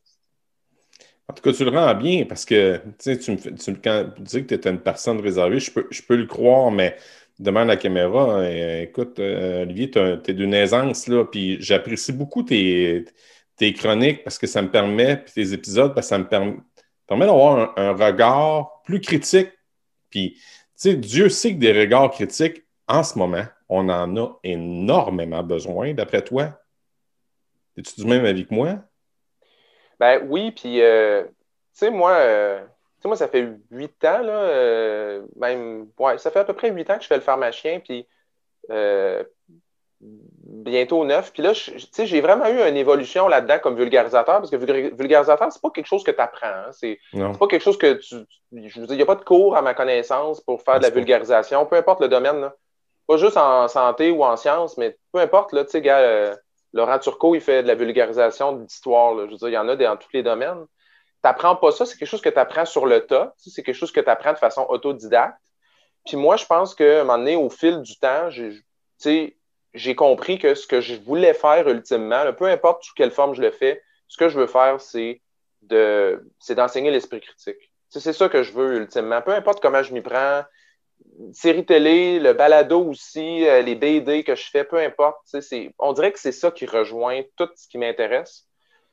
En 1.30 1.34
tout 1.34 1.42
cas, 1.42 1.52
tu 1.52 1.64
le 1.64 1.70
rends 1.70 1.94
bien 1.94 2.24
parce 2.24 2.44
que 2.44 2.80
tu 3.02 3.10
me 3.10 3.56
tu, 3.56 3.74
quand 3.82 4.06
tu 4.16 4.22
dis 4.22 4.46
que 4.46 4.54
tu 4.54 4.68
es 4.68 4.70
une 4.70 4.80
personne 4.80 5.20
réservée, 5.20 5.58
je 5.58 5.72
peux, 5.72 5.86
je 5.90 6.02
peux 6.02 6.16
le 6.16 6.26
croire, 6.26 6.70
mais 6.70 6.96
devant 7.38 7.64
la 7.64 7.76
caméra, 7.76 8.38
euh, 8.38 8.82
écoute, 8.82 9.18
euh, 9.18 9.62
Olivier, 9.62 9.90
tu 9.90 9.98
es 9.98 10.34
d'une 10.34 10.54
aisance, 10.54 11.08
là, 11.08 11.24
puis 11.24 11.58
j'apprécie 11.60 12.12
beaucoup 12.12 12.44
tes, 12.44 13.04
tes, 13.58 13.72
chroniques 13.72 14.24
parce 14.24 14.38
que 14.38 14.46
ça 14.46 14.62
me 14.62 14.70
permet, 14.70 15.16
puis 15.16 15.32
tes 15.34 15.52
épisodes, 15.52 15.94
parce 15.94 16.06
que 16.06 16.10
ça 16.10 16.18
me 16.18 16.28
permet, 16.28 16.56
d'avoir 17.08 17.78
un, 17.78 17.92
regard 17.92 18.82
plus 18.84 19.00
critique. 19.00 19.50
Puis, 20.10 20.34
tu 20.34 20.40
sais, 20.76 20.94
Dieu 20.94 21.28
sait 21.28 21.54
que 21.54 21.58
des 21.58 21.78
regards 21.78 22.10
critiques, 22.10 22.64
en 22.86 23.02
ce 23.02 23.18
moment, 23.18 23.44
on 23.68 23.88
en 23.88 24.16
a 24.16 24.38
énormément 24.44 25.42
besoin, 25.42 25.92
d'après 25.92 26.22
toi. 26.22 26.58
Es-tu 27.76 28.00
du 28.00 28.06
même 28.06 28.24
avis 28.24 28.46
que 28.46 28.54
moi? 28.54 28.78
Ben 30.00 30.26
oui, 30.28 30.52
puis, 30.52 30.80
euh, 30.80 31.24
tu 31.24 31.30
sais, 31.72 31.90
moi, 31.90 32.12
euh, 32.12 32.64
moi, 33.04 33.16
ça 33.16 33.28
fait 33.28 33.48
huit 33.70 34.04
ans, 34.04 34.20
là, 34.20 34.32
euh, 34.32 35.26
même, 35.36 35.88
ouais, 35.98 36.18
ça 36.18 36.30
fait 36.30 36.40
à 36.40 36.44
peu 36.44 36.54
près 36.54 36.70
huit 36.70 36.88
ans 36.90 36.96
que 36.96 37.02
je 37.02 37.08
fais 37.08 37.16
le 37.16 37.20
pharmacien, 37.20 37.80
puis 37.80 38.06
bientôt 40.64 41.04
neuf. 41.04 41.32
Puis 41.32 41.42
là, 41.42 41.52
tu 41.52 41.78
sais, 41.92 42.06
j'ai 42.06 42.20
vraiment 42.20 42.48
eu 42.48 42.60
une 42.60 42.76
évolution 42.76 43.28
là-dedans 43.28 43.58
comme 43.58 43.76
vulgarisateur, 43.76 44.38
parce 44.38 44.50
que 44.50 44.56
vulgarisateur, 44.56 45.52
c'est 45.52 45.62
pas 45.62 45.70
quelque 45.70 45.86
chose 45.86 46.04
que 46.04 46.10
tu 46.10 46.20
apprends. 46.20 46.46
Hein, 46.46 46.70
c'est 46.72 46.98
pas 47.12 47.46
quelque 47.46 47.62
chose 47.62 47.78
que 47.78 47.94
tu. 47.94 48.16
je 48.52 48.80
veux 48.80 48.86
dire, 48.86 48.94
il 48.94 48.96
n'y 48.96 49.02
a 49.02 49.06
pas 49.06 49.14
de 49.14 49.24
cours 49.24 49.56
à 49.56 49.62
ma 49.62 49.74
connaissance 49.74 50.40
pour 50.40 50.62
faire 50.62 50.78
de 50.78 50.84
la 50.84 50.90
vulgarisation, 50.90 51.66
peu 51.66 51.76
importe 51.76 52.00
le 52.00 52.08
domaine. 52.08 52.40
Là. 52.40 52.54
Pas 53.06 53.16
juste 53.16 53.36
en 53.36 53.68
santé 53.68 54.10
ou 54.10 54.24
en 54.24 54.36
sciences, 54.36 54.76
mais 54.76 54.96
peu 55.12 55.20
importe, 55.20 55.52
là, 55.52 55.64
tu 55.64 55.70
sais, 55.70 55.80
gars 55.80 56.36
Laurent 56.72 56.98
Turcot, 56.98 57.34
il 57.34 57.40
fait 57.40 57.62
de 57.62 57.68
la 57.68 57.74
vulgarisation 57.74 58.52
d'histoire. 58.52 59.16
Je 59.16 59.30
veux 59.30 59.36
dire, 59.36 59.48
il 59.48 59.52
y 59.52 59.58
en 59.58 59.68
a 59.68 59.76
dans 59.76 59.96
tous 59.96 60.10
les 60.12 60.22
domaines. 60.22 60.66
Tu 60.66 61.28
n'apprends 61.28 61.56
pas 61.56 61.72
ça, 61.72 61.86
c'est 61.86 61.96
quelque 61.96 62.08
chose 62.08 62.20
que 62.20 62.28
tu 62.28 62.38
apprends 62.38 62.66
sur 62.66 62.86
le 62.86 63.06
tas. 63.06 63.32
C'est 63.38 63.62
quelque 63.62 63.74
chose 63.74 63.90
que 63.90 64.00
tu 64.00 64.10
apprends 64.10 64.32
de 64.32 64.38
façon 64.38 64.66
autodidacte. 64.68 65.40
Puis 66.06 66.16
moi, 66.16 66.36
je 66.36 66.46
pense 66.46 66.74
qu'à 66.74 67.00
un 67.00 67.04
moment 67.04 67.18
donné, 67.18 67.36
au 67.36 67.48
fil 67.50 67.80
du 67.82 67.98
temps, 67.98 68.30
j'ai 68.30 69.37
compris 69.96 70.38
que 70.38 70.54
ce 70.54 70.66
que 70.66 70.80
je 70.80 70.94
voulais 70.94 71.34
faire 71.34 71.68
ultimement, 71.68 72.32
peu 72.32 72.46
importe 72.46 72.84
sous 72.84 72.94
quelle 72.94 73.10
forme 73.10 73.34
je 73.34 73.42
le 73.42 73.50
fais, 73.50 73.82
ce 74.08 74.16
que 74.16 74.28
je 74.28 74.38
veux 74.38 74.46
faire, 74.46 74.80
c'est 74.80 75.20
d'enseigner 75.62 76.90
l'esprit 76.90 77.20
critique. 77.20 77.72
C'est 77.88 78.12
ça 78.12 78.28
que 78.28 78.42
je 78.42 78.52
veux 78.52 78.76
ultimement. 78.76 79.22
Peu 79.22 79.32
importe 79.32 79.60
comment 79.60 79.82
je 79.82 79.94
m'y 79.94 80.02
prends, 80.02 80.42
série 81.32 81.64
télé, 81.64 82.20
le 82.20 82.32
balado 82.32 82.80
aussi, 82.84 83.46
euh, 83.46 83.62
les 83.62 83.74
BD 83.74 84.24
que 84.24 84.34
je 84.34 84.50
fais, 84.50 84.64
peu 84.64 84.78
importe. 84.78 85.18
On 85.78 85.92
dirait 85.92 86.12
que 86.12 86.18
c'est 86.18 86.32
ça 86.32 86.50
qui 86.50 86.66
rejoint 86.66 87.22
tout 87.36 87.48
ce 87.54 87.68
qui 87.68 87.78
m'intéresse. 87.78 88.46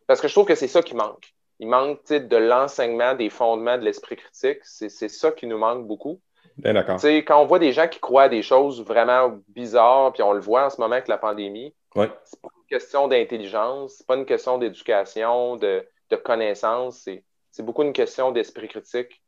Parce 0.08 0.22
que 0.22 0.28
je 0.28 0.34
trouve 0.34 0.46
que 0.46 0.56
c'est 0.56 0.68
ça 0.68 0.82
qui 0.82 0.96
manque. 0.96 1.34
Il 1.60 1.68
manque 1.68 2.06
de 2.08 2.38
l'enseignement 2.38 3.16
des 3.16 3.30
fondements 3.30 3.78
de 3.78 3.84
l'esprit 3.84 4.18
critique. 4.18 4.60
C'est 4.64 4.90
ça 4.90 5.32
qui 5.32 5.48
nous 5.48 5.58
manque 5.58 5.88
beaucoup. 5.88 6.22
Bien 6.58 6.74
d'accord. 6.74 7.00
Quand 7.04 7.42
on 7.42 7.46
voit 7.46 7.60
des 7.60 7.74
gens 7.74 7.88
qui 7.88 8.00
croient 8.00 8.24
à 8.24 8.30
des 8.30 8.42
choses 8.42 8.84
vraiment 8.84 9.40
bizarres, 9.50 10.14
puis 10.14 10.24
on 10.24 10.32
le 10.32 10.40
voit 10.40 10.66
en 10.66 10.70
ce 10.70 10.80
moment 10.80 10.94
avec 10.94 11.08
la 11.08 11.18
pandémie, 11.18 11.74
ouais. 11.96 12.10
c'est 12.24 12.42
pas 12.42 12.50
une 12.56 12.78
question 12.78 13.08
d'intelligence, 13.08 13.96
c'est 13.98 14.08
pas 14.08 14.16
une 14.16 14.26
question 14.26 14.58
d'éducation, 14.58 15.58
de, 15.58 15.86
de 16.10 16.16
connaissance, 16.16 17.08
c'est 17.52 17.64
beaucoup 17.64 17.84
une 17.84 17.94
question 17.94 18.32
d'esprit 18.32 18.68
critique. 18.68 19.22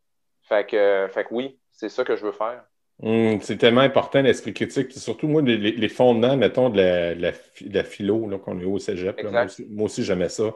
Fait 0.43 0.65
que, 0.65 1.07
fait 1.13 1.25
que 1.25 1.33
oui, 1.33 1.59
c'est 1.71 1.89
ça 1.89 2.03
que 2.05 2.15
je 2.15 2.25
veux 2.25 2.31
faire. 2.31 2.63
Hum, 3.03 3.39
c'est 3.41 3.57
tellement 3.57 3.81
important 3.81 4.21
l'esprit 4.21 4.53
critique. 4.53 4.91
Surtout, 4.93 5.27
moi, 5.27 5.41
les, 5.43 5.89
fondements, 5.89 6.35
mettons, 6.35 6.69
de 6.69 6.77
la, 6.77 7.13
la, 7.13 7.83
philo 7.83 8.27
qu'on 8.39 8.59
est 8.59 8.65
au 8.65 8.79
cégep. 8.79 9.21
moi, 9.69 9.85
aussi, 9.85 10.03
j'aimais 10.03 10.29
ça. 10.29 10.53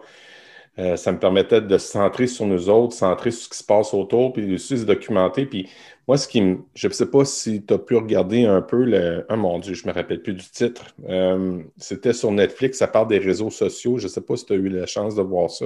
Euh, 0.80 0.96
ça 0.96 1.12
me 1.12 1.20
permettait 1.20 1.60
de 1.62 1.78
se 1.78 1.88
centrer 1.88 2.28
sur 2.28 2.46
nous 2.46 2.70
autres, 2.70 2.94
centrer 2.94 3.32
sur 3.32 3.44
ce 3.44 3.50
qui 3.50 3.58
se 3.58 3.64
passe 3.64 3.94
autour, 3.94 4.32
puis 4.32 4.54
aussi 4.56 4.78
se 4.78 4.86
documenter. 4.86 5.46
Puis 5.46 5.70
moi, 6.08 6.18
ce 6.18 6.28
qui 6.28 6.42
me. 6.42 6.60
Je 6.76 6.88
ne 6.88 6.94
sais 6.94 7.10
pas 7.10 7.26
si 7.26 7.64
tu 7.66 7.74
as 7.74 7.78
pu 7.78 7.96
regarder 7.98 8.46
un 8.46 8.62
peu 8.62 8.84
le. 8.86 9.26
Oh 9.30 9.36
mon 9.36 9.60
Dieu, 9.60 9.74
je 9.74 9.86
ne 9.86 9.92
me 9.92 9.96
rappelle 9.96 10.22
plus 10.22 10.34
du 10.34 10.50
titre. 10.50 10.86
Euh, 11.10 11.62
c'était 11.78 12.14
sur 12.14 12.32
Netflix, 12.32 12.78
ça 12.78 12.88
parle 12.88 13.08
des 13.10 13.20
réseaux 13.20 13.50
sociaux. 13.50 13.98
Je 13.98 14.06
ne 14.06 14.10
sais 14.10 14.22
pas 14.22 14.38
si 14.38 14.46
tu 14.46 14.54
as 14.54 14.56
eu 14.56 14.70
la 14.70 14.86
chance 14.86 15.16
de 15.16 15.22
voir 15.22 15.50
ça. 15.50 15.66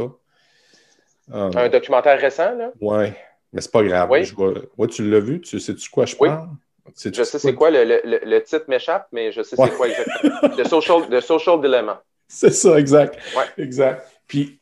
un 1.32 1.70
documentaire 1.70 2.20
récent, 2.20 2.56
là? 2.56 2.72
Oui. 2.82 3.06
Mais 3.54 3.62
c'est 3.62 3.72
pas 3.72 3.84
grave. 3.84 4.10
Oui. 4.10 4.88
tu 4.90 5.10
l'as 5.10 5.20
vu? 5.20 5.40
Tu 5.40 5.60
sais-tu 5.60 5.90
quoi 5.90 6.06
je 6.06 6.16
parle? 6.16 6.50
Je 6.96 7.24
sais 7.24 7.40
c'est 7.40 7.56
quoi, 7.56 7.72
le, 7.72 7.84
le, 7.84 8.20
le, 8.24 8.44
titre 8.44 8.66
m'échappe, 8.68 9.08
mais 9.12 9.32
je 9.32 9.42
sais 9.42 9.56
c'est 9.56 9.76
quoi 9.76 9.88
exactement. 9.88 10.56
The 10.56 10.68
social, 10.68 11.22
social 11.22 11.60
Dilemma. 11.60 12.04
C'est 12.28 12.52
ça, 12.52 12.80
exact. 12.80 13.20
Exact. 13.58 14.04
Puis, 14.28 14.60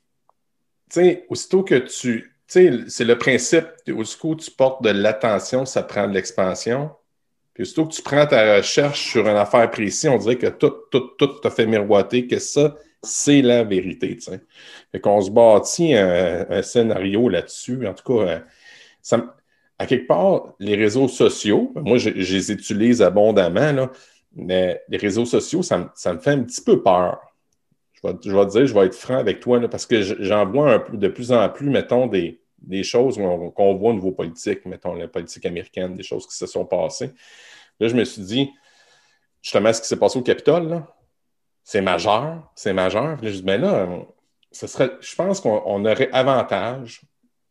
sais, 0.94 1.26
aussitôt 1.30 1.64
que 1.64 1.76
tu. 1.76 2.30
Tu 2.48 2.60
sais, 2.60 2.80
c'est 2.88 3.06
le 3.06 3.18
principe, 3.18 3.66
aussitôt 3.96 4.36
que 4.36 4.44
tu 4.44 4.52
portes 4.52 4.84
de 4.84 4.90
l'attention, 4.90 5.66
ça 5.66 5.82
prend 5.82 6.08
de 6.08 6.14
l'expansion. 6.14 6.92
Puis, 7.54 7.64
aussitôt 7.64 7.86
que 7.86 7.94
tu 7.94 8.02
prends 8.02 8.26
ta 8.26 8.58
recherche 8.58 9.12
sur 9.12 9.28
une 9.28 9.38
affaire 9.38 9.70
précise, 9.72 10.10
on 10.10 10.18
dirait 10.18 10.38
que 10.38 10.48
tout, 10.48 10.74
tout, 10.92 11.12
tout 11.18 11.28
t'a 11.28 11.50
fait 11.50 11.66
miroiter 11.66 12.28
que 12.28 12.40
ça, 12.40 12.76
c'est 13.04 13.42
la 13.42 13.64
vérité. 13.64 14.18
Sais. 14.20 14.42
Fait 14.92 15.00
qu'on 15.00 15.22
se 15.22 15.30
bâtit 15.30 15.94
un, 15.94 16.62
scénario 16.62 17.30
là-dessus. 17.30 17.86
En 17.88 17.94
tout 17.94 18.04
cas, 18.04 18.28
euh, 18.28 18.40
ça, 19.02 19.36
à 19.78 19.86
quelque 19.86 20.08
part, 20.08 20.54
les 20.60 20.76
réseaux 20.76 21.08
sociaux, 21.08 21.72
moi, 21.76 21.98
je, 21.98 22.10
les 22.10 22.52
utilise 22.52 23.02
abondamment, 23.02 23.90
mais 24.36 24.82
les 24.88 24.98
réseaux 24.98 25.26
sociaux, 25.26 25.62
ça, 25.62 25.78
me 25.78 26.20
fait 26.20 26.32
un 26.32 26.44
petit 26.44 26.62
peu 26.62 26.82
peur. 26.82 27.20
Je 28.04 28.10
vais, 28.10 28.46
te 28.46 28.52
dire, 28.52 28.66
je 28.66 28.74
vais 28.74 28.86
être 28.86 28.96
franc 28.96 29.18
avec 29.18 29.40
toi, 29.40 29.66
parce 29.70 29.86
que 29.86 30.02
j'en 30.02 30.46
vois 30.46 30.86
de 30.92 31.08
plus 31.08 31.32
en 31.32 31.48
plus, 31.50 31.70
mettons, 31.70 32.08
des, 32.08 32.40
choses 32.84 33.18
qu'on 33.56 33.74
voit 33.76 33.92
au 33.92 33.94
niveau 33.94 34.12
politique, 34.12 34.66
mettons, 34.66 34.94
la 34.96 35.08
politique 35.08 35.46
américaine, 35.46 35.96
des 35.96 36.04
choses 36.04 36.28
qui 36.28 36.36
se 36.36 36.46
sont 36.46 36.66
passées. 36.66 37.12
Là, 37.80 37.88
je 37.88 37.96
me 37.96 38.04
suis 38.04 38.22
dit, 38.22 38.52
justement, 39.42 39.72
ce 39.72 39.82
qui 39.82 39.88
s'est 39.88 40.00
passé 40.00 40.20
au 40.20 40.22
Capitole, 40.22 40.84
c'est 41.64 41.82
majeur, 41.82 42.52
c'est 42.56 42.74
majeur. 42.74 43.04
Là, 43.04 43.18
je 43.22 43.30
dis, 43.30 43.44
mais 43.44 43.58
là, 43.58 43.88
ce 44.52 44.68
serait, 44.68 44.92
je 45.00 45.16
pense 45.16 45.40
qu'on 45.40 45.86
aurait 45.86 46.12
avantage, 46.12 47.02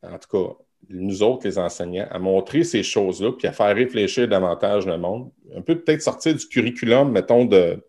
en 0.02 0.18
tout 0.18 0.28
cas, 0.28 0.54
nous 0.90 1.22
autres, 1.22 1.46
les 1.46 1.58
enseignants, 1.58 2.08
à 2.10 2.18
montrer 2.18 2.64
ces 2.64 2.82
choses-là, 2.82 3.32
puis 3.32 3.48
à 3.48 3.52
faire 3.52 3.74
réfléchir 3.74 4.28
davantage 4.28 4.84
le 4.86 4.98
monde. 4.98 5.30
Un 5.56 5.62
peu 5.62 5.80
peut-être 5.80 6.02
sortir 6.02 6.34
du 6.34 6.46
curriculum, 6.46 7.10
mettons, 7.10 7.46
de, 7.46 7.82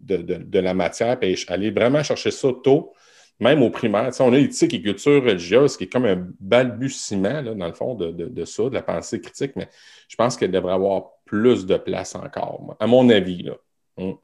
de, 0.00 0.58
la 0.58 0.74
matière, 0.74 1.18
puis 1.18 1.44
aller 1.48 1.70
vraiment 1.70 2.02
chercher 2.02 2.30
ça 2.30 2.48
tôt, 2.64 2.92
même 3.38 3.62
au 3.62 3.70
primaire. 3.70 4.10
on 4.20 4.32
a 4.32 4.38
éthique 4.38 4.74
et 4.74 4.82
culture 4.82 5.22
religieuse, 5.22 5.76
qui 5.76 5.84
est 5.84 5.88
comme 5.88 6.04
un 6.04 6.26
balbutiement, 6.40 7.42
dans 7.42 7.66
le 7.66 7.72
fond, 7.72 7.94
de, 7.94 8.44
ça, 8.44 8.64
de 8.64 8.74
la 8.74 8.82
pensée 8.82 9.20
critique, 9.20 9.52
mais 9.56 9.68
je 10.08 10.16
pense 10.16 10.36
qu'elle 10.36 10.50
devrait 10.50 10.74
avoir 10.74 11.12
plus 11.24 11.66
de 11.66 11.76
place 11.76 12.14
encore, 12.14 12.76
à 12.80 12.86
mon 12.86 13.08
avis. 13.08 13.44
Là. 13.44 13.54
Hum. 13.96 14.16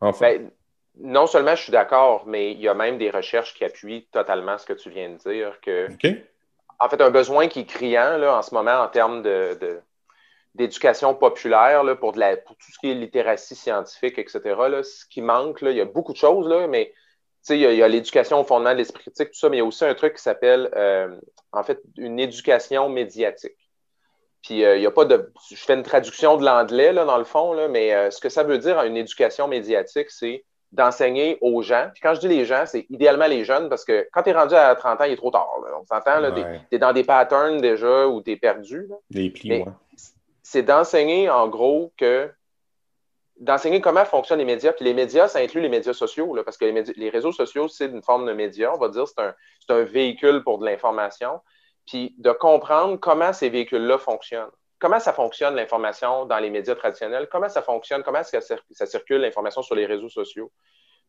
Enfin. 0.00 0.26
Ben, 0.36 0.50
non 1.00 1.26
seulement 1.26 1.54
je 1.54 1.62
suis 1.62 1.72
d'accord, 1.72 2.24
mais 2.26 2.52
il 2.52 2.60
y 2.60 2.68
a 2.68 2.74
même 2.74 2.98
des 2.98 3.10
recherches 3.10 3.54
qui 3.54 3.64
appuient 3.64 4.06
totalement 4.10 4.58
ce 4.58 4.66
que 4.66 4.72
tu 4.72 4.90
viens 4.90 5.10
de 5.10 5.16
dire, 5.16 5.60
que 5.60 5.88
en 6.80 6.88
fait, 6.88 7.00
un 7.00 7.10
besoin 7.10 7.48
qui 7.48 7.60
est 7.60 7.64
criant 7.64 8.16
là, 8.18 8.38
en 8.38 8.42
ce 8.42 8.54
moment 8.54 8.82
en 8.82 8.88
termes 8.88 9.22
de, 9.22 9.80
d'éducation 10.54 11.14
populaire 11.14 11.84
là, 11.84 11.94
pour, 11.94 12.12
de 12.12 12.20
la, 12.20 12.36
pour 12.36 12.56
tout 12.56 12.72
ce 12.72 12.78
qui 12.78 12.90
est 12.90 12.94
littératie 12.94 13.54
scientifique, 13.54 14.18
etc. 14.18 14.40
Là, 14.44 14.82
ce 14.82 15.04
qui 15.06 15.22
manque, 15.22 15.60
là, 15.60 15.70
il 15.70 15.76
y 15.76 15.80
a 15.80 15.84
beaucoup 15.84 16.12
de 16.12 16.18
choses, 16.18 16.48
là, 16.48 16.66
mais 16.66 16.92
il 17.50 17.56
y, 17.56 17.82
a, 17.82 17.88
l'éducation 17.88 18.40
au 18.40 18.44
fondement 18.44 18.72
de 18.72 18.76
l'esprit 18.78 19.02
critique, 19.02 19.30
tout 19.30 19.38
ça, 19.38 19.48
mais 19.48 19.56
il 19.56 19.60
y 19.60 19.62
a 19.62 19.66
aussi 19.66 19.84
un 19.84 19.94
truc 19.94 20.16
qui 20.16 20.22
s'appelle, 20.22 20.68
euh, 20.76 21.16
en 21.52 21.62
fait, 21.62 21.80
une 21.96 22.18
éducation 22.18 22.88
médiatique. 22.88 23.56
Puis 24.42 24.60
il 24.60 24.80
y 24.80 24.86
a 24.86 24.90
pas 24.90 25.04
de. 25.04 25.32
Je 25.50 25.56
fais 25.56 25.74
une 25.74 25.82
traduction 25.82 26.36
de 26.36 26.44
l'anglais, 26.44 26.92
là, 26.92 27.04
dans 27.04 27.18
le 27.18 27.24
fond, 27.24 27.52
là, 27.54 27.68
mais 27.68 28.10
ce 28.10 28.20
que 28.20 28.28
ça 28.28 28.44
veut 28.44 28.58
dire, 28.58 28.80
une 28.82 28.96
éducation 28.96 29.48
médiatique, 29.48 30.10
c'est 30.10 30.44
d'enseigner 30.72 31.38
aux 31.40 31.62
gens. 31.62 31.88
Puis 31.92 32.00
quand 32.02 32.14
je 32.14 32.20
dis 32.20 32.28
les 32.28 32.44
gens, 32.44 32.64
c'est 32.66 32.86
idéalement 32.90 33.26
les 33.26 33.44
jeunes 33.44 33.68
parce 33.68 33.84
que 33.84 34.06
quand 34.12 34.22
tu 34.22 34.30
es 34.30 34.32
rendu 34.32 34.54
à 34.54 34.74
30 34.74 35.00
ans, 35.00 35.04
il 35.04 35.12
est 35.12 35.16
trop 35.16 35.30
tard. 35.30 35.48
On 35.80 35.84
s'entend, 35.86 36.20
tu 36.32 36.42
es, 36.74 36.78
dans 36.78 36.92
des 36.92 37.04
patterns 37.04 37.58
déjà 37.58 38.06
où 38.06 38.22
tu 38.22 38.32
es 38.32 38.36
perdu. 38.36 38.88
Des 39.10 39.30
plis, 39.30 39.64
C'est 40.50 40.62
d'enseigner 40.62 41.28
en 41.28 41.46
gros 41.46 41.92
que 41.98 42.32
d'enseigner 43.36 43.82
comment 43.82 44.06
fonctionnent 44.06 44.38
les 44.38 44.46
médias. 44.46 44.72
Puis 44.72 44.86
les 44.86 44.94
médias, 44.94 45.28
ça 45.28 45.40
inclut 45.40 45.60
les 45.60 45.68
médias 45.68 45.92
sociaux, 45.92 46.34
parce 46.42 46.56
que 46.56 46.64
les, 46.64 46.82
les, 46.96 47.10
réseaux 47.10 47.32
sociaux, 47.32 47.68
c'est 47.68 47.84
une 47.84 48.02
forme 48.02 48.26
de 48.26 48.32
média, 48.32 48.74
on 48.74 48.78
va 48.78 48.88
dire, 48.88 49.06
c'est 49.06 49.20
un, 49.20 49.34
un, 49.68 49.82
véhicule 49.82 50.42
pour 50.42 50.58
de 50.58 50.64
l'information. 50.64 51.40
Puis 51.86 52.14
de 52.16 52.32
comprendre 52.32 52.96
comment 52.96 53.34
ces 53.34 53.50
véhicules-là 53.50 53.98
fonctionnent 53.98 54.50
comment 54.78 55.00
ça 55.00 55.12
fonctionne 55.12 55.56
l'information 55.56 56.24
dans 56.24 56.38
les 56.38 56.50
médias 56.50 56.74
traditionnels, 56.74 57.28
comment 57.30 57.48
ça 57.48 57.62
fonctionne, 57.62 58.02
comment 58.02 58.20
est-ce 58.20 58.32
que 58.32 58.56
ça 58.70 58.86
circule 58.86 59.20
l'information 59.20 59.60
sur 59.62 59.74
les 59.74 59.86
réseaux 59.86 60.08
sociaux? 60.08 60.52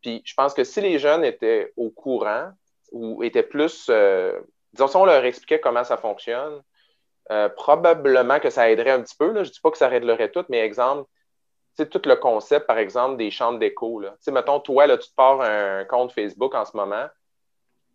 Puis 0.01 0.21
je 0.25 0.33
pense 0.33 0.53
que 0.53 0.63
si 0.63 0.81
les 0.81 0.97
jeunes 0.97 1.23
étaient 1.23 1.71
au 1.77 1.89
courant 1.91 2.49
ou 2.91 3.23
étaient 3.23 3.43
plus, 3.43 3.87
euh, 3.89 4.39
disons, 4.73 4.87
si 4.87 4.95
on 4.95 5.05
leur 5.05 5.23
expliquait 5.23 5.59
comment 5.59 5.83
ça 5.83 5.97
fonctionne, 5.97 6.61
euh, 7.31 7.49
probablement 7.49 8.39
que 8.39 8.49
ça 8.49 8.69
aiderait 8.69 8.91
un 8.91 9.01
petit 9.01 9.15
peu. 9.17 9.33
Je 9.33 9.39
ne 9.39 9.43
dis 9.43 9.59
pas 9.61 9.71
que 9.71 9.77
ça 9.77 9.87
réglerait 9.87 10.31
tout, 10.31 10.45
mais 10.49 10.59
exemple, 10.59 11.09
tout 11.77 12.01
le 12.05 12.15
concept, 12.15 12.67
par 12.67 12.77
exemple, 12.77 13.17
des 13.17 13.31
chambres 13.31 13.59
d'écho. 13.59 14.03
Mettons, 14.27 14.59
toi, 14.59 14.87
là, 14.87 14.97
tu 14.97 15.09
te 15.09 15.15
pars 15.15 15.41
un 15.41 15.85
compte 15.85 16.11
Facebook 16.11 16.53
en 16.53 16.65
ce 16.65 16.75
moment, 16.75 17.07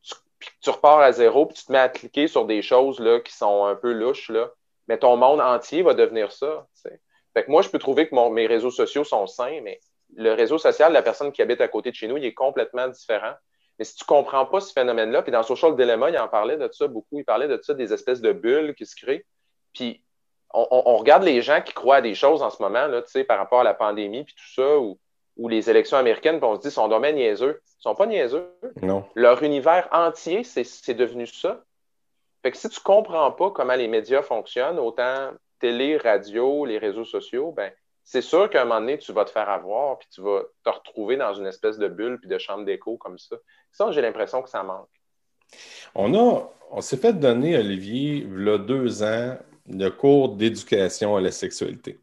tu, 0.02 0.14
tu 0.60 0.70
repars 0.70 1.00
à 1.00 1.12
zéro, 1.12 1.46
puis 1.46 1.56
tu 1.56 1.64
te 1.64 1.72
mets 1.72 1.78
à 1.78 1.88
cliquer 1.88 2.26
sur 2.26 2.46
des 2.46 2.62
choses 2.62 2.98
là, 3.00 3.20
qui 3.20 3.32
sont 3.32 3.66
un 3.66 3.74
peu 3.74 3.92
louches. 3.92 4.30
Là 4.30 4.50
mais 4.88 4.98
ton 4.98 5.16
monde 5.16 5.40
entier 5.40 5.82
va 5.82 5.94
devenir 5.94 6.32
ça. 6.32 6.66
Fait 7.32 7.44
que 7.44 7.50
moi, 7.50 7.62
je 7.62 7.68
peux 7.68 7.78
trouver 7.78 8.08
que 8.08 8.30
mes 8.30 8.46
réseaux 8.46 8.70
sociaux 8.70 9.04
sont 9.04 9.26
sains, 9.26 9.60
mais 9.62 9.80
le 10.16 10.32
réseau 10.32 10.58
social 10.58 10.90
de 10.90 10.94
la 10.94 11.02
personne 11.02 11.32
qui 11.32 11.42
habite 11.42 11.60
à 11.60 11.68
côté 11.68 11.90
de 11.90 11.96
chez 11.96 12.06
nous, 12.06 12.16
il 12.16 12.24
est 12.24 12.34
complètement 12.34 12.88
différent. 12.88 13.32
Mais 13.78 13.84
si 13.84 13.96
tu 13.96 14.04
ne 14.04 14.06
comprends 14.06 14.46
pas 14.46 14.60
ce 14.60 14.72
phénomène-là, 14.72 15.22
puis 15.22 15.32
dans 15.32 15.42
Social 15.42 15.74
Dilemma, 15.76 16.10
il 16.10 16.18
en 16.18 16.28
parlait 16.28 16.56
de 16.56 16.68
ça 16.72 16.86
beaucoup, 16.86 17.18
il 17.18 17.24
parlait 17.24 17.48
de 17.48 17.58
ça, 17.62 17.74
des 17.74 17.92
espèces 17.92 18.20
de 18.20 18.32
bulles 18.32 18.74
qui 18.74 18.86
se 18.86 18.94
créent. 18.94 19.26
Puis 19.72 20.04
on, 20.52 20.96
regarde 20.96 21.24
les 21.24 21.42
gens 21.42 21.60
qui 21.60 21.74
croient 21.74 21.96
à 21.96 22.00
des 22.00 22.14
choses 22.14 22.40
en 22.40 22.50
ce 22.50 22.62
moment, 22.62 22.86
là, 22.86 23.02
par 23.26 23.38
rapport 23.38 23.60
à 23.60 23.64
la 23.64 23.74
pandémie, 23.74 24.22
puis 24.22 24.34
tout 24.34 24.54
ça, 24.54 24.78
ou, 24.78 24.98
les 25.48 25.68
élections 25.68 25.96
américaines, 25.96 26.38
puis 26.38 26.48
on 26.48 26.54
se 26.54 26.60
dit, 26.60 26.70
son 26.70 26.86
domaine 26.86 27.16
niaiseux. 27.16 27.60
Ils 27.66 27.78
ne 27.78 27.82
sont 27.90 27.94
pas 27.96 28.06
niaiseux. 28.06 28.48
Non. 28.82 29.04
Leur 29.16 29.42
univers 29.42 29.88
entier, 29.90 30.44
c'est 30.44 30.94
devenu 30.94 31.26
ça. 31.26 31.64
Fait 32.42 32.52
que 32.52 32.56
si 32.56 32.68
tu 32.68 32.78
ne 32.78 32.84
comprends 32.84 33.32
pas 33.32 33.50
comment 33.50 33.74
les 33.74 33.88
médias 33.88 34.22
fonctionnent, 34.22 34.78
autant 34.78 35.30
télé, 35.58 35.96
radio, 35.96 36.64
les 36.66 36.78
réseaux 36.78 37.04
sociaux, 37.04 37.50
ben 37.50 37.72
c'est 38.04 38.22
sûr 38.22 38.50
qu'à 38.50 38.62
un 38.62 38.64
moment 38.64 38.80
donné, 38.80 38.98
tu 38.98 39.12
vas 39.12 39.24
te 39.24 39.30
faire 39.30 39.48
avoir, 39.48 39.98
puis 39.98 40.08
tu 40.10 40.20
vas 40.20 40.42
te 40.62 40.70
retrouver 40.70 41.16
dans 41.16 41.34
une 41.34 41.46
espèce 41.46 41.78
de 41.78 41.88
bulle 41.88 42.18
puis 42.20 42.28
de 42.28 42.38
chambre 42.38 42.64
d'écho 42.64 42.98
comme 42.98 43.18
ça. 43.18 43.36
Ça, 43.72 43.90
j'ai 43.90 44.02
l'impression 44.02 44.42
que 44.42 44.50
ça 44.50 44.62
manque. 44.62 44.88
On 45.94 46.14
a, 46.14 46.50
on 46.70 46.80
s'est 46.80 46.98
fait 46.98 47.14
donner, 47.14 47.56
Olivier, 47.56 48.26
il 48.28 48.44
y 48.44 48.50
a 48.50 48.58
deux 48.58 49.02
ans, 49.02 49.38
le 49.68 49.88
cours 49.88 50.36
d'éducation 50.36 51.16
à 51.16 51.20
la 51.20 51.32
sexualité. 51.32 52.00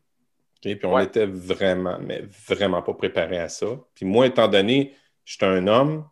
Puis 0.61 0.79
on 0.83 0.97
était 0.99 1.25
vraiment, 1.25 1.97
mais 1.99 2.23
vraiment 2.47 2.81
pas 2.81 2.93
préparé 2.93 3.37
à 3.37 3.49
ça. 3.49 3.67
Puis 3.95 4.05
moi, 4.05 4.27
étant 4.27 4.47
donné, 4.47 4.95
j'étais 5.25 5.45
un 5.45 5.67
homme, 5.67 6.07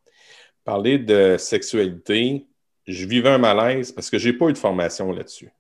parler 0.64 0.98
de 0.98 1.38
sexualité, 1.38 2.48
je 2.88 3.06
vivais 3.06 3.30
un 3.30 3.38
malaise 3.38 3.92
parce 3.92 4.10
que 4.10 4.18
je 4.18 4.30
n'ai 4.30 4.38
pas 4.38 4.48
eu 4.48 4.54
de 4.54 4.58
formation 4.58 5.12
là-dessus. 5.12 5.52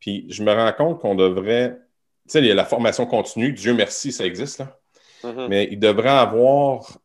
Puis 0.00 0.26
je 0.28 0.42
me 0.42 0.52
rends 0.52 0.72
compte 0.72 1.00
qu'on 1.00 1.14
devrait, 1.14 1.78
sais, 2.28 2.40
il 2.40 2.46
y 2.46 2.50
a 2.50 2.54
la 2.54 2.64
formation 2.64 3.06
continue, 3.06 3.52
Dieu 3.52 3.74
merci, 3.74 4.12
ça 4.12 4.24
existe 4.24 4.58
là, 4.58 4.78
mm-hmm. 5.24 5.48
mais 5.48 5.68
il 5.70 5.78
devrait 5.78 6.08
avoir 6.08 6.98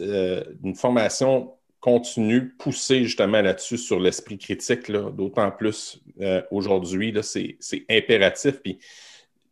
euh, 0.00 0.44
une 0.62 0.74
formation 0.74 1.54
continue 1.80 2.48
poussée 2.48 3.04
justement 3.04 3.42
là-dessus 3.42 3.76
sur 3.76 4.00
l'esprit 4.00 4.38
critique, 4.38 4.90
d'autant 4.90 5.50
plus 5.50 6.00
euh, 6.20 6.40
aujourd'hui, 6.50 7.14
c'est 7.22 7.84
impératif. 7.90 8.62
Puis 8.62 8.78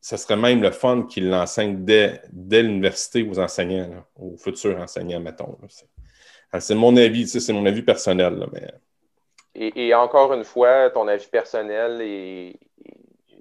ce 0.01 0.17
serait 0.17 0.37
même 0.37 0.63
le 0.63 0.71
fun 0.71 1.03
qu'il 1.03 1.29
l'enseigne 1.29 1.85
dès, 1.85 2.23
dès 2.33 2.63
l'université 2.63 3.23
aux 3.23 3.39
enseignants, 3.39 4.05
aux 4.17 4.37
futurs 4.39 4.81
enseignants, 4.81 5.21
mettons. 5.21 5.59
C'est 6.59 6.75
mon 6.75 6.97
avis, 6.97 7.29
c'est 7.29 7.53
mon 7.53 7.67
avis 7.67 7.83
personnel, 7.83 8.35
là, 8.35 8.47
mais 8.53 8.67
et, 9.55 9.95
encore 9.95 10.33
une 10.33 10.45
fois, 10.45 10.89
ton 10.91 11.07
avis 11.09 11.27
personnel 11.27 12.01
est, 12.01 12.59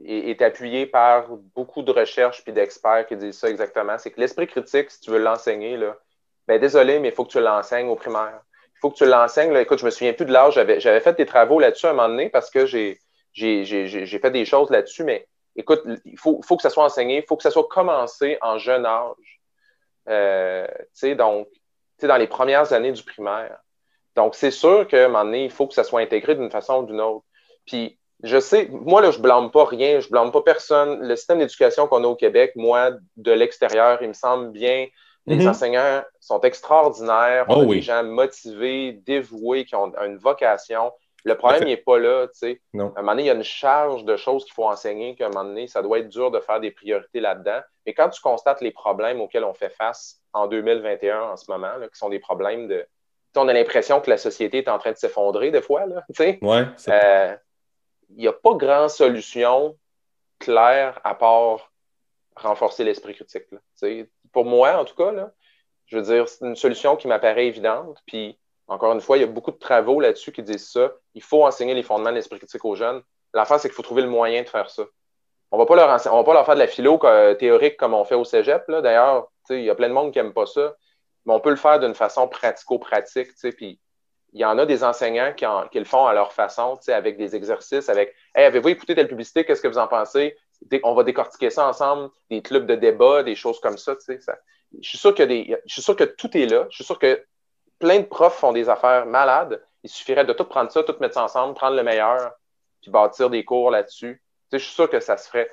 est, 0.06 0.42
appuyé 0.42 0.86
par 0.86 1.28
beaucoup 1.56 1.82
de 1.82 1.92
recherches 1.92 2.44
et 2.48 2.52
d'experts 2.52 3.08
qui 3.08 3.16
disent 3.16 3.38
ça 3.38 3.50
exactement. 3.50 3.98
C'est 3.98 4.12
que 4.12 4.20
l'esprit 4.20 4.48
critique, 4.48 4.92
si 4.92 5.00
tu 5.02 5.12
veux 5.12 5.20
l'enseigner, 5.20 5.78
ben 6.48 6.60
désolé, 6.60 7.00
mais 7.00 7.10
il 7.10 7.14
faut 7.14 7.26
que 7.26 7.32
tu 7.32 7.40
l'enseignes 7.40 7.88
au 7.88 7.96
primaire. 7.96 8.42
Il 8.76 8.80
faut 8.80 8.90
que 8.90 8.98
tu 8.98 9.06
l'enseignes. 9.06 9.56
Écoute, 9.58 9.80
je 9.80 9.86
me 9.86 9.92
souviens 9.92 10.14
plus 10.14 10.26
de 10.26 10.32
l'âge. 10.32 10.56
J'avais 10.56 11.00
fait 11.00 11.14
des 11.14 11.26
travaux 11.26 11.60
là-dessus 11.60 11.86
à 11.86 11.92
un 11.92 11.94
moment 11.94 12.10
donné 12.10 12.30
parce 12.30 12.50
que 12.50 12.66
j'ai 12.66 13.00
fait 13.34 14.32
des 14.32 14.46
choses 14.46 14.70
là-dessus, 14.70 15.04
mais 15.04 15.28
écoute, 15.56 15.84
il 16.06 16.18
faut, 16.18 16.40
que 16.40 16.62
ça 16.62 16.70
soit 16.70 16.84
enseigné, 16.84 17.18
il 17.18 17.26
faut 17.28 17.38
que 17.38 17.44
ça 17.44 17.52
soit 17.52 17.68
commencé 17.68 18.38
en 18.42 18.58
jeune 18.58 18.86
âge. 18.86 19.42
Euh, 20.10 20.68
tu 20.68 20.86
sais, 20.94 21.16
donc, 21.16 21.48
tu 22.00 22.08
dans 22.08 22.18
les 22.18 22.28
premières 22.28 22.74
années 22.74 22.92
du 22.92 23.04
primaire. 23.04 23.60
Donc, 24.16 24.36
c'est 24.36 24.52
sûr 24.52 24.88
qu'à 24.88 25.06
un 25.06 25.08
moment 25.08 25.24
donné, 25.24 25.46
il 25.46 25.52
faut 25.52 25.68
que 25.68 25.74
ça 25.74 25.84
soit 25.84 26.02
intégré 26.02 26.36
d'une 26.36 26.52
façon 26.52 26.84
ou 26.84 26.86
d'une 26.86 27.00
autre. 27.00 27.26
Puis, 27.66 27.98
je 28.24 28.40
sais, 28.40 28.68
moi, 28.72 29.02
là, 29.02 29.12
je 29.12 29.20
blâme 29.20 29.52
pas 29.52 29.66
rien, 29.66 30.00
je 30.00 30.10
blâme 30.10 30.32
pas 30.32 30.42
personne. 30.42 31.00
Le 31.02 31.16
système 31.16 31.40
d'éducation 31.40 31.88
qu'on 31.88 32.04
a 32.04 32.08
au 32.08 32.16
Québec, 32.16 32.54
moi, 32.56 32.92
de 33.18 33.32
l'extérieur, 33.32 34.02
il 34.02 34.10
me 34.10 34.14
semble 34.14 34.52
bien. 34.52 34.88
Les 35.28 35.38
mhm. 35.38 35.50
enseignants 35.50 36.02
sont 36.20 36.42
extraordinaires, 36.42 37.46
oh, 37.50 37.66
des 37.66 37.82
gens 37.82 38.04
motivés, 38.04 38.94
dévoués, 39.06 39.66
qui 39.66 39.76
ont 39.76 39.94
une 40.04 40.18
vocation. 40.18 40.92
Le 41.24 41.36
problème 41.36 41.66
n'est 41.66 41.78
pas 41.78 42.00
là, 42.00 42.28
tu 42.28 42.40
sais. 42.40 42.62
À 42.76 42.82
un 42.82 42.84
moment 42.86 43.12
donné, 43.12 43.24
il 43.24 43.28
y 43.28 43.30
a 43.30 43.36
une 43.36 43.44
charge 43.44 44.06
de 44.06 44.16
choses 44.18 44.44
qu'il 44.44 44.54
faut 44.54 44.68
enseigner, 44.68 45.16
qu'à 45.16 45.28
un 45.28 45.30
moment 45.30 45.46
donné, 45.46 45.68
ça 45.68 45.84
doit 45.84 46.00
être 46.00 46.10
dur 46.10 46.32
de 46.32 46.40
faire 46.40 46.60
des 46.60 46.72
priorités 46.72 47.20
là-dedans. 47.20 47.60
Mais 47.86 47.94
quand 47.94 48.10
tu 48.10 48.20
constates 48.22 48.62
les 48.62 48.72
problèmes 48.72 49.22
auxquels 49.22 49.44
on 49.44 49.54
fait 49.54 49.70
face 49.70 50.20
en 50.34 50.48
2021 50.48 51.22
en 51.22 51.38
ce 51.38 51.52
moment, 51.52 51.70
qui 51.82 52.00
sont 52.00 52.10
des 52.10 52.20
problèmes 52.20 52.68
de, 52.68 52.86
on 53.36 53.48
a 53.48 53.54
l'impression 53.54 54.02
que 54.02 54.10
la 54.10 54.18
société 54.18 54.60
est 54.60 54.68
en 54.68 54.80
train 54.80 54.92
de 54.92 54.98
s'effondrer 54.98 55.52
des 55.52 55.62
fois. 55.62 55.86
Là, 55.86 56.04
ouais, 56.42 56.66
euh, 56.90 57.36
n'y 58.18 58.28
a 58.28 58.34
pas 58.34 58.54
grand 58.54 58.90
solution 58.90 59.78
claire 60.40 61.00
à 61.04 61.16
part 61.16 61.72
renforcer 62.36 62.84
l'esprit 62.84 63.14
critique. 63.14 63.44
Pour 64.32 64.46
moi, 64.46 64.78
en 64.78 64.86
tout 64.86 64.96
cas, 64.96 65.12
là, 65.12 65.32
je 65.86 65.98
veux 65.98 66.04
dire, 66.04 66.28
c'est 66.28 66.46
une 66.46 66.56
solution 66.56 66.96
qui 66.96 67.08
m'apparaît 67.08 67.48
évidente. 67.48 68.02
Puis, 68.06 68.40
encore 68.68 68.94
une 68.94 69.02
fois, 69.02 69.18
il 69.18 69.22
y 69.22 69.24
a 69.24 69.28
beaucoup 69.28 69.52
de 69.52 69.58
travaux 69.58 70.00
là-dessus 70.00 70.32
qui 70.32 70.42
disent 70.42 70.70
ça. 70.70 70.94
Il 71.14 71.22
faut 71.22 71.46
enseigner 71.46 71.74
les 71.74 71.84
fondements 71.84 72.10
de 72.10 72.16
l'esprit 72.16 72.38
critique 72.38 72.64
aux 72.64 72.76
jeunes. 72.76 73.02
L'affaire, 73.34 73.60
c'est 73.60 73.68
qu'il 73.68 73.76
faut 73.76 73.84
trouver 73.84 74.02
le 74.02 74.10
moyen 74.10 74.44
de 74.44 74.50
faire 74.50 74.70
ça. 74.70 74.84
On 75.52 75.58
ne 75.58 75.64
va 75.64 75.66
pas 75.66 75.76
leur 75.76 76.46
faire 76.46 76.56
de 76.56 76.60
la 76.60 76.68
philo 76.68 76.98
théorique 77.38 77.76
comme 77.76 77.94
on 77.94 78.06
fait 78.06 78.16
au 78.16 78.24
cégep. 78.24 78.64
D'ailleurs, 78.70 79.30
il 79.50 79.64
y 79.64 79.70
a 79.70 79.76
plein 79.76 79.90
de 79.90 79.94
monde 79.94 80.14
qui 80.14 80.20
n'aime 80.20 80.34
pas 80.34 80.46
ça 80.46 80.76
mais 81.26 81.34
on 81.34 81.40
peut 81.40 81.50
le 81.50 81.56
faire 81.56 81.80
d'une 81.80 81.96
façon 81.96 82.28
pratico-pratique. 82.28 83.30
Puis 83.56 83.80
il 84.34 84.40
y 84.40 84.46
en 84.46 84.58
a 84.58 84.66
des 84.66 84.84
enseignants 84.84 85.34
qui, 85.34 85.46
le 85.80 85.86
font 85.86 86.06
à 86.06 86.14
leur 86.14 86.32
façon, 86.32 86.80
avec 86.88 87.18
des 87.18 87.36
exercices, 87.36 87.90
avec 87.90 88.16
Hey, 88.34 88.46
avez-vous 88.46 88.70
écouté 88.70 88.96
telle 88.96 89.08
publicité, 89.08 89.44
qu'est-ce 89.44 89.62
que 89.62 89.68
vous 89.68 89.78
en 89.78 89.88
pensez? 89.88 90.38
On 90.84 90.94
va 90.94 91.04
décortiquer 91.04 91.50
ça 91.50 91.68
ensemble, 91.68 92.10
des 92.30 92.42
clubs 92.42 92.66
de 92.66 92.76
débat, 92.76 93.24
des 93.24 93.36
choses 93.36 93.60
comme 93.60 93.78
ça. 93.78 93.96
ça. 94.00 94.38
Je, 94.80 94.88
suis 94.88 94.98
sûr 94.98 95.14
que 95.14 95.24
des... 95.24 95.58
je 95.66 95.74
suis 95.74 95.82
sûr 95.82 95.96
que 95.96 96.04
tout 96.04 96.36
est 96.38 96.46
là. 96.46 96.68
Je 96.70 96.76
suis 96.76 96.84
sûr 96.84 96.98
que 96.98 97.26
plein 97.80 98.00
de 98.00 98.06
profs 98.06 98.38
font 98.38 98.54
des 98.54 98.70
affaires 98.70 99.06
malades. 99.06 99.62
Il 99.84 99.90
suffirait 99.90 100.24
de 100.24 100.34
tout 100.34 100.46
prendre 100.46 100.72
ça, 100.72 100.84
tout 100.84 100.96
mettre 101.02 101.16
ça 101.16 101.24
ensemble, 101.24 101.56
prendre 101.56 101.76
le 101.76 101.84
meilleur, 101.84 102.32
puis 102.82 102.92
bâtir 102.92 103.30
des 103.30 103.44
cours 103.44 103.72
là-dessus. 103.72 104.22
Je 104.54 104.58
suis 104.60 104.74
sûr 104.74 104.90
que 104.90 105.00
ça 105.00 105.18
se 105.18 105.28
ferait. 105.28 105.50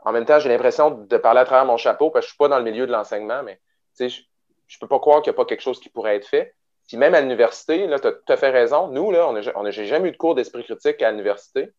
En 0.00 0.12
même 0.12 0.26
temps, 0.26 0.38
j'ai 0.38 0.50
l'impression 0.50 0.90
de 0.90 1.16
parler 1.16 1.40
à 1.40 1.44
travers 1.44 1.64
mon 1.64 1.78
chapeau 1.78 2.10
parce 2.10 2.26
que 2.26 2.28
je 2.28 2.34
ne 2.34 2.34
suis 2.34 2.38
pas 2.38 2.48
dans 2.48 2.58
le 2.58 2.64
milieu 2.64 2.86
de 2.86 2.92
l'enseignement, 2.92 3.42
mais 3.42 3.58
je 3.98 4.78
peux 4.78 4.88
pas 4.88 4.98
croire 5.00 5.22
qu'il 5.22 5.32
n'y 5.32 5.36
a 5.36 5.38
pas 5.38 5.46
quelque 5.46 5.62
chose 5.62 5.80
qui 5.80 5.88
pourrait 5.88 6.16
être 6.16 6.28
fait. 6.28 6.54
Puis 6.86 6.96
même 6.96 7.14
à 7.14 7.20
l'université, 7.20 7.86
tu 7.86 7.92
as 7.94 7.98
tout 7.98 8.32
à 8.32 8.36
fait 8.36 8.50
raison. 8.50 8.88
Nous, 8.88 9.10
là, 9.10 9.28
on 9.28 9.62
n'a 9.62 9.70
jamais 9.70 10.08
eu 10.08 10.12
de 10.12 10.16
cours 10.16 10.34
d'esprit 10.34 10.64
critique 10.64 11.00
à 11.02 11.10
l'université. 11.10 11.72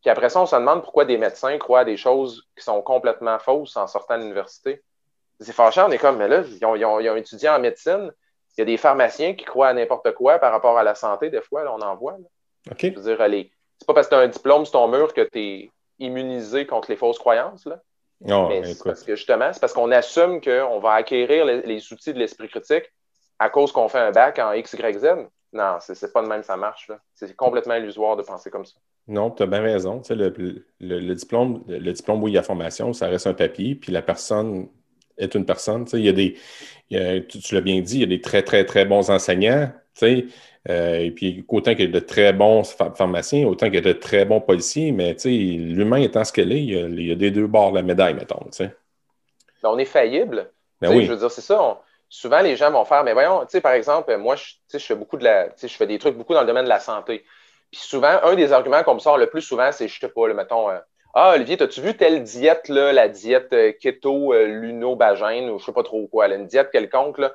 Puis 0.00 0.10
après 0.10 0.28
ça, 0.28 0.40
on 0.40 0.46
se 0.46 0.56
demande 0.56 0.82
pourquoi 0.82 1.04
des 1.04 1.18
médecins 1.18 1.56
croient 1.58 1.80
à 1.80 1.84
des 1.84 1.96
choses 1.96 2.48
qui 2.56 2.64
sont 2.64 2.80
complètement 2.82 3.38
fausses 3.38 3.76
en 3.76 3.86
sortant 3.86 4.16
de 4.16 4.22
l'université. 4.22 4.82
C'est 5.38 5.52
fâchant, 5.52 5.88
on 5.88 5.92
est 5.92 5.98
comme, 5.98 6.16
mais 6.16 6.28
là, 6.28 6.42
ils 6.42 6.84
ont, 6.84 7.16
étudié 7.16 7.48
en 7.48 7.58
médecine. 7.58 8.12
Il 8.56 8.60
y 8.60 8.62
a 8.62 8.64
des 8.64 8.76
pharmaciens 8.76 9.34
qui 9.34 9.44
croient 9.44 9.68
à 9.68 9.72
n'importe 9.72 10.12
quoi 10.14 10.38
par 10.38 10.52
rapport 10.52 10.76
à 10.76 10.82
la 10.82 10.94
santé, 10.94 11.30
des 11.30 11.40
fois, 11.40 11.64
là, 11.64 11.72
on 11.72 11.80
en 11.80 11.96
voit. 11.96 12.16
OK. 12.70 12.80
Je 12.82 12.98
veux 12.98 13.16
dire, 13.16 13.50
c'est 13.78 13.86
pas 13.86 13.94
parce 13.94 14.08
que 14.08 14.14
tu 14.14 14.20
as 14.20 14.24
un 14.24 14.28
diplôme 14.28 14.64
sur 14.66 14.72
ton 14.72 14.88
mur 14.88 15.14
que 15.14 15.22
tu 15.22 15.38
es 15.38 15.70
immunisé 15.98 16.66
contre 16.66 16.90
les 16.90 16.96
fausses 16.96 17.18
croyances. 17.18 17.66
Là. 17.66 17.80
Oh, 18.28 18.50
parce 18.84 19.02
que 19.02 19.16
justement, 19.16 19.50
c'est 19.52 19.60
parce 19.60 19.72
qu'on 19.72 19.90
assume 19.92 20.42
qu'on 20.42 20.78
va 20.78 20.92
acquérir 20.92 21.46
les, 21.46 21.92
outils 21.92 22.12
de 22.12 22.18
l'esprit 22.18 22.48
critique 22.48 22.92
à 23.40 23.48
cause 23.48 23.72
qu'on 23.72 23.88
fait 23.88 23.98
un 23.98 24.12
bac 24.12 24.38
en 24.38 24.52
X, 24.52 24.74
Y, 24.74 24.98
Z? 24.98 25.06
Non, 25.52 25.78
c'est 25.80 26.12
pas 26.12 26.22
de 26.22 26.28
même 26.28 26.44
ça 26.44 26.56
marche. 26.56 26.88
C'est 27.14 27.34
complètement 27.34 27.74
illusoire 27.74 28.16
de 28.16 28.22
penser 28.22 28.50
comme 28.50 28.64
ça. 28.64 28.76
Non, 29.08 29.32
tu 29.32 29.42
as 29.42 29.46
bien 29.46 29.62
raison. 29.62 30.00
le, 30.10 31.14
diplôme, 31.14 31.64
le 31.66 31.92
diplôme, 31.92 32.22
oui, 32.22 32.30
il 32.30 32.34
y 32.34 32.38
a 32.38 32.42
formation, 32.42 32.92
ça 32.92 33.08
reste 33.08 33.26
un 33.26 33.34
papier, 33.34 33.74
puis 33.74 33.90
la 33.90 34.02
personne 34.02 34.68
est 35.18 35.34
une 35.34 35.44
personne. 35.44 35.86
il 35.94 36.00
y 36.00 36.08
a 36.08 36.12
des, 36.12 36.36
tu, 37.26 37.54
l'as 37.54 37.60
bien 37.62 37.80
dit, 37.80 37.96
il 37.96 38.00
y 38.00 38.04
a 38.04 38.06
des 38.06 38.20
très, 38.20 38.42
très, 38.42 38.64
très 38.64 38.84
bons 38.84 39.10
enseignants, 39.10 39.72
euh, 40.02 40.98
et 40.98 41.10
puis 41.10 41.44
autant 41.48 41.74
qu'il 41.74 41.86
y 41.86 41.88
a 41.88 41.90
de 41.90 42.04
très 42.04 42.32
bons 42.32 42.62
pharmaciens, 42.94 43.46
autant 43.46 43.66
qu'il 43.66 43.76
y 43.76 43.78
a 43.78 43.80
de 43.80 43.92
très 43.92 44.26
bons 44.26 44.40
policiers, 44.40 44.92
mais 44.92 45.16
l'humain 45.24 45.96
étant 45.96 46.24
ce 46.24 46.32
qu'il 46.32 46.52
est, 46.52 46.62
il 46.62 47.02
y, 47.02 47.10
a, 47.10 47.14
des 47.14 47.30
deux 47.30 47.46
bords 47.46 47.72
de 47.72 47.76
la 47.76 47.82
médaille, 47.82 48.14
mettons. 48.14 48.46
Ben, 48.58 48.70
on 49.64 49.78
est 49.78 49.86
faillible. 49.86 50.50
Ben 50.80 50.94
oui. 50.94 51.06
Je 51.06 51.12
veux 51.12 51.18
dire, 51.18 51.30
c'est 51.30 51.40
ça. 51.40 51.80
Souvent, 52.10 52.40
les 52.40 52.56
gens 52.56 52.70
vont 52.70 52.84
faire, 52.84 53.04
mais 53.04 53.14
voyons, 53.14 53.46
par 53.62 53.72
exemple, 53.72 54.14
moi, 54.16 54.34
je, 54.34 54.54
je 54.72 54.84
fais 54.84 54.96
beaucoup 54.96 55.16
de 55.16 55.24
la, 55.24 55.48
je 55.56 55.68
fais 55.68 55.86
des 55.86 55.98
trucs 55.98 56.16
beaucoup 56.16 56.34
dans 56.34 56.40
le 56.40 56.46
domaine 56.46 56.64
de 56.64 56.68
la 56.68 56.80
santé. 56.80 57.24
Puis 57.70 57.80
souvent, 57.80 58.18
un 58.24 58.34
des 58.34 58.52
arguments 58.52 58.82
qu'on 58.82 58.94
me 58.94 58.98
sort 58.98 59.16
le 59.16 59.30
plus 59.30 59.42
souvent, 59.42 59.70
c'est, 59.70 59.86
je 59.86 59.98
sais 59.98 60.08
pas, 60.08 60.26
mettons, 60.34 60.68
euh, 60.68 60.80
ah, 61.14 61.32
Olivier, 61.34 61.60
as-tu 61.62 61.80
vu 61.80 61.96
telle 61.96 62.22
diète, 62.24 62.68
là, 62.68 62.92
la 62.92 63.08
diète 63.08 63.52
euh, 63.52 63.72
keto 63.72 64.34
euh, 64.34 64.46
lunobagène 64.46 65.50
ou 65.50 65.58
je 65.58 65.64
sais 65.64 65.72
pas 65.72 65.84
trop 65.84 66.08
quoi, 66.08 66.28
une 66.28 66.46
diète 66.46 66.70
quelconque, 66.70 67.18
là. 67.18 67.32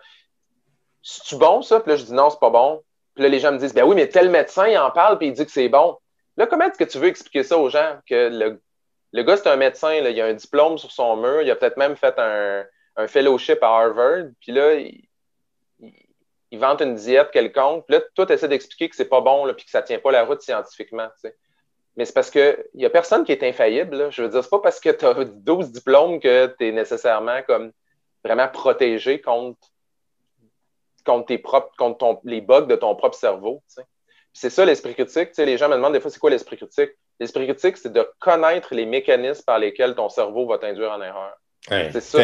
C'est-tu 1.02 1.38
bon, 1.38 1.62
ça? 1.62 1.80
Puis 1.80 1.92
là, 1.92 1.96
je 1.96 2.04
dis 2.04 2.14
non, 2.14 2.30
c'est 2.30 2.40
pas 2.40 2.50
bon. 2.50 2.84
Puis 3.14 3.24
là, 3.24 3.30
les 3.30 3.40
gens 3.40 3.54
me 3.54 3.58
disent, 3.58 3.74
ben 3.74 3.86
oui, 3.86 3.96
mais 3.96 4.10
tel 4.10 4.30
médecin, 4.30 4.68
il 4.68 4.78
en 4.78 4.92
parle, 4.92 5.18
puis 5.18 5.28
il 5.28 5.34
dit 5.34 5.46
que 5.46 5.52
c'est 5.52 5.70
bon. 5.70 5.98
Là, 6.36 6.48
comment 6.48 6.66
est-ce 6.66 6.78
que 6.78 6.84
tu 6.84 6.98
veux 6.98 7.08
expliquer 7.08 7.44
ça 7.44 7.58
aux 7.58 7.70
gens? 7.70 7.98
Que 8.10 8.30
le, 8.30 8.62
le 9.14 9.24
gars, 9.24 9.38
c'est 9.38 9.48
un 9.48 9.56
médecin, 9.56 10.02
là, 10.02 10.10
il 10.10 10.20
a 10.20 10.26
un 10.26 10.34
diplôme 10.34 10.78
sur 10.78 10.92
son 10.92 11.16
mur, 11.16 11.42
il 11.42 11.52
a 11.52 11.56
peut-être 11.56 11.78
même 11.78 11.96
fait 11.96 12.16
un, 12.18 12.66
un 12.98 13.08
fellowship 13.08 13.62
à 13.62 13.68
Harvard, 13.68 14.26
puis 14.40 14.52
là, 14.52 14.76
il, 14.76 15.06
il 16.56 16.60
vante 16.60 16.82
une 16.82 16.96
diète 16.96 17.32
quelconque. 17.32 17.86
Puis 17.86 17.98
là, 17.98 18.04
toi, 18.16 18.26
tu 18.26 18.34
essaies 18.34 18.48
d'expliquer 18.48 18.90
que 18.90 18.96
c'est 18.96 19.10
pas 19.10 19.22
bon, 19.22 19.52
puis 19.54 19.66
que 19.66 19.72
ça 19.72 19.82
tient 19.82 20.00
pas 20.00 20.12
la 20.12 20.24
route 20.24 20.42
scientifiquement. 20.42 21.08
Mais 21.98 22.06
c'est 22.06 22.14
parce 22.14 22.32
qu'il 22.32 22.58
n'y 22.74 22.86
a 22.86 22.90
personne 22.90 23.24
qui 23.24 23.32
est 23.32 23.44
infaillible. 23.44 24.12
Je 24.12 24.24
veux 24.24 24.30
dire, 24.30 24.44
c'est 24.44 24.50
pas 24.50 24.60
parce 24.60 24.80
que 24.80 24.90
tu 24.90 25.06
as 25.06 25.26
12 25.26 25.72
diplômes 25.72 26.20
que 26.20 26.54
tu 26.58 26.68
es 26.68 26.72
nécessairement 26.72 27.42
comme 27.44 27.72
vraiment 28.24 28.48
protégé 28.48 29.22
contre, 29.22 29.60
contre, 31.06 31.28
tes 31.28 31.38
propres, 31.38 31.76
contre 31.78 32.22
les 32.24 32.42
bugs 32.42 32.66
de 32.66 32.76
ton 32.76 32.96
propre 32.96 33.18
cerveau. 33.18 33.64
C'est 34.34 34.50
ça 34.50 34.66
l'esprit 34.66 34.94
critique. 34.94 35.30
les 35.38 35.58
gens 35.58 35.70
me 35.70 35.76
demandent 35.76 35.94
des 35.94 36.02
fois 36.02 36.12
c'est 36.12 36.20
quoi 36.20 36.30
l'esprit 36.32 36.58
critique? 36.58 36.92
L'esprit 37.20 37.46
critique, 37.46 37.78
c'est 37.78 37.94
de 37.94 38.06
connaître 38.20 38.76
les 38.76 38.86
mécanismes 38.86 39.44
par 39.46 39.60
lesquels 39.60 39.96
ton 39.96 40.10
cerveau 40.10 40.46
va 40.48 40.58
t'induire 40.58 40.92
en 40.92 41.02
erreur. 41.02 41.34
c'est 41.70 42.02
ça. 42.02 42.20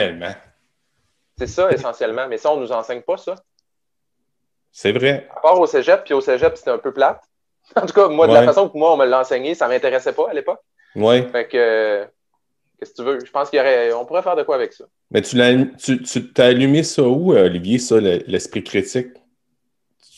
C'est 1.41 1.47
ça 1.47 1.71
essentiellement. 1.71 2.27
Mais 2.27 2.37
ça, 2.37 2.51
on 2.51 2.57
ne 2.57 2.61
nous 2.61 2.71
enseigne 2.71 3.01
pas 3.01 3.17
ça. 3.17 3.33
C'est 4.71 4.91
vrai. 4.91 5.27
À 5.35 5.39
part 5.39 5.59
au 5.59 5.65
cégep, 5.65 6.03
puis 6.03 6.13
au 6.13 6.21
cégep, 6.21 6.55
c'était 6.55 6.69
un 6.69 6.77
peu 6.77 6.93
plate. 6.93 7.21
En 7.75 7.85
tout 7.85 7.93
cas, 7.93 8.09
moi, 8.09 8.27
de 8.27 8.33
la 8.33 8.43
façon 8.43 8.69
que 8.69 8.77
moi, 8.77 8.93
on 8.93 8.97
me 8.97 9.05
l'a 9.05 9.21
enseigné, 9.21 9.55
ça 9.55 9.65
ne 9.67 9.71
m'intéressait 9.71 10.13
pas 10.13 10.29
à 10.29 10.33
l'époque. 10.33 10.59
Oui. 10.95 11.23
Fait 11.31 11.47
que, 11.47 12.05
qu'est-ce 12.77 12.91
que 12.91 12.95
tu 12.97 13.03
veux? 13.03 13.19
Je 13.25 13.31
pense 13.31 13.49
qu'on 13.49 14.05
pourrait 14.05 14.21
faire 14.21 14.35
de 14.35 14.43
quoi 14.43 14.55
avec 14.55 14.73
ça. 14.73 14.85
Mais 15.09 15.21
tu 15.21 15.35
l'as 15.35 15.53
tu, 15.79 16.01
tu 16.03 16.41
as 16.41 16.45
allumé 16.45 16.83
ça 16.83 17.03
où, 17.03 17.31
Olivier, 17.31 17.79
ça, 17.79 17.99
l'esprit 17.99 18.63
critique? 18.63 19.07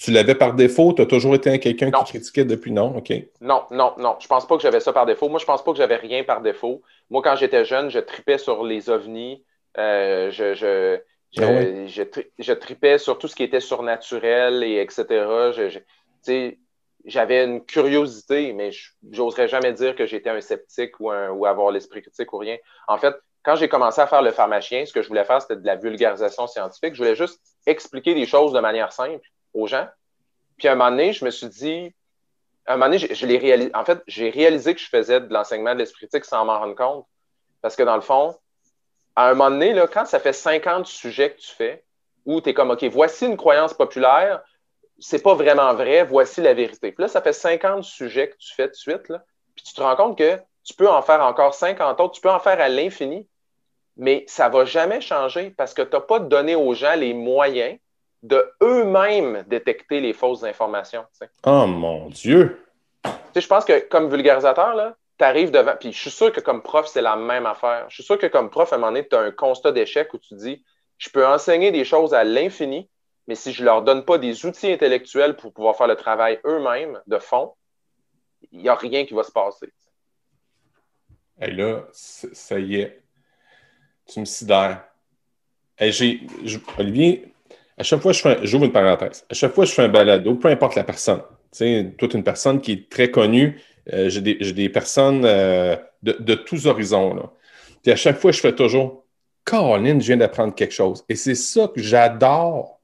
Tu 0.02 0.12
l'avais 0.12 0.36
par 0.36 0.56
défaut? 0.56 0.94
Tu 0.94 1.04
as 1.04 1.06
toujours 1.06 1.36
été 1.36 1.58
quelqu'un 1.60 1.92
qui 1.92 2.04
critiquait 2.04 2.46
depuis? 2.46 2.72
Non? 2.72 2.98
OK. 2.98 3.14
Non, 3.40 3.64
non, 3.72 3.94
non. 3.98 4.18
Je 4.20 4.28
pense 4.28 4.46
pas 4.48 4.58
que 4.58 4.64
j'avais 4.64 4.80
ça 4.82 4.92
par 4.92 5.06
défaut. 5.06 5.30
Moi, 5.30 5.40
je 5.40 5.46
pense 5.46 5.64
pas 5.64 5.72
que 5.72 5.78
j'avais 5.78 5.98
rien 5.98 6.24
par 6.24 6.42
défaut. 6.42 6.82
Moi, 7.10 7.22
quand 7.22 7.36
j'étais 7.36 7.64
jeune, 7.64 7.90
je 7.90 8.00
tripais 8.00 8.40
sur 8.40 8.64
les 8.64 8.90
ovnis. 8.90 9.44
Euh, 9.78 10.32
je, 10.32 10.54
je, 10.54 11.00
ah 11.40 11.88
je, 11.88 12.54
tripais 12.54 12.98
sur 12.98 13.18
tout 13.18 13.28
ce 13.28 13.36
qui 13.36 13.44
était 13.44 13.60
surnaturel 13.60 14.64
et 14.64 14.82
etc. 14.82 15.26
J'avais 17.06 17.44
une 17.44 17.66
curiosité, 17.66 18.54
mais 18.54 18.72
j'oserais 19.12 19.48
jamais 19.48 19.74
dire 19.74 19.96
que 19.96 20.06
j'étais 20.06 20.30
un 20.30 20.42
sceptique 20.42 21.00
ou, 21.00 21.12
avoir 21.12 21.72
l'esprit 21.72 22.02
critique 22.02 22.32
ou 22.34 22.38
rien. 22.38 22.58
En 22.88 22.98
fait, 22.98 23.16
quand 23.44 23.56
j'ai 23.56 23.68
commencé 23.68 24.00
à 24.00 24.08
faire 24.08 24.22
le 24.22 24.32
pharmacien, 24.32 24.86
ce 24.86 24.94
que 24.94 25.02
je 25.02 25.10
voulais 25.10 25.26
faire, 25.26 25.42
c'était 25.42 25.58
de 25.58 25.66
la 25.66 25.76
vulgarisation 25.76 26.48
scientifique. 26.48 26.94
Je 26.94 27.00
voulais 27.00 27.16
juste 27.16 27.42
expliquer 27.66 28.14
des 28.14 28.26
choses 28.26 28.54
de 28.54 28.60
manière 28.60 28.94
simple 28.94 29.28
aux 29.54 29.68
gens. 29.68 29.88
Puis 30.58 30.68
à 30.68 30.74
un 30.74 30.76
moment 30.76 30.92
donné, 30.92 31.12
je 31.12 31.26
me 31.26 31.30
suis 31.30 31.48
dit, 31.48 31.94
à 32.66 32.74
un 32.74 32.78
moment 32.78 32.86
donné, 32.86 33.00
je, 33.00 33.14
je 33.14 33.26
réalisé. 33.26 33.72
En 33.74 33.84
fait, 33.84 34.02
j'ai 34.08 34.30
réalisé 34.30 34.74
que 34.74 34.80
je 34.80 34.88
faisais 34.88 35.20
de 35.20 35.34
l'enseignement 35.34 35.74
de 35.74 35.80
l'esprit 35.80 36.08
critique 36.08 36.26
sans 36.26 36.46
m'en 36.46 36.60
rendre 36.60 36.76
compte. 36.76 37.06
Parce 37.62 37.76
que 37.76 37.84
dans 37.84 37.96
le 37.96 38.02
fond, 38.02 38.36
à 39.16 39.30
un 39.30 39.34
moment 39.34 39.52
donné, 39.52 39.74
là, 39.74 39.88
quand 39.88 40.06
ça 40.06 40.20
fait 40.20 40.34
50 40.34 40.86
sujets 40.86 41.32
que 41.32 41.40
tu 41.40 41.52
fais, 41.52 41.84
où 42.26 42.42
tu 42.42 42.50
es 42.50 42.54
comme, 42.54 42.72
OK, 42.72 42.84
voici 42.86 43.26
une 43.26 43.38
croyance 43.38 43.74
populaire, 43.74 44.42
c'est 45.00 45.22
pas 45.22 45.34
vraiment 45.34 45.74
vrai, 45.74 46.04
voici 46.04 46.42
la 46.42 46.54
vérité. 46.54 46.92
Puis 46.92 47.02
là, 47.04 47.08
ça 47.08 47.22
fait 47.22 47.34
50 47.34 47.84
sujets 47.84 48.30
que 48.30 48.38
tu 48.38 48.54
fais 48.54 48.68
de 48.68 48.74
suite, 48.74 49.10
là, 49.10 49.24
puis 49.56 49.64
tu 49.64 49.74
te 49.74 49.82
rends 49.82 49.96
compte 49.96 50.18
que 50.18 50.38
tu 50.64 50.74
peux 50.74 50.90
en 50.90 51.02
faire 51.02 51.22
encore 51.22 51.54
50 51.54 52.00
autres, 52.00 52.16
tu 52.16 52.22
peux 52.22 52.32
en 52.32 52.40
faire 52.40 52.60
à 52.60 52.70
l'infini, 52.70 53.28
mais 53.98 54.24
ça 54.28 54.50
va 54.50 54.66
jamais 54.66 55.02
changer 55.02 55.52
parce 55.52 55.74
que 55.74 55.82
tu 55.82 55.96
n'as 55.96 56.02
pas 56.02 56.20
donné 56.20 56.56
aux 56.56 56.74
gens 56.74 56.96
les 56.96 57.14
moyens 57.14 57.78
de 58.24 58.50
eux-mêmes 58.62 59.44
détecter 59.48 60.00
les 60.00 60.14
fausses 60.14 60.44
informations. 60.44 61.06
Oh 61.46 61.68
mon 61.68 62.10
Dieu! 62.10 62.60
je 63.36 63.48
pense 63.48 63.66
que 63.66 63.80
comme 63.88 64.10
vulgarisateur, 64.10 64.76
là, 64.76 64.96
tu 65.24 65.30
arrives 65.30 65.52
devant, 65.52 65.76
puis 65.80 65.94
je 65.94 65.98
suis 65.98 66.12
sûr 66.12 66.34
que 66.34 66.42
comme 66.42 66.62
prof, 66.62 66.86
c'est 66.86 67.02
la 67.02 67.16
même 67.16 67.46
affaire. 67.46 67.86
Je 67.88 67.96
suis 67.96 68.04
sûr 68.04 68.18
que 68.18 68.28
comme 68.28 68.50
prof, 68.50 68.74
à 68.74 68.76
un 68.76 68.80
moment 68.80 68.92
donné, 68.92 69.08
tu 69.08 69.16
as 69.16 69.22
un 69.22 69.32
constat 69.32 69.72
d'échec 69.72 70.14
où 70.14 70.18
tu 70.18 70.36
dis, 70.36 70.66
je 70.98 71.10
peux 71.10 71.26
enseigner 71.26 71.72
des 71.72 71.86
choses 71.86 72.14
à 72.14 72.26
l'infini, 72.26 72.90
mais 73.28 73.36
si 73.36 73.54
je 73.54 73.62
ne 73.62 73.68
leur 73.68 73.84
donne 73.84 74.04
pas 74.04 74.18
des 74.18 74.46
outils 74.46 74.70
intellectuels 74.70 75.38
pour 75.38 75.54
pouvoir 75.54 75.78
faire 75.78 75.88
le 75.88 75.96
travail 75.96 76.42
eux-mêmes 76.46 77.00
de 77.08 77.18
fond, 77.20 77.54
il 78.52 78.60
n'y 78.60 78.68
a 78.68 78.76
rien 78.76 79.06
qui 79.06 79.14
va 79.14 79.24
se 79.24 79.32
passer. 79.32 79.72
Et 81.40 81.52
là, 81.52 81.86
ça 81.94 82.60
y 82.60 82.82
est, 82.82 83.02
tu 84.06 84.20
me 84.20 84.26
sidères. 84.26 84.84
Olivier, 86.78 87.34
à 87.78 87.84
chaque 87.84 88.02
fois 88.02 88.12
que 88.12 88.46
j'ouvre 88.46 88.66
une 88.66 88.74
parenthèse, 88.74 89.26
à 89.30 89.34
chaque 89.34 89.54
fois 89.54 89.64
que 89.64 89.70
je 89.70 89.76
fais 89.76 89.84
un 89.84 89.90
balado, 89.90 90.36
peu 90.36 90.50
importe 90.50 90.76
la 90.76 90.84
personne, 90.84 91.22
tu 91.52 91.60
sais, 91.60 91.96
toute 91.98 92.14
une 92.14 92.24
personne 92.26 92.60
qui 92.60 92.74
est 92.74 92.90
très 92.90 93.10
connue, 93.10 93.62
euh, 93.92 94.10
j'ai 94.10 94.22
des, 94.22 94.70
personnes 94.70 95.26
euh, 95.26 95.76
de, 96.02 96.36
tous 96.36 96.68
horizons. 96.68 97.14
Là. 97.14 97.34
Puis 97.82 97.92
à 97.92 97.96
chaque 97.96 98.18
fois, 98.18 98.32
je 98.32 98.40
fais 98.40 98.56
toujours 98.56 99.06
Caroline, 99.46 100.00
je 100.00 100.08
viens 100.08 100.18
d'apprendre 100.18 100.56
quelque 100.56 100.74
chose. 100.74 101.04
Et 101.10 101.16
c'est 101.16 101.36
ça 101.36 101.68
que 101.68 101.82
j'adore 101.82 102.80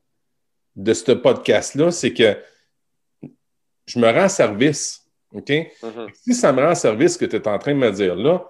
de 0.76 0.94
ce 0.94 1.14
podcast-là, 1.14 1.92
c'est 1.92 2.14
que 2.14 2.38
je 3.86 4.00
me 4.00 4.12
rends 4.12 4.30
service. 4.30 5.06
OK? 5.34 5.48
Mm-hmm. 5.48 6.10
Si 6.14 6.34
ça 6.34 6.52
me 6.52 6.62
rend 6.62 6.76
service, 6.76 7.14
ce 7.14 7.18
que 7.18 7.26
tu 7.26 7.38
es 7.38 7.48
en 7.48 7.58
train 7.60 7.74
de 7.74 7.80
me 7.80 7.92
dire 7.92 8.16
là, 8.16 8.46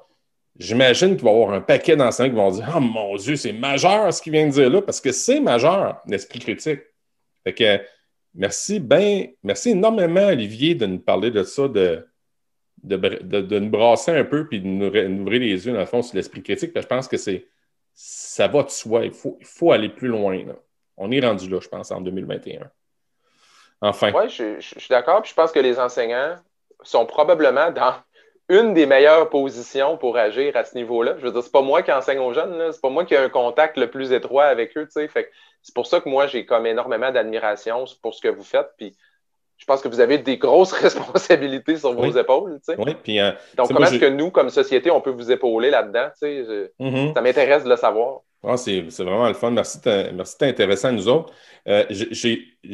j'imagine 0.57 1.15
qu'il 1.15 1.25
va 1.25 1.31
y 1.31 1.33
avoir 1.33 1.53
un 1.53 1.61
paquet 1.61 1.95
d'enseignants 1.95 2.29
qui 2.29 2.35
vont 2.35 2.51
dire 2.51 2.73
Oh 2.75 2.79
mon 2.79 3.15
Dieu, 3.15 3.35
c'est 3.35 3.53
majeur 3.53 4.11
ce 4.11 4.21
qu'il 4.21 4.33
vient 4.33 4.47
de 4.47 4.51
dire 4.51 4.69
là, 4.69 4.81
parce 4.81 5.01
que 5.01 5.11
c'est 5.11 5.39
majeur, 5.39 6.01
l'esprit 6.07 6.39
critique. 6.39 6.81
Fait 7.43 7.53
que 7.53 7.79
merci, 8.33 8.79
ben, 8.79 9.27
merci 9.43 9.69
énormément, 9.69 10.27
Olivier, 10.27 10.73
de 10.73 10.87
nous 10.87 10.99
parler 10.99 11.29
de 11.29 11.43
ça, 11.43 11.67
de, 11.67 12.07
de, 12.83 13.59
nous 13.59 13.69
brasser 13.69 14.11
un 14.11 14.23
peu 14.23 14.47
puis 14.47 14.61
de 14.61 14.67
nous, 14.67 14.87
ouvrir 14.87 15.39
les 15.39 15.65
yeux, 15.65 15.73
dans 15.73 15.79
le 15.79 15.85
fond, 15.85 16.01
sur 16.01 16.15
l'esprit 16.15 16.43
critique. 16.43 16.71
je 16.75 16.87
pense 16.87 17.07
que 17.07 17.17
c'est 17.17 17.47
ça 17.93 18.47
va 18.47 18.63
de 18.63 18.69
soi. 18.69 19.03
Il 19.03 19.11
faut, 19.11 19.37
il 19.41 19.45
faut 19.45 19.73
aller 19.73 19.89
plus 19.89 20.07
loin. 20.07 20.37
On 20.95 21.11
est 21.11 21.19
rendu 21.19 21.49
là, 21.49 21.59
je 21.61 21.67
pense, 21.67 21.91
en 21.91 21.99
2021. 21.99 22.71
Enfin. 23.81 24.11
Oui, 24.13 24.29
je, 24.29 24.59
suis 24.59 24.89
d'accord. 24.89 25.21
Puis 25.21 25.31
je 25.31 25.35
pense 25.35 25.51
que 25.51 25.59
les 25.59 25.79
enseignants 25.79 26.35
sont 26.81 27.05
probablement 27.05 27.71
dans 27.71 27.95
une 28.47 28.73
des 28.73 28.85
meilleures 28.85 29.29
positions 29.29 29.97
pour 29.97 30.17
agir 30.17 30.55
à 30.55 30.63
ce 30.63 30.75
niveau-là. 30.75 31.15
Je 31.17 31.25
veux 31.25 31.31
dire, 31.31 31.43
c'est 31.43 31.51
pas 31.51 31.61
moi 31.61 31.83
qui 31.83 31.91
enseigne 31.91 32.19
aux 32.19 32.33
jeunes, 32.33 32.71
c'est 32.71 32.81
pas 32.81 32.89
moi 32.89 33.05
qui 33.05 33.13
ai 33.13 33.17
un 33.17 33.29
contact 33.29 33.77
le 33.77 33.91
plus 33.91 34.11
étroit 34.13 34.45
avec 34.45 34.77
eux. 34.77 34.87
C'est 34.89 35.75
pour 35.75 35.85
ça 35.85 35.99
que 35.99 36.09
moi, 36.09 36.27
j'ai 36.27 36.45
comme 36.45 36.65
énormément 36.65 37.11
d'admiration 37.11 37.83
pour 38.01 38.13
ce 38.13 38.21
que 38.21 38.29
vous 38.29 38.43
faites. 38.43 38.69
Puis 38.77 38.95
je 39.59 39.65
pense 39.65 39.81
que 39.81 39.89
vous 39.89 39.99
avez 39.99 40.17
des 40.17 40.37
grosses 40.37 40.71
responsabilités 40.85 41.77
sur 41.77 41.93
vos 41.93 42.09
épaules. 42.17 42.59
Oui, 42.77 42.95
puis, 43.03 43.19
euh, 43.19 43.31
Donc, 43.55 43.67
comment 43.67 43.85
est-ce 43.85 43.99
que 43.99 44.09
nous, 44.09 44.31
comme 44.31 44.49
société, 44.49 44.89
on 44.89 45.01
peut 45.01 45.11
vous 45.11 45.31
épauler 45.31 45.69
là-dedans? 45.69 46.07
Mm-hmm. 46.21 47.13
Ça 47.13 47.21
m'intéresse 47.21 47.63
de 47.65 47.69
le 47.69 47.75
savoir. 47.75 48.21
Ah, 48.41 48.55
c'est 48.55 48.79
vraiment 48.79 49.27
le 49.27 49.33
fun. 49.33 49.51
Merci 49.51 49.79
de 49.81 50.37
t'intéresser 50.37 50.87
à 50.87 50.91
nous 50.93 51.09
autres. 51.09 51.33
Euh, 51.67 51.83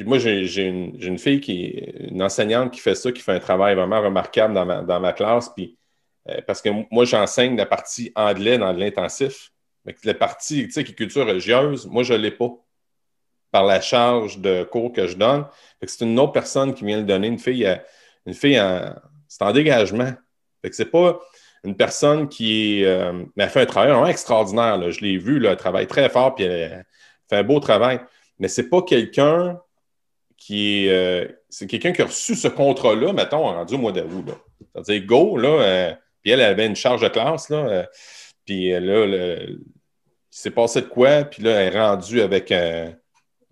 moi, 0.05 0.19
j'ai 0.19 0.63
une, 0.63 1.17
fille 1.17 1.41
qui 1.41 1.65
est 1.65 2.11
une 2.11 2.21
enseignante 2.21 2.71
qui 2.71 2.79
fait 2.79 2.93
ça, 2.93 3.11
qui 3.11 3.21
fait 3.21 3.31
un 3.31 3.39
travail 3.39 3.73
vraiment 3.73 3.99
remarquable 3.99 4.53
dans 4.53 4.99
ma, 4.99 5.13
classe. 5.13 5.49
Puis, 5.49 5.75
euh, 6.29 6.39
parce 6.45 6.61
que 6.61 6.69
moi, 6.91 7.05
j'enseigne 7.05 7.57
la 7.57 7.65
partie 7.65 8.11
anglais 8.15 8.59
dans 8.59 8.73
l'intensif. 8.73 9.49
La 10.03 10.13
partie, 10.13 10.67
qui 10.67 10.79
est 10.79 10.95
culture 10.95 11.25
religieuse, 11.25 11.88
moi, 11.88 12.03
je 12.03 12.13
ne 12.13 12.19
l'ai 12.19 12.31
pas 12.31 12.51
par 13.56 13.64
la 13.64 13.80
charge 13.80 14.39
de 14.39 14.66
cours 14.66 14.91
que 14.91 15.08
je 15.08 15.16
donne. 15.16 15.45
C'est 15.82 16.03
une 16.03 16.20
autre 16.20 16.34
personne 16.34 16.74
qui 16.74 16.84
vient 16.84 16.97
le 16.97 17.06
donner, 17.06 17.28
une 17.28 17.39
fille, 17.39 17.66
euh, 17.66 17.78
une 18.26 18.34
fille 18.34 18.60
en, 18.60 18.93
c'est 19.30 19.43
en 19.43 19.53
dégagement. 19.53 20.12
Ce 20.70 20.84
n'est 20.84 20.89
pas 20.89 21.22
une 21.64 21.78
personne 21.78 22.28
qui 22.28 22.84
euh, 22.84 23.24
a 23.39 23.47
fait 23.47 23.62
un 23.62 23.66
travail 23.66 23.91
vraiment 23.91 24.08
extraordinaire. 24.08 24.91
Je 24.91 24.99
l'ai 24.99 25.18
vu, 25.18 25.39
là, 25.39 25.51
elle 25.51 25.58
travaille 25.58 25.88
très 25.88 26.10
fort, 26.10 26.36
puis 26.36 26.43
elle, 26.43 26.86
fait 27.30 27.38
un 27.38 27.43
beau 27.43 27.62
travail. 27.62 28.01
Mais 28.39 28.49
ce 28.49 28.60
n'est 28.60 28.68
pas 28.68 28.82
quelqu'un 28.82 29.58
qui 30.36 30.88
est. 30.88 30.89
Euh, 30.89 31.26
c'est 31.47 31.66
quelqu'un 31.66 31.93
qui 31.93 32.01
a 32.01 32.08
reçu 32.08 32.36
ce 32.36 32.49
contrat-là, 32.49 33.14
mettons, 33.14 33.43
rendu 33.43 33.76
au 33.76 33.78
mois 33.78 33.93
d'août. 33.93 34.26
C'est-à-dire, 34.74 35.06
go, 35.06 35.38
là, 35.38 35.95
puis 36.22 36.32
elle, 36.32 36.41
avait 36.41 36.66
une 36.66 36.76
charge 36.76 36.99
de 36.99 37.08
classe, 37.08 37.49
là, 37.49 37.88
puis 38.45 38.72
là, 38.72 39.06
il 39.06 39.60
s'est 40.30 40.51
passé 40.51 40.82
de 40.82 40.88
quoi, 40.88 41.24
puis 41.24 41.41
là, 41.41 41.51
elle 41.51 41.74
est 41.74 41.80
rendue 41.80 42.20
avec 42.20 42.51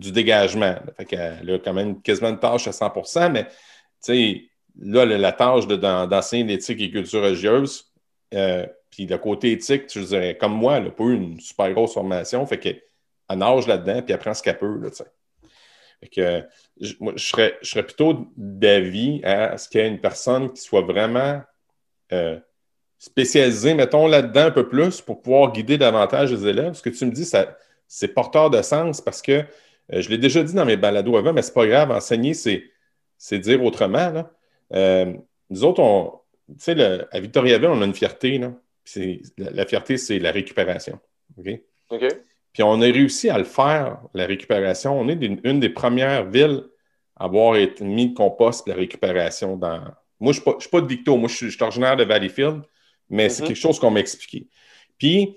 du 0.04 0.12
dégagement. 0.12 0.76
Fait 0.98 1.06
qu'elle 1.06 1.50
a 1.50 1.60
quand 1.60 1.74
même 1.74 2.02
quasiment 2.02 2.30
une 2.30 2.40
tâche 2.40 2.68
à 2.68 2.72
100% 2.72 3.32
mais, 3.32 3.48
tu 4.04 4.50
là, 4.80 5.06
la 5.06 5.32
tâche 5.32 5.66
d'enseigner 5.68 6.44
l'éthique 6.44 6.82
et 6.82 6.92
culture 6.92 7.24
religieuse, 7.24 7.86
puis 8.90 9.06
le 9.06 9.18
côté 9.18 9.54
éthique, 9.54 9.84
je 9.94 10.02
dirais, 10.02 10.38
comme 10.38 10.54
moi, 10.54 10.78
elle 10.78 10.86
n'a 10.86 10.92
pas 10.92 11.04
eu 11.06 11.16
une 11.16 11.40
super 11.40 11.72
grosse 11.74 11.94
formation, 11.94 12.46
fait 12.46 12.60
qu'elle 12.60 12.82
nage 13.34 13.68
là-dedans, 13.68 14.02
puis 14.02 14.14
elle 14.14 14.20
prend 14.20 14.34
ce 14.34 14.44
qu'elle 14.44 14.58
peut, 14.58 14.80
là, 14.80 14.90
fait 16.04 16.10
que, 16.10 16.44
je, 16.82 16.94
serais, 17.16 17.58
je, 17.62 17.70
serais, 17.70 17.84
plutôt 17.84 18.28
d'avis 18.36 19.22
à 19.24 19.58
ce 19.58 19.70
qu'il 19.70 19.80
y 19.80 19.84
ait 19.86 19.88
une 19.88 20.02
personne 20.02 20.52
qui 20.52 20.62
soit 20.62 20.82
vraiment 20.82 21.42
euh, 22.12 22.38
spécialisée, 22.98 23.74
mettons, 23.74 24.08
là-dedans 24.08 24.48
un 24.48 24.52
peu 24.52 24.68
plus 24.68 25.00
pour 25.00 25.22
pouvoir 25.22 25.54
guider 25.54 25.78
davantage 25.78 26.34
les 26.34 26.46
élèves. 26.46 26.74
Ce 26.74 26.82
que 26.82 26.90
tu 26.90 27.06
me 27.06 27.12
dis, 27.12 27.30
c'est 27.88 28.08
porteur 28.10 28.50
de 28.50 28.62
sens 28.62 29.00
parce 29.00 29.22
que 29.22 29.32
euh, 29.32 29.44
je 29.90 30.10
l'ai 30.10 30.18
déjà 30.18 30.44
dit 30.44 30.54
dans 30.54 30.66
mes 30.66 30.78
balados 30.78 31.18
avant, 31.18 31.34
mais 31.34 31.42
c'est 31.42 31.54
pas 31.54 31.68
grave, 31.68 31.92
enseigner, 31.92 32.34
c'est 32.34 33.40
dire 33.40 33.64
autrement. 33.64 34.10
Là. 34.10 34.32
Euh, 34.74 35.14
nous 35.50 35.64
autres, 35.64 35.82
on, 35.82 36.14
sais, 36.58 36.80
à 37.12 37.20
Victoriaville, 37.20 37.70
on 37.70 37.82
a 37.82 37.86
une 37.86 37.94
fierté. 37.94 38.38
Là. 38.38 38.54
La, 39.38 39.52
la, 39.52 39.66
fierté, 39.66 39.98
c'est 39.98 40.20
la 40.20 40.32
récupération. 40.32 41.00
OK? 41.38 41.48
Puis 42.54 42.64
on 42.64 42.82
a 42.82 42.86
réussi 42.86 43.30
à 43.30 43.38
le 43.38 43.44
faire, 43.44 44.00
la 44.14 44.26
récupération. 44.26 45.00
On 45.00 45.08
est 45.10 45.22
une, 45.24 45.60
des 45.60 45.70
premières 45.70 46.30
villes 46.30 46.64
à 47.16 47.26
avoir 47.26 47.56
été 47.56 47.84
mis 47.84 48.10
de 48.10 48.14
compost 48.14 48.68
la 48.68 48.76
récupération 48.76 49.58
dans. 49.58 49.84
Moi, 50.20 50.32
je 50.34 50.42
ne 50.46 50.60
suis, 50.60 50.70
pas 50.70 50.80
de 50.80 50.88
Victo, 50.88 51.18
moi, 51.18 51.28
je 51.28 51.50
suis, 51.50 51.58
originaire 51.64 51.98
de 51.98 52.04
Valleyfield, 52.04 52.62
mais 53.10 53.30
c'est 53.30 53.42
mhm. 53.42 53.50
quelque 53.50 53.58
chose 53.58 53.80
qu'on 53.80 53.92
m'a 53.92 54.00
expliqué. 54.00 54.48
Puis, 54.98 55.36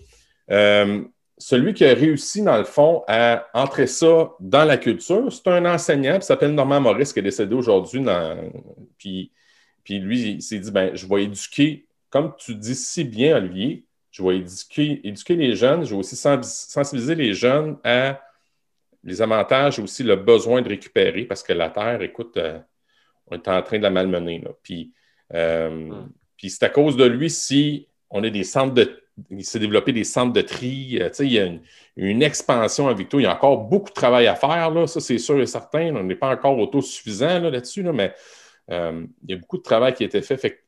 euh, 0.50 1.02
celui 1.38 1.74
qui 1.74 1.84
a 1.84 1.94
réussi, 1.94 2.42
dans 2.42 2.56
le 2.56 2.64
fond, 2.64 3.02
à 3.08 3.46
entrer 3.52 3.86
ça 3.86 4.30
dans 4.40 4.64
la 4.64 4.78
culture, 4.78 5.30
c'est 5.32 5.48
un 5.48 5.66
enseignant 5.66 6.18
qui 6.18 6.26
s'appelle 6.26 6.54
Normand 6.54 6.80
Maurice, 6.80 7.12
qui 7.12 7.18
est 7.18 7.22
décédé 7.22 7.54
aujourd'hui. 7.54 8.02
Puis, 8.98 9.32
puis 9.84 9.98
lui, 9.98 10.30
il 10.32 10.42
s'est 10.42 10.58
dit 10.58 10.70
ben, 10.70 10.94
je 10.94 11.06
vais 11.06 11.24
éduquer, 11.24 11.86
comme 12.10 12.34
tu 12.38 12.54
dis 12.54 12.74
si 12.74 13.04
bien, 13.04 13.36
Olivier, 13.36 13.84
je 14.10 14.22
vais 14.22 14.38
éduquer, 14.38 15.36
les 15.36 15.54
jeunes, 15.54 15.84
je 15.84 15.90
vais 15.90 16.00
aussi 16.00 16.16
sensibiliser 16.16 17.14
les 17.14 17.34
jeunes 17.34 17.76
à 17.84 18.20
les 19.04 19.22
avantages 19.22 19.78
et 19.78 19.82
aussi 19.82 20.02
le 20.02 20.16
besoin 20.16 20.62
de 20.62 20.68
récupérer 20.68 21.26
parce 21.26 21.42
que 21.42 21.52
la 21.52 21.70
Terre, 21.70 22.02
écoute, 22.02 22.36
euh, 22.38 22.58
on 23.28 23.36
est 23.36 23.48
en 23.48 23.62
train 23.62 23.78
de 23.78 23.82
la 23.82 23.90
malmener. 23.90 24.42
Puis, 24.62 24.92
euh, 25.34 25.70
hmm. 25.70 26.10
puis 26.36 26.50
c'est 26.50 26.64
à 26.64 26.70
cause 26.70 26.96
de 26.96 27.04
lui 27.04 27.30
si 27.30 27.88
on 28.10 28.24
a 28.24 28.30
des 28.30 28.44
centres 28.44 28.74
de. 28.74 29.02
Il 29.30 29.44
s'est 29.44 29.58
développé 29.58 29.92
des 29.92 30.04
centres 30.04 30.32
de 30.32 30.42
tri. 30.42 30.98
Euh, 31.00 31.10
il 31.20 31.32
y 31.32 31.38
a 31.38 31.48
une, 31.96 32.22
expansion 32.22 32.88
à 32.88 32.94
Victo. 32.94 33.18
Il 33.18 33.22
y 33.22 33.26
a 33.26 33.34
encore 33.34 33.58
beaucoup 33.58 33.88
de 33.88 33.94
travail 33.94 34.26
à 34.26 34.34
faire, 34.34 34.70
là, 34.70 34.86
ça 34.86 35.00
c'est 35.00 35.18
sûr 35.18 35.40
et 35.40 35.46
certain. 35.46 35.94
On 35.96 36.02
n'est 36.02 36.16
pas 36.16 36.30
encore 36.30 36.58
autosuffisant 36.58 37.40
là-dessus, 37.40 37.82
mais 37.82 38.14
il 38.68 39.06
y 39.28 39.32
a 39.32 39.36
beaucoup 39.36 39.58
de 39.58 39.62
travail 39.62 39.94
qui 39.94 40.02
a 40.02 40.06
été 40.06 40.20
fait. 40.22 40.36
fait 40.36 40.64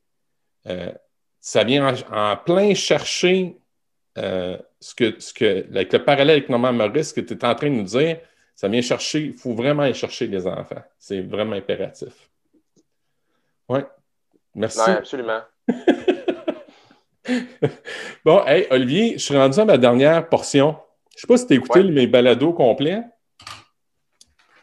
ça 1.39 1.63
vient 1.63 1.95
en, 2.11 2.37
plein 2.37 2.73
chercher 2.73 3.57
euh, 4.17 4.57
ce, 4.79 4.95
que, 4.95 5.19
ce 5.19 5.33
que, 5.33 5.65
avec 5.69 5.93
le 5.93 6.03
parallèle 6.03 6.37
avec 6.37 6.49
Norman 6.49 6.73
Maurice, 6.73 7.13
que 7.13 7.21
tu 7.21 7.33
es 7.33 7.45
en 7.45 7.55
train 7.55 7.69
de 7.69 7.75
nous 7.75 7.83
dire, 7.83 8.19
ça 8.55 8.67
vient 8.67 8.81
chercher, 8.81 9.21
il 9.21 9.33
faut 9.33 9.53
vraiment 9.53 9.83
aller 9.83 9.93
chercher 9.93 10.27
les 10.27 10.45
enfants. 10.45 10.83
C'est 10.97 11.21
vraiment 11.21 11.55
impératif. 11.55 12.29
Oui. 13.69 13.79
Merci. 14.55 14.79
Oui, 14.85 14.93
absolument. 14.93 15.41
bon, 18.25 18.43
hey, 18.45 18.67
Olivier, 18.69 19.13
je 19.13 19.23
suis 19.23 19.37
rendu 19.37 19.59
à 19.59 19.65
ma 19.65 19.77
dernière 19.77 20.27
portion. 20.27 20.75
Je 21.15 21.17
ne 21.17 21.21
sais 21.21 21.27
pas 21.27 21.37
si 21.37 21.47
tu 21.47 21.53
as 21.53 21.55
écouté 21.57 21.83
mes 21.83 22.07
balados 22.07 22.53
complets. 22.53 23.03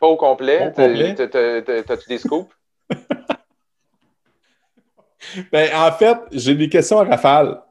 Pas 0.01 0.07
au 0.07 0.17
complet. 0.17 0.73
T'as-tu 0.75 2.09
des 2.09 2.19
scoops? 2.19 2.53
ben, 5.53 5.71
en 5.75 5.93
fait, 5.93 6.19
j'ai 6.33 6.55
des 6.55 6.69
questions 6.69 7.01
à 7.01 7.05
rafale. 7.05 7.63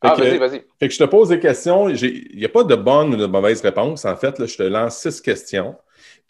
ah, 0.00 0.14
vas-y, 0.14 0.38
vas-y. 0.38 0.64
Fait 0.78 0.88
que 0.88 0.94
je 0.94 0.98
te 0.98 1.04
pose 1.04 1.30
des 1.30 1.40
questions. 1.40 1.88
Il 1.88 2.36
n'y 2.36 2.44
a 2.44 2.48
pas 2.48 2.64
de 2.64 2.74
bonne 2.74 3.14
ou 3.14 3.16
de 3.16 3.26
mauvaise 3.26 3.60
réponse. 3.60 4.04
En 4.04 4.16
fait, 4.16 4.38
là, 4.38 4.46
je 4.46 4.56
te 4.56 4.62
lance 4.62 4.98
six 4.98 5.20
questions. 5.20 5.76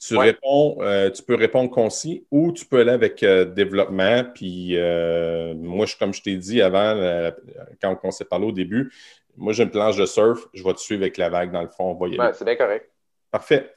Tu 0.01 0.17
réponds, 0.17 0.77
euh, 0.81 1.11
tu 1.11 1.23
peux 1.23 1.35
répondre 1.35 1.71
concis 1.71 2.25
ou 2.31 2.53
tu 2.53 2.65
peux 2.65 2.81
aller 2.81 2.93
avec 2.93 3.23
euh, 3.23 3.45
développement. 3.45 4.25
Puis 4.33 4.77
euh, 4.77 5.55
moi, 5.55 5.87
je, 5.87 5.97
comme 5.97 6.15
je 6.15 6.23
t'ai 6.23 6.37
dit 6.37 6.63
avant, 6.63 7.31
quand 7.83 7.99
on 8.05 8.11
s'est 8.11 8.25
parlé 8.25 8.47
au 8.47 8.53
début, 8.53 8.93
moi 9.37 9.53
j'ai 9.53 9.65
une 9.65 9.71
planche 9.71 9.97
de 9.97 10.07
surf, 10.07 10.47
je 10.55 10.63
vais 10.63 10.75
te 10.75 10.81
suivre 10.81 11.03
avec 11.03 11.17
la 11.17 11.29
vague 11.29 11.51
dans 11.51 11.63
le 11.63 11.69
fond. 11.69 11.95
Ouais, 11.95 12.33
c'est 12.33 12.45
bien 12.45 12.57
correct. 12.57 12.91
Parfait. 13.31 13.75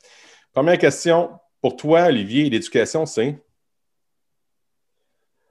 Première 0.53 0.77
question. 0.77 1.31
Pour 1.61 1.75
toi, 1.75 2.05
Olivier, 2.05 2.49
l'éducation, 2.49 3.05
c'est? 3.05 3.35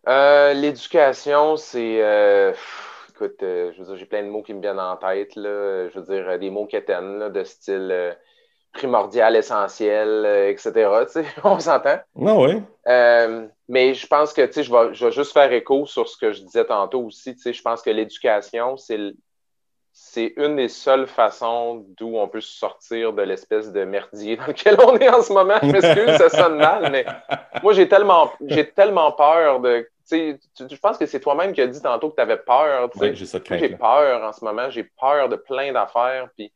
Euh, 0.08 0.52
l'éducation, 0.54 1.56
c'est. 1.56 2.54
Écoute, 3.20 3.42
euh, 3.42 3.70
je 3.74 3.80
veux 3.80 3.84
dire, 3.84 3.96
j'ai 3.96 4.06
plein 4.06 4.22
de 4.22 4.28
mots 4.28 4.42
qui 4.42 4.54
me 4.54 4.62
viennent 4.62 4.80
en 4.80 4.96
tête. 4.96 5.36
Là. 5.36 5.90
Je 5.90 5.98
veux 5.98 6.06
dire, 6.06 6.38
des 6.38 6.48
mots 6.48 6.64
quétaines, 6.64 7.28
de 7.28 7.44
style 7.44 8.16
primordial, 8.72 9.36
essentiel, 9.36 10.48
etc. 10.48 10.88
on 11.44 11.58
s'entend? 11.58 11.98
Ah 12.24 12.34
oui. 12.36 12.62
mais 13.68 13.94
je 13.94 14.06
pense 14.06 14.32
que 14.32 14.50
je 14.50 14.72
vais, 14.72 14.94
je 14.94 15.06
vais 15.06 15.12
juste 15.12 15.32
faire 15.32 15.52
écho 15.52 15.86
sur 15.86 16.08
ce 16.08 16.16
que 16.16 16.32
je 16.32 16.42
disais 16.42 16.64
tantôt 16.64 17.02
aussi. 17.02 17.36
Je 17.44 17.62
pense 17.62 17.82
que 17.82 17.90
l'éducation, 17.90 18.76
c'est 18.76 20.32
une 20.36 20.56
des 20.56 20.68
seules 20.68 21.06
façons 21.06 21.84
d'où 21.96 22.16
on 22.16 22.28
peut 22.28 22.40
sortir 22.40 23.12
de 23.12 23.22
l'espèce 23.22 23.72
de 23.72 23.84
merdier 23.84 24.36
dans 24.36 24.46
lequel 24.46 24.76
on 24.80 24.96
est 24.96 25.08
en 25.08 25.22
ce 25.22 25.32
moment. 25.32 25.58
Je 25.62 25.70
m'excuse, 25.70 26.16
ça 26.16 26.28
sonne 26.28 26.56
mal, 26.56 26.90
mais 26.90 27.04
moi, 27.62 27.72
j'ai 27.72 27.88
tellement, 27.88 28.30
tellement 28.74 29.12
peur 29.12 29.60
de. 29.60 29.88
Je 30.12 30.76
pense 30.82 30.98
que 30.98 31.06
c'est 31.06 31.20
toi-même 31.20 31.52
qui 31.52 31.60
as 31.60 31.68
dit 31.68 31.80
tantôt 31.80 32.10
que 32.10 32.16
tu 32.16 32.22
avais 32.22 32.38
peur. 32.38 32.90
Oui, 32.96 33.14
j'ai 33.14 33.26
J'ai 33.26 33.68
peur 33.76 34.24
en 34.24 34.32
ce 34.32 34.44
moment. 34.44 34.68
J'ai 34.70 34.84
peur 34.84 35.28
de 35.28 35.36
plein 35.36 35.72
d'affaires. 35.72 36.28
Puis 36.36 36.52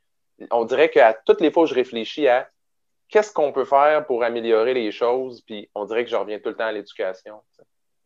on 0.51 0.64
dirait 0.64 0.91
qu'à 0.91 1.14
toutes 1.14 1.41
les 1.41 1.51
fois, 1.51 1.66
je 1.66 1.74
réfléchis 1.74 2.28
à 2.28 2.49
qu'est-ce 3.09 3.32
qu'on 3.32 3.53
peut 3.53 3.64
faire 3.64 4.07
pour 4.07 4.24
améliorer 4.24 4.74
les 4.74 4.91
choses. 4.91 5.43
Puis 5.43 5.70
on 5.74 5.85
dirait 5.85 6.05
que 6.05 6.11
je 6.11 6.16
reviens 6.16 6.39
tout 6.39 6.49
le 6.49 6.57
temps 6.57 6.66
à 6.66 6.72
l'éducation. 6.72 7.41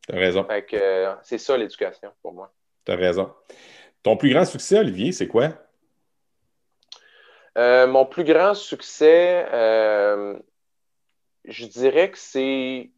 Tu 0.07 0.15
as 0.15 0.17
raison. 0.17 0.43
Fait 0.43 0.65
que 0.65 0.75
euh, 0.75 1.13
c'est 1.23 1.37
ça 1.37 1.57
l'éducation 1.57 2.11
pour 2.21 2.33
moi. 2.33 2.51
Tu 2.85 2.91
as 2.91 2.95
raison. 2.95 3.33
Ton 4.03 4.17
plus 4.17 4.31
grand 4.31 4.45
succès, 4.45 4.79
Olivier, 4.79 5.11
c'est 5.11 5.27
quoi? 5.27 5.49
Euh, 7.57 7.87
mon 7.87 8.05
plus 8.05 8.23
grand 8.23 8.53
succès, 8.53 9.45
euh, 9.51 10.37
je 11.45 11.65
dirais 11.65 12.11
que 12.11 12.17
c'est 12.17 12.91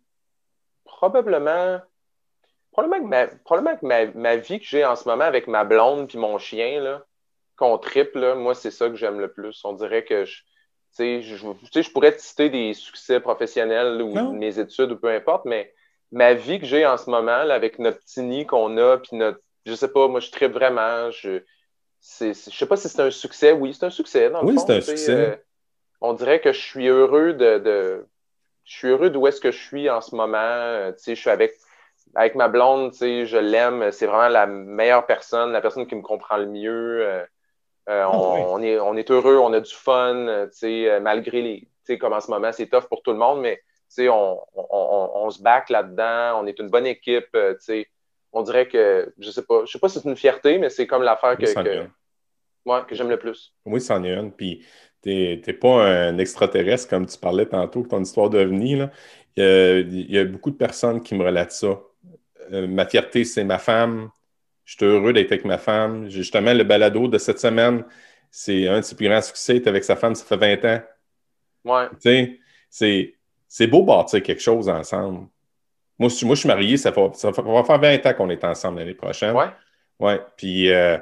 probablement, 0.83 1.79
probablement 2.71 3.77
que, 3.77 4.17
ma, 4.17 4.35
vie 4.35 4.59
que 4.59 4.65
j'ai 4.65 4.85
en 4.85 4.95
ce 4.95 5.07
moment 5.07 5.23
avec 5.23 5.47
ma 5.47 5.63
blonde 5.63 6.07
puis 6.09 6.17
mon 6.17 6.37
chien, 6.37 7.01
qu'on 7.61 7.77
triple, 7.77 8.35
moi, 8.35 8.53
c'est 8.53 8.71
ça 8.71 8.89
que 8.89 8.95
j'aime 8.95 9.19
le 9.19 9.31
plus. 9.31 9.63
On 9.63 9.73
dirait 9.73 10.03
que 10.03 10.25
je, 10.25 10.41
je, 10.97 11.21
je 11.81 11.91
pourrais 11.91 12.11
te 12.11 12.21
citer 12.21 12.49
des 12.49 12.73
succès 12.73 13.19
professionnels 13.19 14.01
ou 14.01 14.33
mes 14.33 14.59
études 14.59 14.91
ou 14.91 14.97
peu 14.97 15.09
importe, 15.09 15.45
mais 15.45 15.73
ma 16.11 16.33
vie 16.33 16.59
que 16.59 16.65
j'ai 16.65 16.85
en 16.85 16.97
ce 16.97 17.09
moment, 17.09 17.31
avec 17.31 17.79
notre 17.79 17.99
petit 17.99 18.21
nid 18.21 18.45
qu'on 18.45 18.77
a, 18.77 18.97
puis 18.97 19.15
notre 19.15 19.39
je 19.65 19.75
sais 19.75 19.89
pas, 19.89 20.07
moi, 20.07 20.19
je 20.19 20.31
tripe 20.31 20.53
vraiment. 20.53 21.11
Je, 21.11 21.41
je 22.01 22.33
sais 22.33 22.65
pas 22.65 22.77
si 22.77 22.89
c'est 22.89 23.01
un 23.01 23.11
succès. 23.11 23.51
Oui, 23.51 23.73
c'est 23.73 23.85
un 23.85 23.89
succès. 23.89 24.29
Dans 24.29 24.43
oui, 24.43 24.57
c'est 24.57 24.77
un 24.77 24.81
succès. 24.81 25.11
Euh, 25.11 25.35
on 26.01 26.13
dirait 26.13 26.41
que 26.41 26.51
je 26.51 26.59
suis 26.59 26.87
heureux 26.87 27.33
de. 27.33 28.05
je 28.63 28.73
suis 28.73 28.87
heureux 28.87 29.09
d'où 29.09 29.27
est-ce 29.27 29.41
que 29.41 29.51
je 29.51 29.59
suis 29.59 29.89
en 29.89 30.01
ce 30.01 30.15
moment. 30.15 30.37
Euh, 30.37 30.91
je 31.05 31.13
suis 31.13 31.29
avec, 31.29 31.53
avec 32.15 32.35
ma 32.35 32.47
blonde, 32.47 32.93
je 32.93 33.37
l'aime. 33.37 33.91
C'est 33.91 34.07
vraiment 34.07 34.29
la 34.29 34.47
meilleure 34.47 35.05
personne, 35.05 35.51
la 35.51 35.61
personne 35.61 35.87
qui 35.87 35.95
me 35.95 36.01
comprend 36.01 36.37
le 36.37 36.47
mieux. 36.47 37.05
Euh, 37.05 37.23
ah 37.87 38.09
on, 38.13 38.61
est, 38.61 38.79
on 38.79 38.95
est 38.95 39.09
heureux, 39.11 39.37
on 39.37 39.53
a 39.53 39.59
du 39.59 39.73
fun, 39.73 40.47
malgré 41.01 41.41
les. 41.41 41.97
Comme 41.99 42.13
en 42.13 42.21
ce 42.21 42.31
moment, 42.31 42.51
c'est 42.53 42.67
tough 42.67 42.87
pour 42.87 43.01
tout 43.01 43.11
le 43.11 43.17
monde, 43.17 43.41
mais 43.41 43.61
on, 43.99 44.39
on, 44.55 45.11
on, 45.15 45.29
se 45.29 45.41
back 45.41 45.69
là-dedans, 45.69 46.41
on 46.41 46.47
est 46.47 46.57
une 46.59 46.69
bonne 46.69 46.85
équipe. 46.85 47.37
on 48.31 48.43
dirait 48.43 48.67
que, 48.67 49.13
je 49.19 49.29
sais 49.29 49.43
pas, 49.43 49.65
je 49.65 49.71
sais 49.71 49.79
pas 49.79 49.89
si 49.89 49.99
c'est 49.99 50.07
une 50.07 50.15
fierté, 50.15 50.57
mais 50.57 50.69
c'est 50.69 50.87
comme 50.87 51.03
l'affaire 51.03 51.37
que, 51.37 51.43
que, 51.43 52.95
j'aime 52.95 53.09
le 53.09 53.19
plus. 53.19 53.53
Oui, 53.65 53.81
c'en 53.81 54.03
est 54.03 54.13
une. 54.13 54.31
Puis, 54.31 54.65
t'es 55.01 55.57
pas 55.59 55.85
un 55.85 56.17
extraterrestre 56.17 56.89
comme 56.89 57.05
tu 57.05 57.17
parlais 57.17 57.45
tantôt, 57.45 57.83
ton 57.83 58.01
histoire 58.01 58.29
de 58.29 58.41
Il, 58.41 58.89
il, 59.35 60.11
y 60.11 60.17
a 60.17 60.25
beaucoup 60.25 60.51
de 60.51 60.57
personnes 60.57 61.01
qui 61.01 61.15
me 61.15 61.25
relatent 61.25 61.51
ça. 61.51 61.79
Euh, 62.51 62.67
ma 62.67 62.85
fierté, 62.85 63.23
c'est 63.23 63.43
ma 63.43 63.57
femme. 63.57 64.09
Je 64.71 64.77
suis 64.77 64.85
heureux 64.85 65.11
d'être 65.11 65.33
avec 65.33 65.43
ma 65.43 65.57
femme. 65.57 66.09
Justement, 66.09 66.53
le 66.53 66.63
balado 66.63 67.09
de 67.09 67.17
cette 67.17 67.39
semaine, 67.39 67.83
c'est 68.29 68.69
un 68.69 68.77
de 68.77 68.83
ses 68.83 68.95
plus 68.95 69.09
grands 69.09 69.21
succès. 69.21 69.67
avec 69.67 69.83
sa 69.83 69.97
femme, 69.97 70.15
ça 70.15 70.23
fait 70.23 70.37
20 70.37 70.65
ans. 70.65 70.81
Ouais. 71.65 71.89
Tu 72.01 72.39
sais, 72.69 73.15
c'est 73.49 73.67
beau 73.67 73.83
bâtir 73.83 74.23
quelque 74.23 74.41
chose 74.41 74.69
ensemble. 74.69 75.27
Moi, 75.99 76.07
je, 76.07 76.25
moi, 76.25 76.35
je 76.35 76.39
suis 76.39 76.47
marié, 76.47 76.77
ça, 76.77 76.89
va, 76.89 77.11
ça 77.13 77.31
va 77.31 77.63
faire 77.65 77.79
20 77.79 78.05
ans 78.05 78.13
qu'on 78.13 78.29
est 78.29 78.41
ensemble 78.45 78.79
l'année 78.79 78.93
prochaine. 78.93 79.35
Ouais. 79.35 79.49
Oui. 79.99 80.13
Puis 80.37 80.71
euh, 80.71 80.97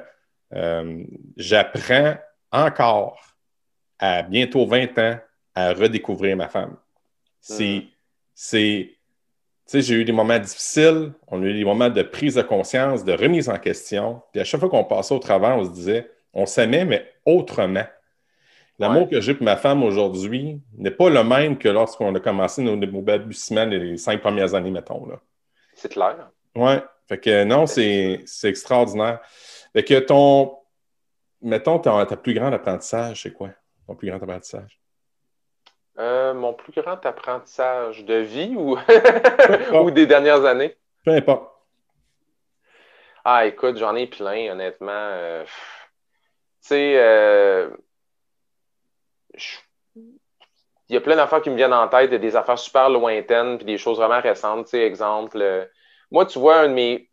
euh, 0.52 1.04
j'apprends 1.36 2.16
encore 2.50 3.22
à 4.00 4.22
bientôt 4.22 4.66
20 4.66 4.98
ans 4.98 5.18
à 5.54 5.72
redécouvrir 5.74 6.36
ma 6.36 6.48
femme. 6.48 6.76
C'est. 7.40 7.76
Mm. 7.76 7.88
c'est 8.34 8.90
tu 8.94 8.99
sais, 9.70 9.82
j'ai 9.82 9.94
eu 9.94 10.04
des 10.04 10.12
moments 10.12 10.38
difficiles, 10.38 11.12
on 11.28 11.42
a 11.42 11.46
eu 11.46 11.54
des 11.54 11.64
moments 11.64 11.88
de 11.90 12.02
prise 12.02 12.34
de 12.34 12.42
conscience, 12.42 13.04
de 13.04 13.12
remise 13.12 13.48
en 13.48 13.58
question. 13.58 14.22
Puis 14.32 14.40
à 14.40 14.44
chaque 14.44 14.60
fois 14.60 14.68
qu'on 14.68 14.84
passait 14.84 15.14
au 15.14 15.18
travail, 15.18 15.58
on 15.58 15.64
se 15.64 15.70
disait, 15.70 16.10
on 16.32 16.46
s'aimait, 16.46 16.84
mais 16.84 17.06
autrement. 17.24 17.84
L'amour 18.78 19.02
Ouais. 19.02 19.08
que 19.10 19.20
j'ai 19.20 19.34
pour 19.34 19.44
ma 19.44 19.56
femme 19.56 19.82
aujourd'hui 19.82 20.60
n'est 20.78 20.90
pas 20.90 21.10
le 21.10 21.22
même 21.22 21.58
que 21.58 21.68
lorsqu'on 21.68 22.14
a 22.14 22.20
commencé 22.20 22.62
nos, 22.62 22.76
nos 22.76 23.02
balbutiements 23.02 23.66
les 23.66 23.96
cinq 23.98 24.20
premières 24.22 24.54
années, 24.54 24.70
mettons. 24.70 25.06
Là. 25.06 25.20
C'est 25.74 25.92
clair. 25.92 26.30
Ouais. 26.56 26.82
Fait 27.06 27.18
que 27.18 27.44
non, 27.44 27.66
c'est 27.66 28.20
c'est 28.24 28.48
extraordinaire. 28.48 29.20
Fait 29.74 29.82
que 29.84 29.98
ton, 29.98 30.56
mettons, 31.42 31.78
ton, 31.78 32.04
ta 32.06 32.16
plus 32.16 32.32
grand 32.34 32.52
apprentissage, 32.52 33.22
c'est 33.22 33.32
quoi? 33.32 33.50
Ton 33.86 33.94
plus 33.94 34.08
grand 34.08 34.22
apprentissage? 34.22 34.80
Euh, 35.98 36.32
mon 36.34 36.54
plus 36.54 36.72
grand 36.72 37.04
apprentissage 37.04 38.04
de 38.04 38.14
vie 38.14 38.54
ou, 38.56 39.90
des 39.90 40.06
dernières 40.06 40.44
années? 40.44 40.76
Peu 41.04 41.12
importe. 41.12 41.52
Ah, 43.24 43.46
écoute, 43.46 43.76
j'en 43.76 43.94
ai 43.96 44.06
plein, 44.06 44.52
honnêtement. 44.52 44.90
Euh, 44.92 45.44
tu 45.44 45.50
sais, 46.68 46.94
euh, 46.96 47.68
il 49.94 50.94
y 50.94 50.96
a 50.96 51.00
plein 51.00 51.16
d'affaires 51.16 51.42
qui 51.42 51.50
me 51.50 51.56
viennent 51.56 51.74
en 51.74 51.88
tête, 51.88 52.10
des 52.10 52.36
affaires 52.36 52.58
super 52.58 52.88
lointaines, 52.88 53.58
puis 53.58 53.66
des 53.66 53.78
choses 53.78 53.98
vraiment 53.98 54.20
récentes. 54.20 54.66
Tu 54.66 54.70
sais, 54.70 54.82
exemple, 54.82 55.68
moi, 56.10 56.24
tu 56.24 56.38
vois, 56.38 56.60
un 56.60 56.68
de 56.68 56.72
mes, 56.74 57.10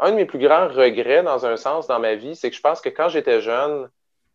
un 0.00 0.10
de 0.10 0.16
mes 0.16 0.26
plus 0.26 0.38
grands 0.38 0.68
regrets, 0.68 1.22
dans 1.22 1.44
un 1.44 1.56
sens, 1.56 1.86
dans 1.86 2.00
ma 2.00 2.14
vie, 2.14 2.34
c'est 2.34 2.50
que 2.50 2.56
je 2.56 2.62
pense 2.62 2.80
que 2.80 2.88
quand 2.88 3.08
j'étais 3.08 3.40
jeune, 3.40 3.90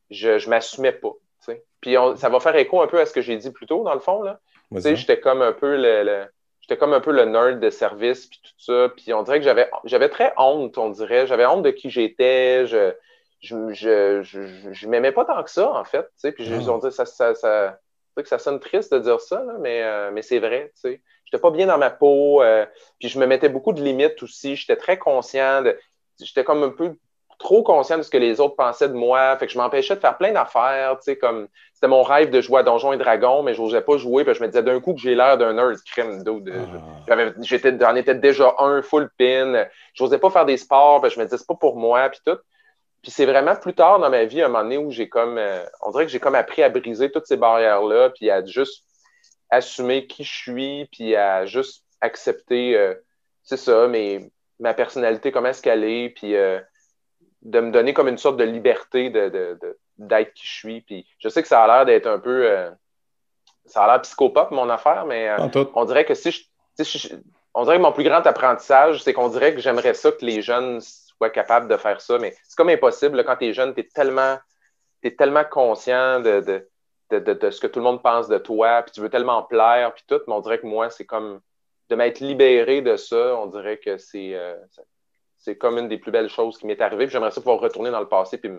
je, 0.09 0.37
je 0.37 0.49
m'assumais 0.49 0.91
pas. 0.91 1.13
tu 1.43 1.53
sais. 1.53 1.65
Puis 1.81 1.97
on- 1.97 2.15
ça 2.15 2.29
va 2.29 2.39
faire 2.39 2.55
écho 2.55 2.81
un 2.81 2.87
peu 2.87 2.99
à 2.99 3.05
ce 3.05 3.13
que 3.13 3.21
j'ai 3.21 3.35
dit 3.37 3.51
plus 3.51 3.65
tôt, 3.65 3.83
dans 3.83 3.93
le 3.93 3.99
fond, 3.99 4.21
là. 4.21 4.39
Tu 4.73 4.81
sais, 4.81 4.95
j'étais 4.95 5.19
comme 5.19 5.41
un 5.41 5.51
peu 5.51 5.75
le, 5.75 6.03
le- 6.03 6.25
j'étais 6.61 6.77
comme 6.77 6.93
un 6.93 7.01
peu 7.01 7.11
le 7.11 7.25
nerd 7.25 7.59
de 7.59 7.69
service 7.69 8.27
puis 8.27 8.39
tout 8.43 8.51
ça. 8.57 8.89
Puis 8.95 9.13
on 9.13 9.23
dirait 9.23 9.39
que 9.39 9.43
j'avais 9.45 9.69
j'avais 9.83 10.07
très 10.09 10.31
honte, 10.37 10.77
on 10.77 10.89
dirait. 10.89 11.27
J'avais 11.27 11.45
honte 11.45 11.63
de 11.63 11.71
qui 11.71 11.89
j'étais. 11.89 12.65
Je 12.67 12.93
je, 13.41 13.73
je, 13.73 14.21
je, 14.21 14.45
je- 14.45 14.71
je 14.71 14.87
m'aimais 14.87 15.11
pas 15.11 15.25
tant 15.25 15.41
que 15.43 15.49
ça, 15.49 15.71
en 15.73 15.83
fait. 15.83 16.03
Tu 16.03 16.09
sais, 16.17 16.31
puis 16.31 16.45
je- 16.45 16.53
Ah. 16.55 16.71
on 16.71 16.77
dirait 16.77 16.91
ça, 16.91 17.05
ça, 17.05 17.33
ça, 17.35 17.79
que 18.15 18.27
ça 18.27 18.37
sonne 18.37 18.59
triste 18.59 18.93
de 18.93 18.99
dire 18.99 19.19
ça, 19.19 19.43
là, 19.43 19.53
mais, 19.59 19.81
euh, 19.81 20.11
mais 20.13 20.21
c'est 20.21 20.37
vrai. 20.39 20.71
Tu 20.75 20.81
sais. 20.81 21.01
J'étais 21.25 21.41
pas 21.41 21.49
bien 21.49 21.65
dans 21.65 21.77
ma 21.79 21.89
peau. 21.89 22.41
euh, 22.43 22.65
puis 22.99 23.09
je 23.09 23.17
me 23.19 23.25
mettais 23.25 23.49
beaucoup 23.49 23.73
de 23.73 23.81
limites 23.81 24.21
aussi. 24.21 24.55
J'étais 24.55 24.75
très 24.75 24.97
conscient 24.99 25.63
de. 25.63 25.75
J'étais 26.21 26.43
comme 26.43 26.61
un 26.63 26.69
peu 26.69 26.93
trop 27.41 27.63
conscient 27.63 27.97
de 27.97 28.03
ce 28.03 28.09
que 28.09 28.17
les 28.17 28.39
autres 28.39 28.55
pensaient 28.55 28.87
de 28.89 28.93
moi. 28.93 29.35
Fait 29.37 29.47
que 29.47 29.51
je 29.53 29.57
m'empêchais 29.57 29.95
de 29.95 29.99
faire 29.99 30.17
plein 30.17 30.31
d'affaires, 30.31 30.97
tu 30.97 31.03
sais, 31.03 31.17
comme 31.17 31.47
c'était 31.73 31.87
mon 31.87 32.03
rêve 32.03 32.29
de 32.29 32.39
jouer 32.41 32.59
à 32.59 32.63
Donjons 32.63 32.93
et 32.93 32.97
Dragons, 32.97 33.43
mais 33.43 33.53
je 33.53 33.61
n'osais 33.61 33.81
pas 33.81 33.97
jouer, 33.97 34.23
puis 34.23 34.33
je 34.33 34.41
me 34.41 34.47
disais 34.47 34.63
d'un 34.63 34.79
coup 34.79 34.93
que 34.93 34.99
j'ai 35.01 35.15
l'air 35.15 35.37
d'un 35.37 35.53
nerd 35.53 35.75
de- 35.75 36.53
Ah. 37.09 37.33
J'étais, 37.41 37.77
j'en 37.79 37.95
étais 37.95 38.15
déjà 38.15 38.55
un 38.59 38.81
full 38.81 39.09
pin. 39.17 39.65
Je 39.93 40.03
n'osais 40.03 40.19
pas 40.19 40.29
faire 40.29 40.45
des 40.45 40.57
sports, 40.57 41.01
puis 41.01 41.11
je 41.11 41.19
me 41.19 41.25
disais 41.25 41.37
c'est 41.37 41.47
pas 41.47 41.55
pour 41.55 41.75
moi, 41.75 42.09
puis 42.09 42.19
tout. 42.25 42.37
Puis 43.01 43.11
c'est 43.11 43.25
vraiment 43.25 43.55
plus 43.55 43.73
tard 43.73 43.97
dans 43.99 44.11
ma 44.11 44.25
vie, 44.25 44.41
un 44.43 44.47
moment 44.47 44.63
donné, 44.63 44.77
où 44.77 44.91
j'ai 44.91 45.09
comme, 45.09 45.37
euh, 45.39 45.63
on 45.81 45.89
dirait 45.91 46.05
que 46.05 46.11
j'ai 46.11 46.19
comme 46.19 46.35
appris 46.35 46.61
à 46.61 46.69
briser 46.69 47.11
toutes 47.11 47.25
ces 47.25 47.37
barrières-là, 47.37 48.11
puis 48.11 48.29
à 48.29 48.45
juste 48.45 48.85
assumer 49.49 50.05
qui 50.07 50.23
je 50.23 50.31
suis, 50.31 50.85
puis 50.91 51.15
à 51.15 51.45
juste 51.45 51.83
accepter, 51.99 52.77
euh, 52.77 52.93
c'est 53.43 53.57
ça, 53.57 53.87
mais 53.87 54.29
ma 54.59 54.75
personnalité, 54.75 55.31
comment 55.31 55.49
est-ce 55.49 55.63
qu'elle 55.63 55.83
est, 55.83 56.09
puis 56.09 56.35
euh, 56.35 56.59
de 57.41 57.59
me 57.59 57.71
donner 57.71 57.93
comme 57.93 58.07
une 58.07 58.17
sorte 58.17 58.37
de 58.37 58.43
liberté 58.43 59.09
de, 59.09 59.29
de- 59.29 59.57
de- 59.61 59.77
d'être 59.97 60.33
qui 60.33 60.45
je 60.47 60.53
suis. 60.53 60.81
Puis 60.81 61.07
je 61.19 61.29
sais 61.29 61.41
que 61.41 61.47
ça 61.47 61.63
a 61.63 61.67
l'air 61.67 61.85
d'être 61.85 62.07
un 62.07 62.19
peu, 62.19 62.47
euh, 62.49 62.69
ça 63.65 63.83
a 63.83 63.87
l'air 63.87 64.01
psychopop 64.01 64.51
mon 64.51 64.69
affaire, 64.69 65.05
mais 65.05 65.29
euh, 65.29 65.37
on 65.75 65.85
dirait 65.85 66.05
que 66.05 66.13
si 66.13 66.31
je, 66.31 66.43
si 66.83 66.97
je- 66.99 67.15
on 67.53 67.63
dirait 67.63 67.77
que 67.77 67.81
mon 67.81 67.91
plus 67.91 68.03
grand 68.03 68.25
apprentissage, 68.25 69.03
c'est 69.03 69.13
qu'on 69.13 69.29
dirait 69.29 69.53
que 69.53 69.59
j'aimerais 69.61 69.93
ça 69.93 70.11
que 70.11 70.23
les 70.25 70.41
jeunes 70.41 70.79
soient 70.81 71.29
capables 71.29 71.67
de 71.67 71.77
faire 71.77 71.99
ça, 72.01 72.17
mais 72.17 72.35
c'est 72.47 72.55
comme 72.55 72.69
impossible. 72.69 73.17
là, 73.17 73.23
quand 73.23 73.35
tu 73.37 73.45
es 73.47 73.53
jeune, 73.53 73.73
tu 73.73 73.81
es 73.81 73.87
tellement, 73.93 74.37
t'es 75.01 75.11
tellement 75.15 75.43
conscient 75.43 76.19
de, 76.21 76.39
de, 77.11 77.19
de, 77.19 77.49
ce 77.51 77.59
que 77.59 77.67
tout 77.67 77.79
le 77.79 77.83
monde 77.85 78.01
pense 78.01 78.27
de 78.29 78.37
toi, 78.37 78.81
puis 78.83 78.91
tu 78.93 79.01
veux 79.01 79.09
tellement 79.09 79.43
plaire, 79.43 79.93
puis 79.93 80.03
tout, 80.07 80.21
mais 80.27 80.33
on 80.33 80.39
dirait 80.39 80.59
que 80.59 80.65
moi, 80.67 80.89
c'est 80.89 81.05
comme 81.05 81.41
de 81.89 81.95
m'être 81.95 82.21
libéré 82.21 82.81
de 82.81 82.95
ça, 82.95 83.35
on 83.35 83.47
dirait 83.47 83.77
que 83.77 83.97
c'est 83.97 84.33
euh, 84.33 84.55
c'est- 84.71 84.81
c'est 85.41 85.57
comme 85.57 85.77
une 85.79 85.89
des 85.89 85.97
plus 85.97 86.11
belles 86.11 86.29
choses 86.29 86.57
qui 86.57 86.67
m'est 86.67 86.79
arrivée. 86.79 87.09
J'aimerais 87.09 87.31
ça 87.31 87.41
pouvoir 87.41 87.59
retourner 87.59 87.89
dans 87.91 87.99
le 87.99 88.07
passé, 88.07 88.37
puis 88.37 88.51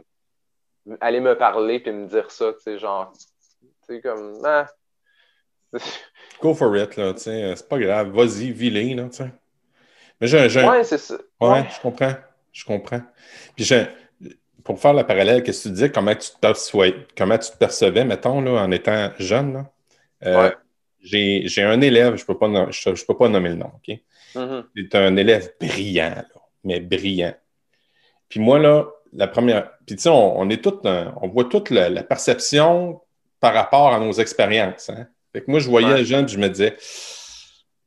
aller 1.01 1.20
me 1.20 1.39
parler, 1.39 1.78
puis 1.80 1.93
me 1.93 2.07
dire 2.09 2.30
ça, 2.30 2.53
tu 2.53 2.61
sais, 2.61 2.78
genre, 2.78 3.12
tu 3.16 3.68
sais, 3.87 4.01
comme, 4.01 4.39
ah, 4.45 4.66
Go 6.43 6.55
for 6.55 6.76
it, 6.76 6.97
là, 6.97 7.14
tu 7.14 7.20
sais. 7.20 7.55
C'est 7.57 7.68
pas 7.68 7.78
grave. 7.78 8.11
Vas-y, 8.11 8.51
vis-les, 8.51 8.95
là, 8.95 9.05
tu 9.05 9.16
sais. 9.18 9.30
Mais 10.20 10.26
j'ai 10.26 10.39
un. 10.61 10.70
ouais, 10.70 10.85
c'est 10.85 10.99
ça. 10.99 11.16
Ouais, 11.41 11.49
Ouais. 11.49 11.68
je 11.74 11.80
comprends. 11.80 12.14
Je 12.53 12.64
comprends. 12.64 13.01
Puis 13.57 13.64
j'ai- 13.64 13.87
pour 14.64 14.78
faire 14.78 14.93
le 14.93 15.05
parallèle, 15.05 15.43
qu'est-ce 15.43 15.64
que 15.64 15.68
tu 15.68 15.74
disais, 15.74 15.91
comment 15.91 16.14
tu 16.14 16.30
te 16.30 16.39
perçois- 16.39 16.93
comment 17.16 17.39
tu 17.39 17.51
te 17.51 17.57
percevais, 17.57 18.05
mettons, 18.05 18.41
là, 18.41 18.62
en 18.62 18.70
étant 18.70 19.11
jeune, 19.18 19.55
là? 19.55 19.72
Euh, 20.24 20.49
Ouais. 20.49 20.57
j'ai, 21.01 21.62
un 21.62 21.80
élève, 21.80 22.16
je 22.16 22.24
peux 22.26 22.37
pas 22.37 22.70
je, 22.70 22.95
je 22.95 23.05
peux 23.07 23.16
pas 23.16 23.28
nommer 23.28 23.49
le 23.49 23.55
nom, 23.57 23.72
OK? 23.74 23.99
Mhm. 24.35 24.64
C'est 24.76 24.95
un 24.95 25.16
élève 25.16 25.53
brillant, 25.61 26.14
là, 26.16 26.41
mais 26.64 26.80
brillant. 26.80 27.34
Puis 28.28 28.40
moi, 28.40 28.58
là, 28.58 28.86
la 29.12 29.26
première. 29.28 29.70
Puis 29.86 29.96
tu 29.96 30.02
sais, 30.02 30.08
on, 30.08 30.38
on 30.40 30.48
est 30.50 30.62
tout, 30.62 30.80
on 30.84 31.28
voit 31.28 31.44
toute 31.44 31.70
la, 31.70 31.88
la 31.90 32.02
perception 32.02 33.00
par 33.40 33.54
rapport 33.54 33.92
à 33.92 33.98
nos 34.00 34.12
expériences. 34.12 34.88
Hein? 34.90 35.06
Fait 35.32 35.42
que 35.42 35.50
moi, 35.50 35.60
je 35.60 35.68
voyais 35.68 35.88
Ouais. 35.88 35.98
le 35.98 36.04
jeune, 36.04 36.26
puis 36.26 36.34
je 36.34 36.38
me 36.40 36.48
disais, 36.48 36.76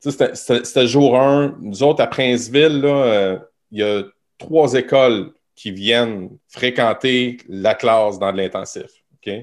tu 0.01 0.11
sais, 0.11 0.35
c'était- 0.63 0.87
jour 0.87 1.19
1. 1.19 1.57
Nous 1.61 1.81
autres, 1.83 2.01
à 2.03 2.07
Princeville, 2.07 2.81
là, 2.81 2.89
euh, 3.05 3.39
il 3.71 3.79
y 3.79 3.83
a 3.83 4.03
trois 4.37 4.73
écoles 4.73 5.31
qui 5.55 5.71
viennent 5.71 6.29
fréquenter 6.49 7.37
la 7.47 7.73
classe 7.73 8.19
dans 8.19 8.31
de 8.31 8.37
l'intensif. 8.37 8.83
OK? 9.15 9.33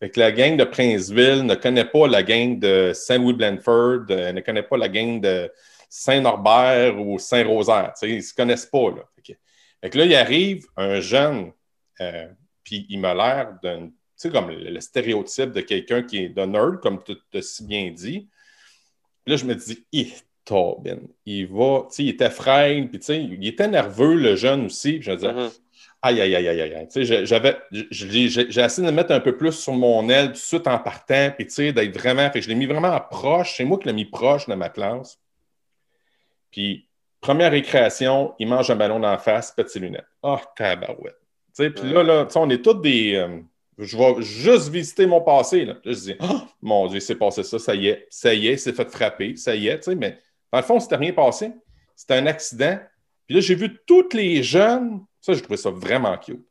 Fait 0.00 0.10
que 0.10 0.18
la 0.20 0.32
gang 0.32 0.56
de 0.56 0.64
Princeville 0.64 1.44
ne 1.46 1.54
connaît 1.54 1.84
pas 1.84 2.06
la 2.08 2.22
gang 2.22 2.58
de 2.58 2.90
Saint-Louis-Blanford, 2.92 4.06
euh, 4.10 4.32
ne 4.32 4.40
connaît 4.40 4.62
pas 4.64 4.76
la 4.76 4.88
gang 4.88 5.20
de 5.20 5.50
Saint-Norbert 5.90 6.98
ou 6.98 7.18
Saint-Rosaire. 7.18 7.92
Ils 8.02 8.16
ne 8.16 8.20
se 8.22 8.32
connaissent 8.32 8.66
pas. 8.66 8.90
Là. 8.90 9.02
Fait 9.16 9.32
que, 9.32 9.38
fait 9.82 9.90
que 9.90 9.98
là, 9.98 10.04
il 10.06 10.14
arrive 10.14 10.66
un 10.76 11.00
jeune, 11.00 11.52
euh, 12.00 12.28
puis 12.64 12.86
il 12.88 13.00
m'a 13.00 13.12
l'air 13.12 13.58
d'un, 13.62 13.88
tu 13.88 13.92
sais, 14.16 14.30
comme 14.30 14.50
le, 14.50 14.70
le 14.70 14.80
stéréotype 14.80 15.50
de 15.50 15.60
quelqu'un 15.60 16.02
qui 16.02 16.18
est 16.18 16.28
de 16.28 16.42
nerd, 16.42 16.80
comme 16.80 17.02
tu 17.02 17.16
as 17.36 17.42
si 17.42 17.66
bien 17.66 17.90
dit. 17.90 18.28
Puis 19.24 19.32
là, 19.32 19.36
je 19.36 19.44
me 19.44 19.54
dis, 19.54 19.84
il 19.92 20.12
Tobin, 20.44 20.98
il 21.26 21.46
va, 21.48 21.86
tu 21.88 21.96
sais, 21.96 22.04
il 22.04 22.08
était 22.10 22.30
frêle, 22.30 22.88
puis 22.88 22.98
tu 22.98 23.06
sais, 23.06 23.22
il 23.22 23.46
était 23.46 23.68
nerveux, 23.68 24.14
le 24.14 24.36
jeune 24.36 24.66
aussi. 24.66 24.94
Puis 24.94 25.02
je 25.02 25.10
me 25.10 25.16
disais, 25.16 25.32
Mhm. 25.32 25.50
Aïe, 26.02 26.20
aïe, 26.20 26.34
aïe, 26.34 26.48
aïe, 26.48 26.60
aïe. 26.74 26.88
Tu 26.90 27.04
sais, 27.04 27.26
j'avais, 27.26 27.58
j'ai 27.70 28.28
j'ai 28.28 28.60
essayé 28.62 28.82
de 28.86 28.90
le 28.90 28.96
mettre 28.96 29.12
un 29.12 29.20
peu 29.20 29.36
plus 29.36 29.52
sur 29.52 29.74
mon 29.74 30.08
aile 30.08 30.28
tout 30.28 30.32
de 30.32 30.36
suite 30.38 30.66
en 30.66 30.78
partant, 30.78 31.30
puis 31.36 31.46
tu 31.46 31.52
sais, 31.52 31.72
d'être 31.74 31.96
vraiment. 31.96 32.30
Fait 32.30 32.38
que 32.38 32.44
je 32.44 32.48
l'ai 32.48 32.54
mis 32.54 32.64
vraiment 32.66 32.98
proche. 33.10 33.56
C'est 33.58 33.64
moi 33.66 33.78
qui 33.78 33.86
l'ai 33.86 33.92
mis 33.92 34.06
proche 34.06 34.48
de 34.48 34.54
ma 34.54 34.70
classe. 34.70 35.18
Puis, 36.50 36.88
première 37.20 37.52
récréation, 37.52 38.34
il 38.38 38.48
mange 38.48 38.70
un 38.70 38.76
ballon 38.76 39.00
d'en 39.00 39.18
face, 39.18 39.52
pète 39.52 39.70
ses 39.70 39.80
lunettes. 39.80 40.06
Oh, 40.22 40.38
tabarouette. 40.56 41.16
Tu 41.56 41.64
sais, 41.64 41.70
puis 41.70 41.92
là, 41.92 42.02
là, 42.02 42.28
on 42.36 42.50
est 42.50 42.62
tous 42.62 42.74
des. 42.74 43.14
euh, 43.14 43.40
je 43.78 43.96
vais 43.96 44.20
juste 44.20 44.68
visiter 44.68 45.06
mon 45.06 45.20
passé. 45.20 45.64
Là, 45.64 45.74
je 45.84 45.92
dis, 45.92 46.14
oh, 46.20 46.40
mon 46.60 46.86
Dieu, 46.86 47.00
c'est 47.00 47.14
passé 47.14 47.42
ça, 47.42 47.58
ça 47.58 47.74
y 47.74 47.88
est, 47.88 48.06
ça 48.10 48.34
y 48.34 48.48
est, 48.48 48.56
c'est 48.56 48.74
fait 48.74 48.88
frapper, 48.90 49.36
ça 49.36 49.54
y 49.54 49.68
est, 49.68 49.78
tu 49.78 49.90
sais, 49.90 49.94
mais 49.94 50.18
dans 50.52 50.58
le 50.58 50.64
fond, 50.64 50.80
c'était 50.80 50.96
rien 50.96 51.12
passé. 51.12 51.52
C'était 51.96 52.14
un 52.14 52.26
accident. 52.26 52.78
Puis 53.26 53.34
là, 53.36 53.40
j'ai 53.40 53.54
vu 53.54 53.78
tous 53.86 54.08
les 54.12 54.42
jeunes, 54.42 55.00
ça, 55.20 55.32
j'ai 55.32 55.40
trouvé 55.42 55.56
ça 55.56 55.70
vraiment 55.70 56.16
cute. 56.18 56.44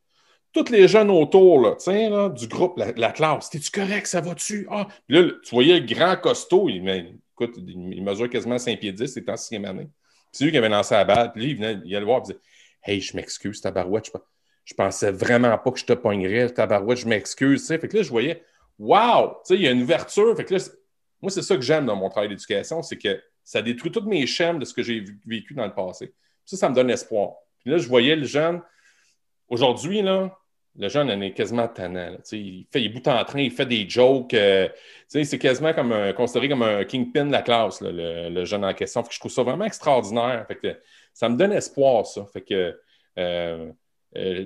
Tous 0.51 0.69
les 0.71 0.87
jeunes 0.87 1.11
autour, 1.11 1.61
là, 1.61 1.75
là, 1.85 2.29
du 2.29 2.47
groupe, 2.47 2.77
la, 2.77 2.91
la 2.93 3.11
classe, 3.11 3.49
t'es-tu 3.49 3.69
correct, 3.69 4.07
ça 4.07 4.21
va-tu? 4.21 4.67
Ah! 4.71 4.87
Puis 5.07 5.17
là, 5.17 5.31
tu 5.43 5.53
voyais 5.53 5.79
le 5.79 5.85
grand 5.85 6.15
costaud, 6.15 6.69
il, 6.69 6.81
écoute, 7.39 7.55
il, 7.67 8.03
mesure 8.03 8.29
quasiment 8.29 8.57
5 8.57 8.79
pieds 8.79 8.91
10, 8.91 9.07
c'était 9.07 9.31
en 9.31 9.37
sixième 9.37 9.65
année. 9.65 9.85
Puis 9.85 10.31
c'est 10.31 10.43
lui 10.45 10.51
qui 10.51 10.57
avait 10.57 10.69
lancé 10.69 10.95
la 10.95 11.05
balle, 11.05 11.31
puis 11.31 11.43
lui, 11.43 11.51
il 11.51 11.57
venait, 11.57 11.79
il 11.85 11.95
allait 11.95 11.99
le 11.99 12.05
voir, 12.05 12.19
il 12.19 12.33
disait 12.33 12.39
Hey, 12.83 13.01
je 13.01 13.15
m'excuse, 13.15 13.61
tabarouette, 13.61 14.11
je, 14.63 14.73
pensais 14.73 15.11
vraiment 15.11 15.57
pas 15.57 15.71
que 15.71 15.79
je 15.79 15.85
te 15.85 15.93
pognerais, 15.93 16.49
tabarouette, 16.49 16.99
je 16.99 17.07
m'excuse. 17.07 17.67
Fait 17.67 17.79
que 17.79 17.97
là, 17.97 18.03
je 18.03 18.09
voyais, 18.09 18.43
wow! 18.77 19.37
Il 19.49 19.61
y 19.61 19.67
a 19.67 19.71
une 19.71 19.81
ouverture. 19.81 20.35
Fait 20.37 20.45
que 20.45 20.53
là, 20.53 20.59
c'est- 20.59 20.77
moi, 21.21 21.29
c'est 21.29 21.41
ça 21.41 21.55
que 21.55 21.61
j'aime 21.61 21.85
dans 21.85 21.95
mon 21.95 22.09
travail 22.09 22.29
d'éducation, 22.29 22.81
c'est 22.81 22.97
que 22.97 23.21
ça 23.43 23.61
détruit 23.61 23.91
toutes 23.91 24.05
mes 24.05 24.25
chaînes 24.25 24.59
de 24.59 24.65
ce 24.65 24.73
que 24.73 24.83
j'ai 24.83 25.03
vécu 25.25 25.53
dans 25.53 25.65
le 25.65 25.73
passé. 25.73 26.13
Ça, 26.45 26.55
ça 26.55 26.69
me 26.69 26.75
donne 26.75 26.89
espoir. 26.89 27.33
Puis 27.59 27.71
là, 27.71 27.77
je 27.77 27.87
voyais 27.87 28.15
le 28.15 28.25
jeune, 28.25 28.61
aujourd'hui, 29.49 30.01
là, 30.01 30.38
le 30.77 30.87
jeune 30.87 31.09
en 31.09 31.21
est 31.21 31.33
quasiment 31.33 31.67
tannant. 31.67 32.17
il 32.31 32.65
fait 32.71 32.81
il 32.81 32.93
bout 32.93 33.07
en 33.07 33.23
train, 33.25 33.41
il 33.41 33.51
fait 33.51 33.65
des 33.65 33.87
jokes. 33.89 34.33
Euh, 34.33 34.69
c'est 35.07 35.39
quasiment 35.39 35.73
comme 35.73 35.91
un, 35.91 36.13
considéré 36.13 36.49
comme 36.49 36.61
un 36.61 36.83
kingpin 36.85 37.25
de 37.25 37.31
la 37.31 37.41
classe, 37.41 37.81
le, 37.81 38.45
jeune 38.45 38.63
en 38.63 38.73
question. 38.73 39.03
je 39.09 39.19
trouve 39.19 39.31
ça 39.31 39.43
vraiment 39.43 39.65
extraordinaire. 39.65 40.45
ça 41.13 41.29
me 41.29 41.37
donne 41.37 41.51
espoir, 41.51 42.05
ça. 42.05 42.25
Fait 42.31 42.41
que, 42.41 42.79
euh, 43.17 43.71
euh, 44.15 44.45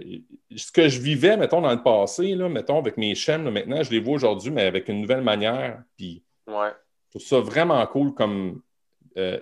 ce 0.56 0.72
que 0.72 0.88
je 0.88 1.00
vivais, 1.00 1.38
mettons, 1.38 1.62
dans 1.62 1.72
le 1.72 1.84
passé, 1.84 2.36
là, 2.36 2.50
mettons, 2.50 2.80
avec 2.80 2.98
mes 2.98 3.16
chaînes, 3.16 3.50
maintenant, 3.50 3.84
je 3.84 3.92
les 3.92 4.00
vois 4.00 4.16
aujourd'hui, 4.16 4.52
mais 4.52 4.64
avec 4.64 4.88
une 4.88 5.02
nouvelle 5.02 5.22
manière. 5.22 5.84
Puis, 5.98 6.24
ouais. 6.48 6.72
je 7.08 7.20
trouve 7.20 7.22
ça 7.22 7.40
vraiment 7.40 7.86
cool 7.88 8.14
comme 8.14 8.62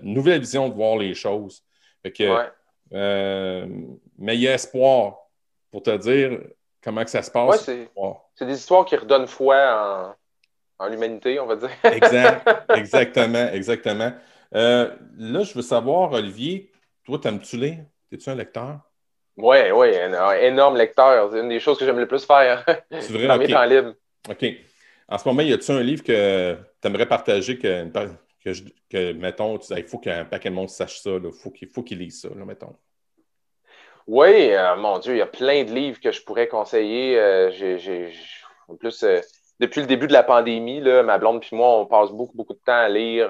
nouvelle 0.01 0.41
vision 0.41 0.67
de 0.67 0.73
voir 0.73 0.97
les 0.97 1.13
choses. 1.13 1.63
Fait 2.03 2.11
que, 2.11 2.49
mais 4.17 4.35
il 4.35 4.41
y 4.41 4.47
a 4.47 4.55
espoir 4.55 5.17
pour 5.71 5.83
te 5.83 5.95
dire 5.95 6.37
comment 6.83 7.03
que 7.03 7.09
ça 7.09 7.21
se 7.21 7.31
passe? 7.31 7.69
c'est 8.35 8.45
des 8.45 8.57
histoires 8.57 8.85
qui 8.85 8.95
redonnent 8.95 9.27
foi 9.27 10.15
en, 10.79 10.87
l'humanité, 10.87 11.39
on 11.39 11.45
va 11.45 11.55
dire. 11.55 11.69
exact, 11.83 12.49
exactement, 12.75 13.47
exactement. 13.51 14.11
Euh, 14.55 14.91
là, 15.17 15.43
je 15.43 15.53
veux 15.53 15.61
savoir, 15.61 16.11
Olivier, 16.11 16.71
toi, 17.03 17.19
t'aimes-tu 17.19 17.57
lire? 17.57 17.85
Es-tu 18.11 18.29
un 18.29 18.35
lecteur? 18.35 18.79
Oui, 19.37 19.57
oui, 19.73 19.95
un, 19.97 20.31
énorme 20.33 20.77
lecteur. 20.77 21.29
C'est 21.31 21.39
une 21.39 21.49
des 21.49 21.59
choses 21.59 21.77
que 21.77 21.85
j'aime 21.85 21.99
le 21.99 22.07
plus 22.07 22.25
faire. 22.25 22.65
C'est 22.89 23.11
vrai? 23.11 23.27
dans 23.27 23.37
mes 23.37 23.47
temps 23.47 23.63
libres. 23.63 23.93
OK. 24.29 24.45
En 25.07 25.17
ce 25.17 25.27
moment, 25.27 25.41
y 25.41 25.53
a-tu 25.53 25.71
un 25.71 25.81
livre 25.81 26.03
que 26.03 26.57
tu 26.81 26.87
aimerais 26.87 27.07
partager 27.07 27.57
que, 27.57 27.85
que, 28.89 29.13
mettons, 29.13 29.57
tu 29.57 29.73
il 29.75 29.83
faut 29.83 29.99
qu'un 29.99 30.25
paquet 30.25 30.49
de 30.49 30.55
monde 30.55 30.69
sache 30.69 30.99
ça, 31.01 31.11
il 31.11 31.31
faut 31.31 31.51
qu'il 31.51 31.67
faut 31.67 31.83
qu'il 31.83 31.99
lise 31.99 32.21
ça, 32.21 32.29
là, 32.29 32.45
mettons? 32.45 32.75
Oui, 34.11 34.51
euh, 34.51 34.75
mon 34.75 34.99
Dieu, 34.99 35.13
il 35.13 35.19
y 35.19 35.21
a 35.21 35.25
plein 35.25 35.63
de 35.63 35.71
livres 35.71 36.01
que 36.01 36.11
je 36.11 36.21
pourrais 36.21 36.49
conseiller. 36.49 37.17
Euh, 37.17 37.49
en 38.67 38.75
plus, 38.75 39.03
euh, 39.03 39.21
depuis 39.61 39.79
le 39.79 39.87
début 39.87 40.07
de 40.07 40.11
la 40.11 40.21
pandémie, 40.21 40.81
là, 40.81 41.01
ma 41.01 41.17
blonde 41.17 41.41
et 41.49 41.55
moi, 41.55 41.79
on 41.79 41.85
passe 41.85 42.11
beaucoup, 42.11 42.35
beaucoup 42.35 42.53
de 42.53 42.59
temps 42.59 42.73
à 42.73 42.89
lire. 42.89 43.29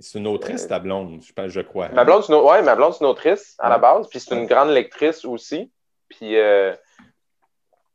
c'est 0.00 0.18
une 0.18 0.26
autrice, 0.26 0.66
ta 0.66 0.78
blonde, 0.78 1.20
je, 1.22 1.30
pense, 1.34 1.50
je 1.50 1.60
crois. 1.60 1.90
Ma 1.90 2.04
blonde, 2.04 2.24
c'est 2.24 2.32
ouais, 2.32 2.62
ma 2.62 2.74
blonde, 2.74 2.94
une 3.02 3.06
autrice 3.06 3.54
à 3.58 3.68
la 3.68 3.76
base, 3.76 4.08
puis 4.08 4.18
c'est 4.18 4.34
une 4.34 4.46
grande 4.46 4.70
lectrice 4.70 5.26
aussi. 5.26 5.70
Puis 6.08 6.38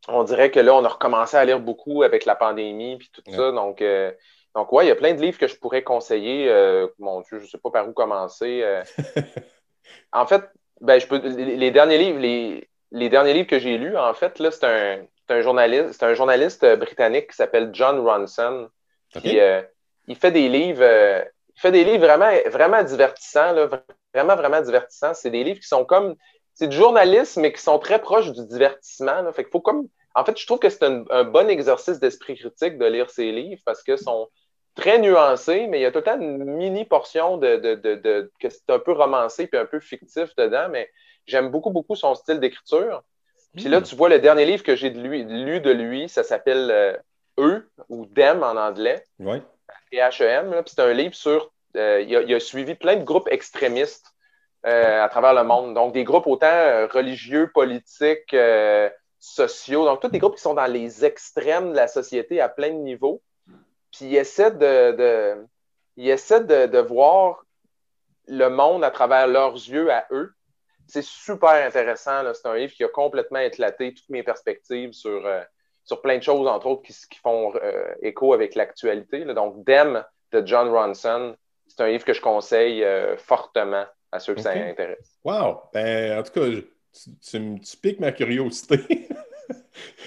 on 0.07 0.23
dirait 0.23 0.51
que 0.51 0.59
là, 0.59 0.75
on 0.75 0.85
a 0.85 0.89
recommencé 0.89 1.35
à 1.35 1.43
lire 1.45 1.59
beaucoup 1.59 2.03
avec 2.03 2.25
la 2.25 2.35
pandémie 2.35 2.97
puis 2.97 3.09
tout 3.11 3.23
ça. 3.25 3.51
Donc, 3.51 3.83
donc 4.53 4.71
ouais, 4.71 4.85
il 4.85 4.89
y 4.89 4.91
a 4.91 4.95
plein 4.95 5.15
de 5.15 5.21
livres 5.21 5.39
que 5.39 5.47
je 5.47 5.55
pourrais 5.55 5.81
conseiller. 5.81 6.47
mon 6.99 7.21
Dieu, 7.21 7.39
je 7.39 7.45
ne 7.45 7.49
sais 7.49 7.57
pas 7.57 7.71
par 7.71 7.89
où 7.89 7.93
commencer. 7.93 8.63
en 10.13 10.27
fait, 10.27 10.43
ben, 10.81 10.99
je 10.99 11.07
peux, 11.07 11.17
les, 11.17 11.71
derniers 11.71 11.97
livres, 11.97 12.19
les, 12.91 13.09
derniers 13.09 13.33
livres 13.33 13.47
que 13.47 13.59
j'ai 13.59 13.77
lus, 13.77 13.97
en 13.97 14.13
fait, 14.13 14.39
là, 14.39 14.51
c'est 14.51 14.65
un, 14.65 14.99
un, 15.29 15.41
journaliste, 15.41 16.01
un 16.03 16.13
journaliste 16.13 16.65
britannique 16.77 17.31
qui 17.31 17.35
s'appelle 17.35 17.69
John 17.73 17.99
Ronson. 17.99 18.69
Qui, 19.11 19.39
euh, 19.39 19.61
il 20.07 20.15
fait 20.15 20.31
des 20.31 20.49
livres, 20.49 20.83
euh, 20.83 21.23
il 21.55 21.61
fait 21.61 21.71
des 21.71 21.83
livres 21.83 22.05
vraiment, 22.05 22.31
vraiment 22.49 22.83
divertissants, 22.83 23.53
là, 23.53 23.67
vraiment, 24.13 24.35
vraiment 24.35 24.61
divertissants. 24.61 25.13
C'est 25.13 25.31
des 25.31 25.43
livres 25.43 25.59
qui 25.59 25.67
sont 25.67 25.85
comme, 25.85 26.15
c'est 26.53 26.67
du 26.67 26.77
journalisme, 26.77 27.41
mais 27.41 27.51
qui 27.51 27.61
sont 27.61 27.79
très 27.79 27.99
proches 27.99 28.31
du 28.31 28.45
divertissement. 28.45 29.21
Là. 29.21 29.31
Fait 29.33 29.43
qu'il 29.43 29.51
faut 29.51 29.61
comme, 29.61 29.87
en 30.15 30.23
fait, 30.25 30.37
je 30.37 30.45
trouve 30.45 30.59
que 30.59 30.69
c'est 30.69 30.83
un, 30.83 31.05
un, 31.09 31.23
bon 31.23 31.49
exercice 31.49 31.99
d'esprit 31.99 32.35
critique 32.35 32.77
de 32.77 32.85
lire 32.85 33.09
ces 33.09 33.31
livres 33.31 33.61
parce 33.65 33.83
que 33.83 33.97
sont, 33.97 34.27
très 34.79 34.99
nuancé, 34.99 35.67
mais 35.67 35.79
il 35.79 35.81
y 35.81 35.85
a 35.85 35.91
tout 35.91 35.99
le 35.99 36.03
temps 36.03 36.19
une 36.19 36.43
mini 36.43 36.85
portion 36.85 37.37
de, 37.37 37.57
de, 37.57 38.31
que 38.39 38.49
c'est 38.49 38.69
un 38.69 38.79
peu 38.79 38.93
romancé 38.93 39.47
puis 39.47 39.59
un 39.59 39.65
peu 39.65 39.79
fictif 39.79 40.35
dedans, 40.37 40.67
mais 40.69 40.89
j'aime 41.25 41.49
beaucoup, 41.49 41.69
beaucoup 41.69 41.95
son 41.95 42.15
style 42.15 42.39
d'écriture. 42.39 43.03
Puis 43.55 43.65
là, 43.65 43.79
hmm. 43.79 43.83
tu 43.83 43.95
vois 43.95 44.09
le 44.09 44.19
dernier 44.19 44.45
livre 44.45 44.63
que 44.63 44.75
j'ai 44.75 44.89
lu 44.89 45.59
de 45.59 45.71
lui, 45.71 46.07
ça 46.07 46.23
s'appelle 46.23 46.69
euh, 46.71 46.93
E 47.39 47.69
ou 47.89 48.05
Dem 48.05 48.43
en 48.43 48.55
anglais. 48.55 49.03
Oui. 49.19 49.41
P-H-E-M. 49.91 50.61
C'est 50.65 50.79
un 50.79 50.93
livre 50.93 51.15
sur. 51.15 51.51
Euh, 51.75 52.01
il, 52.01 52.33
a, 52.33 52.39
suivi 52.39 52.75
plein 52.75 52.95
de 52.95 53.03
groupes 53.03 53.27
extrémistes 53.29 54.07
euh, 54.65 55.03
à 55.03 55.09
travers 55.09 55.33
le 55.33 55.43
monde. 55.43 55.73
Donc, 55.73 55.93
des 55.93 56.03
groupes 56.03 56.27
autant 56.27 56.87
religieux, 56.91 57.49
politiques, 57.53 58.35
sociaux. 59.19 59.85
Donc, 59.85 59.99
tous 59.99 60.09
des 60.09 60.19
groupes 60.19 60.35
qui 60.35 60.41
sont 60.41 60.53
dans 60.53 60.71
les 60.71 61.05
extrêmes 61.05 61.71
de 61.71 61.75
la 61.75 61.87
société 61.87 62.39
à 62.39 62.49
plein 62.49 62.69
de 62.69 62.79
niveaux. 62.79 63.21
Puis 63.91 64.05
il 64.05 64.15
essaie 64.15 64.51
de, 64.51 65.35
il 65.97 66.09
essaie 66.09 66.43
de, 66.43 66.79
voir 66.79 67.43
le 68.27 68.47
monde 68.49 68.83
à 68.83 68.91
travers 68.91 69.27
leurs 69.27 69.55
yeux 69.55 69.91
à 69.91 70.05
eux. 70.11 70.33
C'est 70.87 71.03
super 71.03 71.65
intéressant. 71.65 72.23
C'est 72.33 72.47
un 72.47 72.55
livre 72.55 72.73
qui 72.73 72.83
a 72.83 72.87
complètement 72.87 73.39
éclaté 73.39 73.93
toutes 73.93 74.09
mes 74.09 74.23
perspectives 74.23 74.93
sur, 74.93 75.25
euh, 75.25 75.41
sur 75.83 76.01
plein 76.01 76.17
de 76.17 76.23
choses, 76.23 76.47
entre 76.47 76.67
autres, 76.67 76.83
qui, 76.83 76.93
qui 76.93 77.19
font 77.19 77.53
euh, 77.55 77.93
écho 78.01 78.33
avec 78.33 78.55
l'actualité. 78.55 79.25
Donc, 79.25 79.63
Dem 79.65 80.03
de 80.31 80.45
John 80.45 80.69
Ronson, 80.69 81.35
c'est 81.67 81.81
un 81.81 81.87
livre 81.87 82.05
que 82.05 82.13
je 82.13 82.21
conseille 82.21 82.83
euh, 82.83 83.17
fortement 83.17 83.85
à 84.11 84.19
ceux 84.19 84.35
qui 84.35 84.43
ça 84.43 84.51
intéresse. 84.51 85.17
Wow! 85.23 85.61
Ben, 85.73 86.19
en 86.19 86.23
tout 86.23 86.31
cas, 86.31 86.45
tu, 87.21 87.59
tu, 87.59 87.77
piques 87.77 87.99
ma 87.99 88.11
curiosité. 88.11 88.77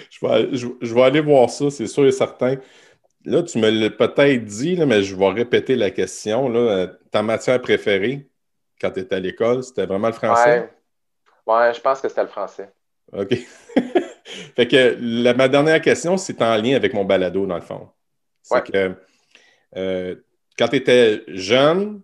je, 0.09 0.25
vais, 0.25 0.55
je, 0.55 0.93
vais, 0.93 1.01
aller 1.01 1.21
voir 1.21 1.49
ça, 1.49 1.69
c'est 1.69 1.87
sûr 1.87 2.05
et 2.05 2.11
certain. 2.11 2.57
Là, 3.25 3.43
tu 3.43 3.57
me 3.57 3.69
l'as 3.69 3.89
peut-être 3.89 4.43
dit, 4.43 4.77
mais 4.85 5.03
je 5.03 5.15
vais 5.15 5.29
répéter 5.29 5.75
la 5.75 5.91
question. 5.91 6.49
Là. 6.49 6.87
Ta 7.11 7.21
matière 7.21 7.61
préférée 7.61 8.27
quand 8.83 8.91
tu 8.91 8.99
étais 8.99 9.15
à 9.15 9.19
l'école, 9.19 9.63
c'était 9.63 9.85
vraiment 9.85 10.07
le 10.07 10.13
français? 10.13 10.69
Ouais. 11.45 11.73
je 11.73 11.79
pense 11.79 12.01
que 12.01 12.09
c'était 12.09 12.23
le 12.23 12.27
français. 12.27 12.69
OK. 13.13 13.29
fait 14.55 14.67
que 14.67 15.33
ma 15.33 15.47
dernière 15.47 15.81
question, 15.81 16.17
c'est 16.17 16.41
en 16.41 16.57
lien 16.57 16.75
avec 16.75 16.93
mon 16.93 17.05
balado, 17.05 17.45
dans 17.45 17.55
le 17.55 17.61
fond. 17.61 17.87
C'est 18.41 18.69
que 18.69 18.93
euh, 19.77 20.15
quand 20.57 20.67
tu 20.67 20.75
étais 20.75 21.23
jeune, 21.27 22.01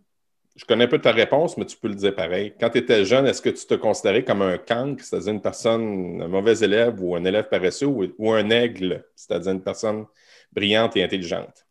je 0.55 0.63
connais 0.65 0.85
un 0.85 0.87
peu 0.87 0.99
ta 0.99 1.11
réponse, 1.11 1.57
mais 1.57 1.65
tu 1.65 1.75
peux 1.77 1.89
le 1.89 1.95
dire 1.95 2.15
pareil. 2.15 2.53
Quand 2.59 2.69
tu 2.69 2.77
étais 2.77 3.03
jeune, 3.03 3.25
est-ce 3.27 3.41
que 3.41 3.49
tu 3.49 3.65
te 3.65 3.73
considérais 3.73 4.23
comme 4.23 4.41
un 4.41 4.57
cancre, 4.57 5.03
c'est-à-dire 5.03 5.33
une 5.33 5.41
personne, 5.41 6.21
un 6.21 6.27
mauvais 6.27 6.57
élève 6.59 7.01
ou 7.01 7.15
un 7.15 7.25
élève 7.25 7.49
paresseux, 7.49 7.87
ou 7.87 8.31
un 8.31 8.49
aigle, 8.49 9.05
c'est-à-dire 9.15 9.51
une 9.51 9.63
personne 9.63 10.05
brillante 10.51 10.95
et 10.97 11.03
intelligente? 11.03 11.65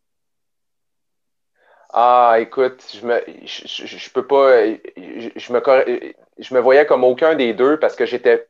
Ah, 1.91 2.37
écoute, 2.39 2.85
je 2.93 3.07
me, 3.07 3.23
je, 3.45 4.11
peux 4.11 4.27
pas, 4.27 4.67
je, 4.67 5.53
me, 5.53 6.15
je 6.39 6.55
me 6.55 6.61
voyais 6.61 6.85
comme 6.85 7.03
aucun 7.03 7.35
des 7.35 7.55
deux 7.55 7.79
parce 7.79 7.97
que 7.97 8.05
j'étais 8.05 8.47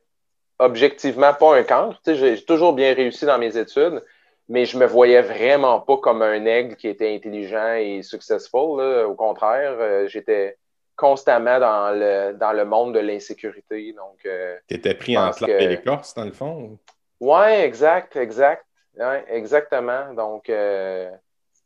objectivement 0.58 1.32
pas 1.34 1.56
un 1.56 1.62
cancre. 1.62 2.00
j'ai 2.04 2.44
toujours 2.44 2.72
bien 2.72 2.94
réussi 2.94 3.26
dans 3.26 3.38
mes 3.38 3.56
études, 3.56 4.02
mais 4.48 4.64
je 4.64 4.76
me 4.76 4.86
voyais 4.86 5.22
vraiment 5.22 5.80
pas 5.80 5.98
comme 5.98 6.22
un 6.22 6.44
aigle 6.46 6.74
qui 6.74 6.88
était 6.88 7.14
intelligent 7.14 7.74
et 7.74 8.02
successful. 8.02 8.80
Au 8.80 9.14
contraire, 9.14 9.76
euh, 9.78 10.08
j'étais 10.08 10.56
constamment 10.96 11.60
dans 11.60 11.90
le, 11.92 12.32
dans 12.34 12.52
le 12.52 12.64
monde 12.64 12.94
de 12.94 12.98
l'insécurité. 12.98 13.92
Donc, 13.92 14.18
euh, 14.26 14.56
tu 14.66 14.74
étais 14.74 14.94
pris 14.94 15.16
en 15.16 15.30
classe 15.30 15.48
et 15.48 15.68
l'écorce, 15.68 16.14
dans 16.14 16.24
le 16.24 16.32
fond? 16.32 16.78
Oui, 17.20 17.50
exact, 17.50 18.16
exact. 18.16 18.64
Oui, 18.98 19.16
exactement. 19.28 20.12
Donc, 20.14 20.50
euh, 20.50 21.10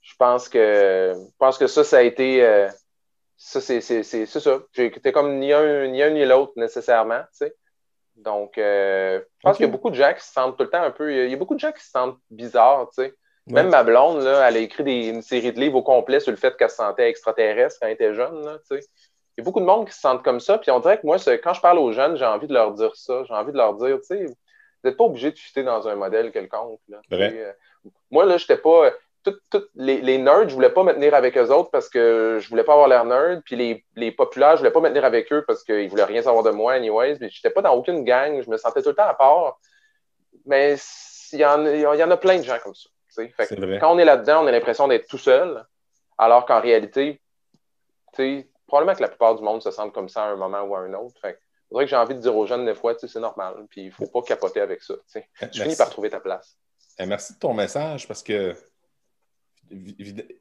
je 0.02 0.14
pense 0.18 0.48
que 0.48 1.12
je 1.14 1.36
pense 1.38 1.56
que 1.56 1.66
ça, 1.66 1.82
ça 1.82 1.98
a 1.98 2.02
été. 2.02 2.44
Euh, 2.44 2.68
ça, 3.36 3.60
c'est 3.60 3.80
ça. 3.80 4.58
J'étais 4.72 5.12
comme 5.12 5.38
ni 5.38 5.52
un 5.52 5.88
ni, 5.88 6.02
un, 6.02 6.10
ni 6.10 6.24
l'autre 6.24 6.52
nécessairement. 6.56 7.20
Tu 7.30 7.46
sais. 7.46 7.56
Donc, 8.16 8.58
euh, 8.58 9.20
je 9.20 9.42
pense 9.42 9.56
qu'il 9.56 9.66
y 9.66 9.68
a 9.68 9.72
beaucoup 9.72 9.88
de 9.88 9.94
gens 9.94 10.12
qui 10.12 10.24
se 10.24 10.32
sentent 10.32 10.58
tout 10.58 10.64
le 10.64 10.70
temps 10.70 10.82
un 10.82 10.90
peu. 10.90 11.12
Il 11.12 11.30
y 11.30 11.34
a 11.34 11.36
beaucoup 11.36 11.54
de 11.54 11.60
gens 11.60 11.72
qui 11.72 11.82
se 11.82 11.90
sentent 11.90 12.18
bizarres. 12.30 12.90
Tu 12.90 13.04
sais. 13.04 13.14
Même 13.46 13.70
ma 13.70 13.82
blonde, 13.82 14.22
là, 14.22 14.46
elle 14.48 14.56
a 14.56 14.60
écrit 14.60 14.84
des, 14.84 15.08
une 15.08 15.22
série 15.22 15.52
de 15.52 15.58
livres 15.58 15.78
au 15.78 15.82
complet 15.82 16.20
sur 16.20 16.30
le 16.30 16.36
fait 16.36 16.56
qu'elle 16.56 16.70
se 16.70 16.76
sentait 16.76 17.08
extraterrestre 17.08 17.80
quand 17.80 17.88
elle 17.88 17.94
était 17.94 18.14
jeune. 18.14 18.44
Là, 18.44 18.58
tu 18.58 18.78
sais. 18.78 18.86
Il 19.36 19.40
y 19.40 19.42
a 19.42 19.44
beaucoup 19.44 19.60
de 19.60 19.64
monde 19.64 19.88
qui 19.88 19.94
se 19.94 20.00
sentent 20.00 20.22
comme 20.22 20.38
ça. 20.38 20.58
Puis 20.58 20.70
on 20.70 20.78
dirait 20.80 21.00
que 21.00 21.06
moi, 21.06 21.16
quand 21.42 21.54
je 21.54 21.60
parle 21.62 21.78
aux 21.78 21.92
jeunes, 21.92 22.16
j'ai 22.16 22.26
envie 22.26 22.46
de 22.46 22.52
leur 22.52 22.72
dire 22.72 22.94
ça. 22.94 23.24
J'ai 23.24 23.32
envie 23.32 23.52
de 23.52 23.56
leur 23.56 23.74
dire, 23.74 23.96
tu 24.00 24.18
sais, 24.18 24.26
vous 24.82 24.88
n'êtes 24.88 24.96
pas 24.96 25.04
obligé 25.04 25.30
de 25.30 25.38
fitter 25.38 25.62
dans 25.62 25.86
un 25.86 25.94
modèle 25.94 26.32
quelconque. 26.32 26.80
Euh, 27.12 27.52
moi, 28.10 28.24
là, 28.24 28.36
j'étais 28.36 28.56
pas. 28.56 28.90
Toutes, 29.22 29.70
les, 29.76 30.18
nerds, 30.18 30.48
je 30.48 30.54
voulais 30.54 30.70
pas 30.70 30.82
me 30.82 30.92
tenir 30.92 31.14
avec 31.14 31.38
eux 31.38 31.48
autres 31.50 31.70
parce 31.70 31.88
que 31.88 32.38
je 32.40 32.48
voulais 32.48 32.64
pas 32.64 32.72
avoir 32.72 32.88
l'air 32.88 33.04
nerd. 33.04 33.42
Puis 33.44 33.54
les, 33.54 33.84
les 33.94 34.10
populaires, 34.10 34.56
je 34.56 34.58
voulais 34.58 34.72
pas 34.72 34.80
me 34.80 34.88
tenir 34.88 35.04
avec 35.04 35.32
eux 35.32 35.44
parce 35.46 35.62
qu'ils 35.62 35.88
voulaient 35.88 36.02
rien 36.02 36.22
savoir 36.22 36.42
de 36.42 36.50
moi, 36.50 36.72
anyways. 36.72 37.18
Mais 37.20 37.30
j'étais 37.30 37.50
pas 37.50 37.62
dans 37.62 37.72
aucune 37.72 38.02
gang. 38.02 38.42
Je 38.42 38.50
me 38.50 38.56
sentais 38.56 38.82
tout 38.82 38.88
le 38.88 38.96
temps 38.96 39.06
à 39.06 39.14
part. 39.14 39.60
Mais 40.44 40.74
il 41.32 41.38
y, 41.38 41.44
en, 41.44 41.64
y 41.64 42.02
en 42.02 42.10
a 42.10 42.16
plein 42.16 42.38
de 42.38 42.42
gens 42.42 42.58
comme 42.64 42.74
ça. 42.74 42.90
quand 43.78 43.94
on 43.94 43.98
est 43.98 44.04
là-dedans, 44.04 44.42
on 44.42 44.46
a 44.48 44.50
l'impression 44.52 44.88
d'être 44.88 45.06
tout 45.06 45.18
seul. 45.18 45.64
Alors 46.18 46.44
qu'en 46.44 46.60
réalité, 46.60 47.20
probablement 48.66 48.96
que 48.96 49.02
la 49.02 49.08
plupart 49.08 49.36
du 49.36 49.42
monde 49.42 49.62
se 49.62 49.70
sentent 49.70 49.92
comme 49.92 50.08
ça 50.08 50.24
à 50.24 50.28
un 50.28 50.36
moment 50.36 50.62
ou 50.62 50.74
à 50.74 50.80
un 50.80 50.94
autre. 50.94 51.20
Fait 51.20 51.34
que 51.34 51.38
j'ai 51.86 51.96
envie 51.96 52.14
de 52.14 52.20
dire 52.20 52.36
aux 52.36 52.46
jeunes 52.46 52.64
des 52.64 52.74
fois, 52.74 52.94
c'est 52.98 53.14
normal, 53.16 53.54
puis 53.68 53.82
il 53.82 53.86
ne 53.86 53.90
faut 53.92 54.06
pas 54.06 54.22
capoter 54.22 54.60
avec 54.60 54.82
ça. 54.82 54.94
Tu 55.12 55.62
finis 55.62 55.76
par 55.76 55.90
trouver 55.90 56.10
ta 56.10 56.20
place. 56.20 56.56
Eh, 56.98 57.06
merci 57.06 57.34
de 57.34 57.38
ton 57.38 57.54
message 57.54 58.06
parce 58.06 58.22
que, 58.22 58.54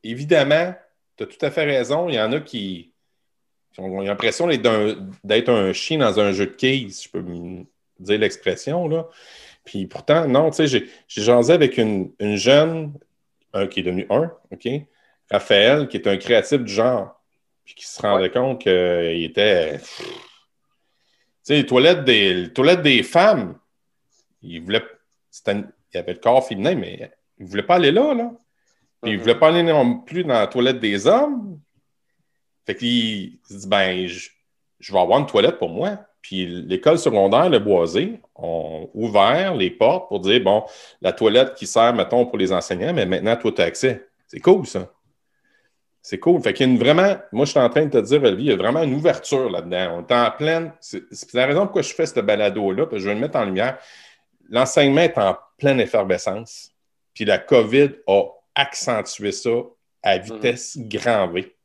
évidemment, 0.04 0.74
tu 1.18 1.24
as 1.24 1.28
tout 1.28 1.46
à 1.46 1.52
fait 1.52 1.64
raison. 1.64 2.10
Il 2.10 2.16
y 2.16 2.22
en 2.22 2.32
a 2.34 2.40
qui, 2.40 2.94
ont 3.78 4.02
l'impression 4.02 4.48
d'être 4.48 5.50
un, 5.50 5.74
chien 5.74 6.00
dans 6.00 6.20
un 6.20 6.32
jeu 6.32 6.48
de 6.48 6.52
quilles, 6.52 6.92
si 6.92 7.08
je 7.08 7.12
peux 7.12 7.24
dire 8.00 8.20
l'expression. 8.20 8.90
Puis 9.64 9.88
pourtant, 9.88 10.28
non, 10.28 10.50
tu 10.50 10.68
sais, 10.68 10.68
j'ai, 11.08 11.24
jasé 11.24 11.54
avec 11.54 11.78
une, 11.78 12.12
une 12.20 12.36
jeune, 12.36 12.94
un 13.54 13.68
qui 13.68 13.80
est 13.80 13.84
devenu 13.84 14.06
un, 14.10 14.32
OK? 14.52 14.68
Raphaël, 15.30 15.88
qui 15.88 15.98
est 15.98 16.08
un 16.08 16.18
créatif 16.18 16.60
du 16.60 16.74
genre, 16.74 17.22
puis 17.64 17.74
qui 17.76 17.86
se 17.88 18.02
rendait 18.02 18.30
compte 18.30 18.62
qu'il 18.62 19.24
était. 19.24 19.80
Sais, 21.44 21.56
les 21.56 21.66
toilettes 21.66 22.04
des, 22.04 22.34
les 22.34 22.54
toilettes 22.54 22.82
des 22.82 23.04
femmes, 23.04 23.58
il 24.42 24.64
y 24.64 25.98
avait 25.98 26.14
le 26.14 26.20
corps 26.20 26.46
féminin, 26.46 26.76
mais 26.76 27.12
il 27.38 27.46
ne 27.46 27.50
voulait 27.50 27.64
pas 27.64 27.76
aller 27.76 27.92
là, 27.92 28.14
là. 28.14 28.32
Puis 29.02 29.12
il 29.12 29.14
ne 29.14 29.18
mm-hmm. 29.18 29.22
voulait 29.22 29.40
pas 29.40 29.48
aller 29.48 29.64
non 29.64 30.00
plus 30.00 30.24
dans 30.24 30.34
la 30.34 30.48
toilette 30.48 30.80
des 30.80 31.08
hommes. 31.08 31.60
Fait 32.66 32.76
qu'il 32.76 33.40
se 33.48 33.56
dit, 33.56 33.68
ben, 33.68 34.08
je, 34.08 34.30
je 34.80 34.94
vais 34.94 35.00
avoir 35.00 35.20
une 35.20 35.26
toilette 35.26 35.58
pour 35.58 35.70
moi. 35.70 35.98
Puis 36.22 36.46
l'école 36.46 37.00
secondaire, 37.00 37.50
le 37.50 37.60
Boisé, 37.60 38.20
ont 38.36 38.90
ouvert 38.94 39.56
les 39.56 39.72
portes 39.72 40.08
pour 40.08 40.20
dire, 40.20 40.42
bon, 40.42 40.64
la 41.02 41.14
toilette 41.14 41.56
qui 41.56 41.66
sert, 41.66 41.94
mettons, 41.94 42.26
pour 42.26 42.38
les 42.38 42.54
enseignants, 42.54 42.94
mais 42.94 43.06
maintenant, 43.06 43.36
toi, 43.36 43.52
tu 43.52 43.62
as 43.62 43.66
accès. 43.66 44.08
C'est 44.28 44.40
cool, 44.40 44.68
ça. 44.68 44.92
C'est 46.02 46.20
cool. 46.20 46.42
Fait 46.42 46.54
qu'il 46.54 46.66
y 46.66 46.70
a 46.70 46.74
une 46.74 46.80
vraiment, 46.80 47.16
moi, 47.32 47.46
je 47.46 47.52
suis 47.52 47.60
en 47.60 47.70
train 47.70 47.86
de 47.86 47.92
te 47.92 48.04
dire, 48.04 48.24
Olivier, 48.24 48.46
il 48.46 48.50
y 48.52 48.54
a 48.54 48.58
vraiment 48.58 48.82
une 48.82 48.96
ouverture 48.96 49.50
là-dedans. 49.50 49.98
On 49.98 50.08
est 50.08 50.14
en 50.14 50.32
pleine. 50.32 50.72
C'est 50.80 51.34
la 51.34 51.46
raison 51.46 51.62
pourquoi 51.64 51.84
je 51.84 51.94
fais 51.94 52.06
ce 52.08 52.20
balado-là, 52.20 52.86
parce 52.88 52.98
que 52.98 53.00
je 53.00 53.08
vais 53.08 53.14
le 53.14 53.22
mettre 53.22 53.38
en 53.38 53.46
lumière. 53.46 53.78
L'enseignement 54.50 55.02
est 55.02 55.18
en 55.18 55.38
pleine 55.58 55.80
effervescence. 55.80 56.72
Puis 57.14 57.26
la 57.26 57.38
COVID 57.38 57.92
a 58.08 58.24
accentué 58.56 59.32
ça 59.32 59.50
à 60.02 60.18
vitesse 60.18 60.78
grand 60.78 61.28
V. 61.28 61.56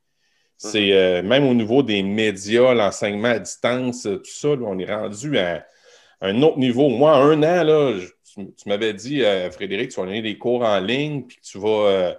C'est 0.58 0.92
euh, 0.92 1.22
même 1.22 1.46
au 1.46 1.54
niveau 1.54 1.82
des 1.82 2.02
médias, 2.02 2.74
l'enseignement 2.74 3.28
à 3.28 3.38
distance, 3.38 4.02
tout 4.02 4.20
ça, 4.24 4.48
on 4.48 4.78
est 4.78 4.92
rendu 4.92 5.38
à 5.38 5.66
un 6.20 6.42
autre 6.42 6.58
niveau. 6.58 6.88
Moi, 6.88 7.14
un 7.14 7.42
an, 7.42 7.62
là, 7.62 7.92
tu, 8.34 8.68
m'avais 8.68 8.94
dit, 8.94 9.22
euh, 9.22 9.50
Frédéric, 9.50 9.90
tu 9.90 10.00
vas 10.00 10.06
donner 10.06 10.22
des 10.22 10.38
cours 10.38 10.62
en 10.62 10.80
ligne, 10.80 11.22
puis 11.22 11.38
tu 11.42 11.58
vas, 11.58 11.68
euh, 11.68 12.14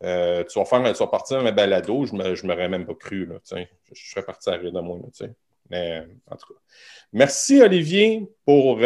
tu 0.00 0.58
vas 0.58 0.64
faire, 0.64 0.92
tu 0.92 0.98
vas 0.98 1.06
partir 1.06 1.38
un 1.38 1.52
balado. 1.52 2.06
Je 2.06 2.14
ne 2.14 2.46
m'aurais 2.46 2.68
même 2.68 2.86
pas 2.86 2.94
cru. 2.94 3.26
Là, 3.26 3.36
je, 3.44 3.56
je 3.92 4.10
serais 4.10 4.24
parti 4.24 4.50
à 4.50 4.54
rire 4.54 4.72
de 4.72 4.80
moi. 4.80 4.98
Là, 4.98 5.28
Mais 5.70 6.06
en 6.30 6.36
tout 6.36 6.52
cas. 6.52 6.60
Merci, 7.12 7.62
Olivier, 7.62 8.28
pour 8.44 8.78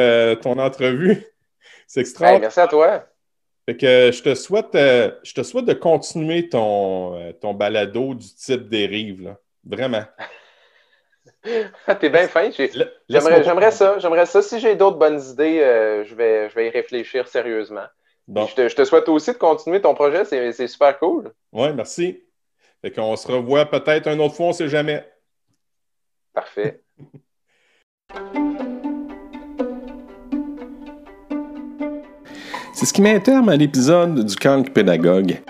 ton 0.42 0.59
entrevue. 0.59 1.24
C'est 1.86 2.00
extraordinaire. 2.00 2.40
merci 2.42 2.61
à 2.61 2.68
toi. 2.68 3.09
Fait 3.68 3.76
que 3.76 4.11
je 4.11 4.22
te 4.22 4.34
souhaite, 4.34 4.74
euh, 4.76 5.11
je 5.22 5.34
te 5.34 5.42
souhaite 5.42 5.66
de 5.66 5.74
continuer 5.74 6.48
ton, 6.48 7.18
euh, 7.18 7.32
ton 7.34 7.52
balado 7.52 8.14
du 8.14 8.26
type 8.34 8.66
dérive, 8.70 9.20
là. 9.20 9.36
Vraiment. 9.62 10.04
T'es 12.00 12.09
bien 12.09 12.28
fin. 12.28 12.50
J'aimerais 12.50 13.70
ça. 13.70 13.98
J'aimerais 13.98 14.24
ça. 14.24 14.40
Si 14.40 14.59
j'ai 14.59 14.74
d'autres 14.74 14.96
bonnes 14.96 15.20
idées, 15.20 15.61
euh, 15.61 16.02
je, 16.06 16.14
vais, 16.14 16.48
je 16.48 16.54
vais 16.54 16.68
y 16.68 16.70
réfléchir 16.70 17.28
sérieusement. 17.28 17.84
Je, 18.29 18.55
te, 18.55 18.68
je, 18.68 18.74
te, 18.76 18.85
souhaite 18.85 19.09
aussi 19.09 19.33
de 19.33 19.39
continuer 19.39 19.81
ton 19.81 19.95
projet. 19.95 20.24
C'est 20.24 20.66
super 20.66 20.99
cool. 20.99 21.33
Oui, 21.53 21.68
merci. 21.74 22.22
Fait 22.83 22.91
qu'on 22.91 23.16
se 23.16 23.26
revoit 23.26 23.64
peut-être 23.66 24.07
un 24.07 24.18
autre 24.18 24.35
fois, 24.35 24.47
on 24.47 24.51
ne 24.51 24.55
sait 24.55 24.68
jamais. 24.68 25.05
Parfait. 26.33 26.83
C'est 32.74 32.87
ce 32.87 32.93
qui 32.93 33.03
met 33.03 33.16
un 33.16 33.18
terme 33.18 33.49
à 33.49 33.57
l'épisode 33.57 34.24
du 34.24 34.37
Kank 34.37 34.72
Pédagogue. 34.72 35.41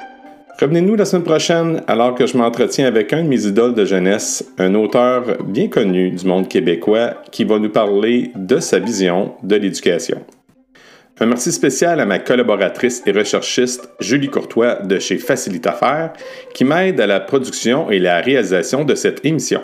Revenez-nous 0.58 0.96
la 0.96 1.04
semaine 1.04 1.24
prochaine 1.24 1.84
alors 1.86 2.14
que 2.14 2.26
je 2.26 2.38
m'entretiens 2.38 2.86
avec 2.86 3.12
un 3.12 3.22
de 3.22 3.28
mes 3.28 3.44
idoles 3.44 3.74
de 3.74 3.84
jeunesse, 3.84 4.50
un 4.56 4.74
auteur 4.74 5.42
bien 5.44 5.68
connu 5.68 6.10
du 6.10 6.26
monde 6.26 6.48
québécois 6.48 7.22
qui 7.30 7.44
va 7.44 7.58
nous 7.58 7.68
parler 7.68 8.32
de 8.34 8.58
sa 8.60 8.78
vision 8.78 9.34
de 9.42 9.56
l'éducation. 9.56 10.24
Un 11.20 11.26
merci 11.26 11.50
spécial 11.50 11.98
à 11.98 12.06
ma 12.06 12.20
collaboratrice 12.20 13.02
et 13.04 13.10
recherchiste 13.12 13.90
Julie 13.98 14.28
Courtois 14.28 14.76
de 14.76 14.98
chez 15.00 15.18
Facilite 15.18 15.68
Faire 15.70 16.12
qui 16.54 16.64
m'aide 16.64 17.00
à 17.00 17.06
la 17.06 17.18
production 17.18 17.90
et 17.90 17.98
la 17.98 18.20
réalisation 18.20 18.84
de 18.84 18.94
cette 18.94 19.24
émission. 19.24 19.62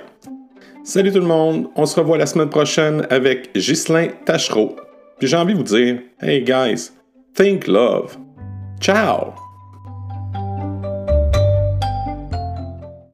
Salut 0.83 1.13
tout 1.13 1.21
le 1.21 1.27
monde, 1.27 1.69
on 1.77 1.87
se 1.87 1.99
revoit 1.99 2.19
la 2.19 2.27
semaine 2.27 2.51
prochaine 2.51 3.07
avec 3.09 3.55
Ghislain 3.55 4.09
Tachereau. 4.27 4.77
Puis 5.19 5.29
j'ai 5.29 5.37
envie 5.37 5.55
de 5.55 5.59
vous 5.59 5.65
dire, 5.65 6.01
hey 6.21 6.43
guys, 6.43 6.91
Think 7.35 7.67
love. 7.67 8.17
Ciao! 8.81 9.44